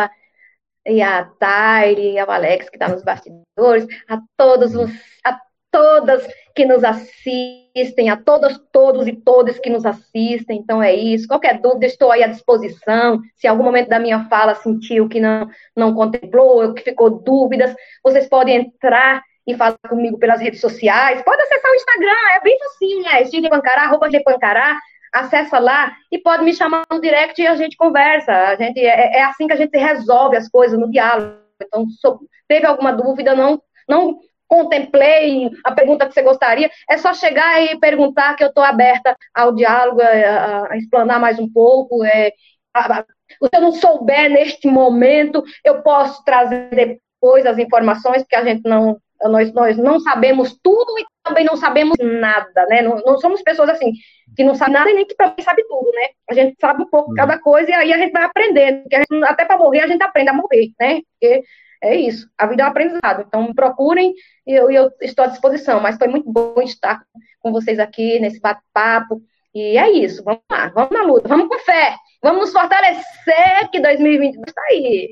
e 0.87 1.01
a 1.01 1.25
Taire, 1.25 2.17
ao 2.17 2.31
Alex, 2.31 2.69
que 2.69 2.77
está 2.77 2.87
nos 2.87 3.03
bastidores, 3.03 3.85
a 4.07 4.19
todos 4.37 4.73
os, 4.73 4.89
a 5.23 5.37
todas 5.69 6.25
que 6.55 6.65
nos 6.65 6.83
assistem, 6.83 8.09
a 8.09 8.17
todas, 8.17 8.57
todos 8.71 9.07
e 9.07 9.13
todas 9.13 9.59
que 9.59 9.69
nos 9.69 9.85
assistem. 9.85 10.59
Então 10.59 10.81
é 10.81 10.95
isso. 10.95 11.27
Qualquer 11.27 11.59
dúvida, 11.59 11.85
estou 11.85 12.11
aí 12.11 12.23
à 12.23 12.27
disposição. 12.27 13.19
Se 13.35 13.47
algum 13.47 13.63
momento 13.63 13.89
da 13.89 13.99
minha 13.99 14.25
fala 14.29 14.55
sentiu 14.55 15.09
que 15.09 15.19
não, 15.19 15.47
não 15.75 15.93
contemplou, 15.93 16.73
que 16.73 16.83
ficou 16.83 17.09
dúvidas, 17.09 17.75
vocês 18.03 18.27
podem 18.29 18.55
entrar 18.57 19.21
e 19.45 19.55
falar 19.55 19.77
comigo 19.89 20.17
pelas 20.17 20.41
redes 20.41 20.59
sociais. 20.59 21.21
Pode 21.21 21.41
acessar 21.41 21.71
o 21.71 21.75
Instagram, 21.75 22.35
é 22.35 22.41
bem 22.41 22.57
facinho, 22.59 23.03
né? 23.03 23.25
Steve 23.25 23.49
Pancará, 23.49 23.83
arroba 23.83 24.09
Pancará 24.23 24.77
acessa 25.13 25.59
lá 25.59 25.95
e 26.11 26.17
pode 26.17 26.43
me 26.43 26.53
chamar 26.53 26.83
no 26.91 27.01
direct 27.01 27.41
e 27.41 27.47
a 27.47 27.55
gente 27.55 27.75
conversa. 27.75 28.31
A 28.31 28.55
gente, 28.55 28.79
é, 28.79 29.17
é 29.17 29.23
assim 29.23 29.47
que 29.47 29.53
a 29.53 29.57
gente 29.57 29.77
resolve 29.77 30.37
as 30.37 30.49
coisas 30.49 30.79
no 30.79 30.89
diálogo. 30.91 31.37
Então, 31.61 31.87
so, 31.89 32.19
teve 32.47 32.65
alguma 32.65 32.91
dúvida, 32.91 33.35
não, 33.35 33.61
não 33.87 34.19
contemplei 34.47 35.49
a 35.63 35.71
pergunta 35.71 36.07
que 36.07 36.13
você 36.13 36.21
gostaria, 36.21 36.71
é 36.89 36.97
só 36.97 37.13
chegar 37.13 37.61
e 37.61 37.79
perguntar 37.79 38.35
que 38.35 38.43
eu 38.43 38.47
estou 38.47 38.63
aberta 38.63 39.15
ao 39.33 39.53
diálogo, 39.53 40.01
a, 40.01 40.71
a, 40.71 40.77
explanar 40.77 41.19
mais 41.19 41.37
um 41.39 41.51
pouco. 41.51 42.03
É, 42.03 42.31
a, 42.73 43.03
se 43.03 43.49
eu 43.53 43.61
não 43.61 43.71
souber 43.71 44.29
neste 44.29 44.67
momento, 44.67 45.43
eu 45.63 45.81
posso 45.81 46.23
trazer 46.23 46.69
depois 46.69 47.45
as 47.45 47.57
informações, 47.57 48.21
porque 48.21 48.35
a 48.35 48.43
gente 48.43 48.67
não, 48.67 48.97
nós, 49.23 49.51
nós 49.53 49.77
não 49.77 49.99
sabemos 49.99 50.57
tudo 50.61 50.97
e 50.99 51.05
também 51.23 51.45
não 51.45 51.57
sabemos 51.57 51.97
nada, 51.99 52.65
né? 52.67 52.81
Não, 52.81 52.97
não 52.97 53.17
somos 53.17 53.41
pessoas 53.41 53.69
assim 53.69 53.93
que 54.35 54.43
não 54.43 54.53
sabe 54.53 54.73
nada 54.73 54.91
e 54.91 54.93
nem 54.93 55.05
que 55.05 55.15
também 55.15 55.43
sabe 55.43 55.63
tudo, 55.67 55.91
né? 55.93 56.09
A 56.29 56.33
gente 56.33 56.55
sabe 56.61 56.83
um 56.83 56.89
pouco 56.89 57.09
de 57.09 57.15
cada 57.15 57.39
coisa 57.39 57.71
e 57.71 57.73
aí 57.73 57.93
a 57.93 57.97
gente 57.97 58.11
vai 58.11 58.23
aprendendo. 58.23 58.83
Gente, 58.91 59.23
até 59.25 59.45
para 59.45 59.57
morrer, 59.57 59.81
a 59.81 59.87
gente 59.87 60.03
aprende 60.03 60.29
a 60.29 60.33
morrer, 60.33 60.71
né? 60.79 61.01
Porque 61.11 61.43
é 61.81 61.95
isso. 61.95 62.29
A 62.37 62.45
vida 62.45 62.61
é 62.61 62.65
um 62.65 62.69
aprendizado. 62.69 63.25
Então, 63.27 63.53
procurem 63.53 64.13
e 64.45 64.53
eu, 64.53 64.69
eu 64.69 64.91
estou 65.01 65.25
à 65.25 65.27
disposição. 65.27 65.79
Mas 65.79 65.97
foi 65.97 66.07
muito 66.07 66.31
bom 66.31 66.61
estar 66.61 67.01
com 67.39 67.51
vocês 67.51 67.79
aqui 67.79 68.19
nesse 68.19 68.39
bate-papo. 68.39 69.21
E 69.55 69.75
é 69.77 69.89
isso. 69.89 70.23
Vamos 70.23 70.41
lá, 70.51 70.69
vamos 70.69 70.91
na 70.91 71.01
luta, 71.01 71.27
vamos 71.27 71.47
com 71.47 71.57
fé. 71.59 71.95
Vamos 72.21 72.41
nos 72.41 72.51
fortalecer 72.51 73.69
que 73.71 73.79
2022 73.79 74.47
está 74.47 74.61
aí. 74.69 75.11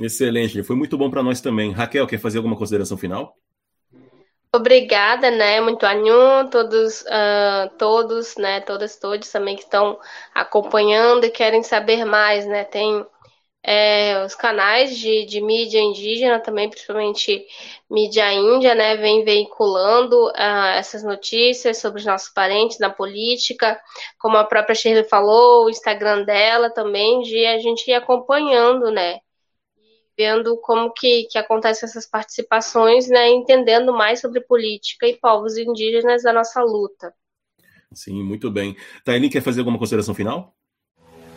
Excelente, 0.00 0.62
foi 0.62 0.76
muito 0.76 0.96
bom 0.96 1.10
para 1.10 1.22
nós 1.22 1.40
também. 1.40 1.72
Raquel, 1.72 2.06
quer 2.06 2.18
fazer 2.18 2.38
alguma 2.38 2.56
consideração 2.56 2.96
final? 2.96 3.36
Obrigada, 4.52 5.30
né? 5.30 5.60
Muito 5.60 5.84
anhum, 5.84 6.48
todos, 6.50 7.02
uh, 7.02 7.70
todos, 7.78 8.36
né? 8.36 8.60
Todas, 8.60 8.96
todos 8.96 9.30
também 9.30 9.54
que 9.54 9.62
estão 9.62 9.98
acompanhando 10.34 11.24
e 11.24 11.30
querem 11.30 11.62
saber 11.62 12.04
mais, 12.04 12.46
né? 12.46 12.64
Tem 12.64 13.06
é, 13.62 14.24
os 14.24 14.34
canais 14.34 14.96
de, 14.98 15.24
de 15.26 15.40
mídia 15.40 15.80
indígena 15.80 16.40
também, 16.40 16.68
principalmente 16.68 17.46
mídia 17.88 18.32
índia, 18.32 18.74
né? 18.74 18.96
Vem 18.96 19.22
veiculando 19.22 20.16
uh, 20.30 20.66
essas 20.76 21.04
notícias 21.04 21.78
sobre 21.78 22.00
os 22.00 22.06
nossos 22.06 22.30
parentes 22.30 22.78
na 22.80 22.90
política, 22.90 23.80
como 24.18 24.36
a 24.36 24.44
própria 24.44 24.74
Shirley 24.74 25.04
falou, 25.04 25.66
o 25.66 25.70
Instagram 25.70 26.24
dela 26.24 26.70
também, 26.70 27.20
de 27.20 27.46
a 27.46 27.58
gente 27.58 27.88
ir 27.88 27.94
acompanhando, 27.94 28.90
né? 28.90 29.20
Vendo 30.20 30.58
como 30.58 30.92
que, 30.92 31.24
que 31.30 31.38
acontecem 31.38 31.88
essas 31.88 32.06
participações, 32.06 33.08
né, 33.08 33.30
entendendo 33.30 33.90
mais 33.90 34.20
sobre 34.20 34.42
política 34.42 35.06
e 35.06 35.16
povos 35.16 35.56
indígenas 35.56 36.22
da 36.22 36.30
nossa 36.30 36.62
luta. 36.62 37.14
Sim, 37.94 38.22
muito 38.22 38.50
bem. 38.50 38.76
Taini, 39.02 39.30
quer 39.30 39.40
fazer 39.40 39.60
alguma 39.60 39.78
consideração 39.78 40.14
final? 40.14 40.54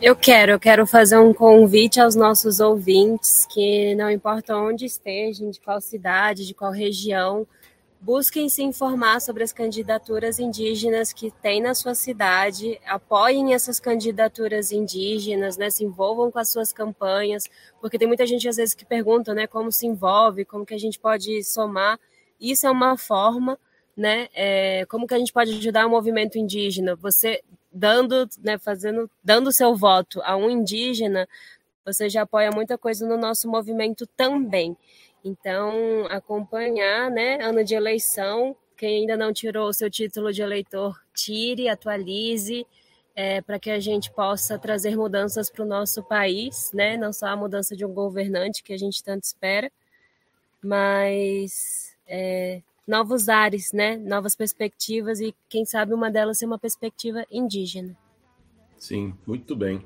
Eu 0.02 0.18
quero, 0.18 0.52
eu 0.52 0.60
quero 0.60 0.86
fazer 0.86 1.18
um 1.18 1.34
convite 1.34 2.02
aos 2.02 2.14
nossos 2.14 2.60
ouvintes 2.60 3.48
que 3.50 3.96
não 3.96 4.12
importa 4.12 4.54
onde 4.54 4.84
estejam, 4.84 5.50
de 5.50 5.62
qual 5.62 5.80
cidade, 5.80 6.46
de 6.46 6.54
qual 6.54 6.74
região, 6.74 7.48
Busquem 8.04 8.50
se 8.50 8.62
informar 8.62 9.22
sobre 9.22 9.46
as 9.46 9.54
candidaturas 9.54 10.38
indígenas 10.38 11.14
que 11.14 11.32
tem 11.42 11.62
na 11.62 11.74
sua 11.74 11.96
cidade, 11.96 12.78
apoiem 12.86 13.54
essas 13.54 13.80
candidaturas 13.80 14.74
indígenas, 14.74 15.56
né, 15.56 15.70
se 15.70 15.86
envolvam 15.86 16.30
com 16.30 16.38
as 16.38 16.52
suas 16.52 16.74
campanhas, 16.74 17.46
porque 17.80 17.98
tem 17.98 18.06
muita 18.06 18.28
gente 18.28 18.46
às 18.46 18.58
vezes 18.58 18.76
que 18.76 18.84
pergunta, 18.84 19.34
né, 19.34 19.48
como 19.48 19.72
se 19.72 19.88
envolve, 19.88 20.44
como 20.44 20.66
que 20.66 20.74
a 20.74 20.78
gente 20.78 21.00
pode 21.00 21.46
somar. 21.46 21.98
Isso 22.42 22.68
é 22.68 22.70
uma 22.70 22.98
forma, 22.98 23.58
né, 23.96 24.28
é, 24.34 24.86
como 24.88 25.08
que 25.08 25.14
a 25.14 25.18
gente 25.18 25.32
pode 25.32 25.52
ajudar 25.52 25.88
o 25.88 25.90
movimento 25.90 26.38
indígena? 26.38 26.98
Você 26.98 27.42
dando, 27.72 28.28
né, 28.44 28.58
fazendo, 28.58 29.10
dando 29.24 29.50
seu 29.50 29.78
voto 29.78 30.22
a 30.26 30.36
um 30.36 30.50
indígena, 30.50 31.26
você 31.86 32.10
já 32.10 32.24
apoia 32.24 32.52
muita 32.52 32.78
coisa 32.78 33.08
no 33.08 33.16
nosso 33.16 33.50
movimento 33.50 34.06
também. 34.08 34.76
Então, 35.24 36.06
acompanhar, 36.10 37.10
né, 37.10 37.42
ano 37.42 37.64
de 37.64 37.74
eleição, 37.74 38.56
quem 38.76 39.02
ainda 39.02 39.16
não 39.16 39.32
tirou 39.32 39.70
o 39.70 39.74
seu 39.74 39.90
título 39.90 40.34
de 40.34 40.42
eleitor, 40.42 41.00
tire, 41.14 41.70
atualize, 41.70 42.66
é, 43.16 43.42
para 43.42 43.60
que 43.60 43.70
a 43.70 43.80
gente 43.80 44.12
possa 44.12 44.58
trazer 44.58 44.98
mudanças 44.98 45.50
para 45.50 45.64
o 45.64 45.68
nosso 45.68 46.04
país, 46.04 46.72
né? 46.74 46.98
Não 46.98 47.14
só 47.14 47.28
a 47.28 47.36
mudança 47.36 47.76
de 47.76 47.86
um 47.86 47.94
governante 47.94 48.64
que 48.64 48.74
a 48.74 48.78
gente 48.78 49.04
tanto 49.04 49.24
espera, 49.24 49.72
mas 50.62 51.96
é, 52.08 52.62
novos 52.88 53.30
ares, 53.30 53.72
né? 53.72 53.98
Novas 53.98 54.36
perspectivas 54.36 55.20
e 55.22 55.36
quem 55.48 55.64
sabe 55.64 55.94
uma 55.94 56.10
delas 56.10 56.40
ser 56.40 56.46
uma 56.46 56.60
perspectiva 56.60 57.26
indígena. 57.32 57.96
Sim, 58.78 59.14
muito 59.26 59.56
bem. 59.56 59.84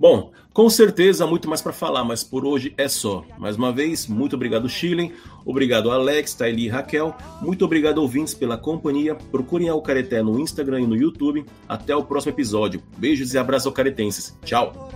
Bom, 0.00 0.32
com 0.54 0.70
certeza 0.70 1.26
muito 1.26 1.46
mais 1.46 1.60
para 1.60 1.74
falar, 1.74 2.02
mas 2.04 2.24
por 2.24 2.46
hoje 2.46 2.72
é 2.78 2.88
só. 2.88 3.22
Mais 3.38 3.56
uma 3.56 3.70
vez, 3.70 4.06
muito 4.06 4.34
obrigado, 4.34 4.66
Chilen. 4.66 5.12
Obrigado, 5.44 5.90
Alex, 5.90 6.32
Taili 6.32 6.64
e 6.64 6.68
Raquel. 6.68 7.14
Muito 7.42 7.66
obrigado, 7.66 7.98
ouvintes, 7.98 8.32
pela 8.32 8.56
companhia. 8.56 9.14
Procurem 9.14 9.68
a 9.68 9.78
Careté 9.82 10.22
no 10.22 10.40
Instagram 10.40 10.80
e 10.80 10.86
no 10.86 10.96
YouTube. 10.96 11.44
Até 11.68 11.94
o 11.94 12.02
próximo 12.02 12.32
episódio. 12.32 12.82
Beijos 12.96 13.34
e 13.34 13.38
abraços 13.38 13.66
ao 13.66 13.72
caretenses. 13.72 14.34
Tchau. 14.42 14.90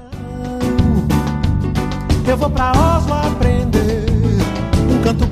Eu 2.26 2.36
vou 2.38 2.48
pra 2.48 2.72
Oslo 2.72 3.12
aprender 3.12 4.06
um 4.90 5.02
canto 5.02 5.28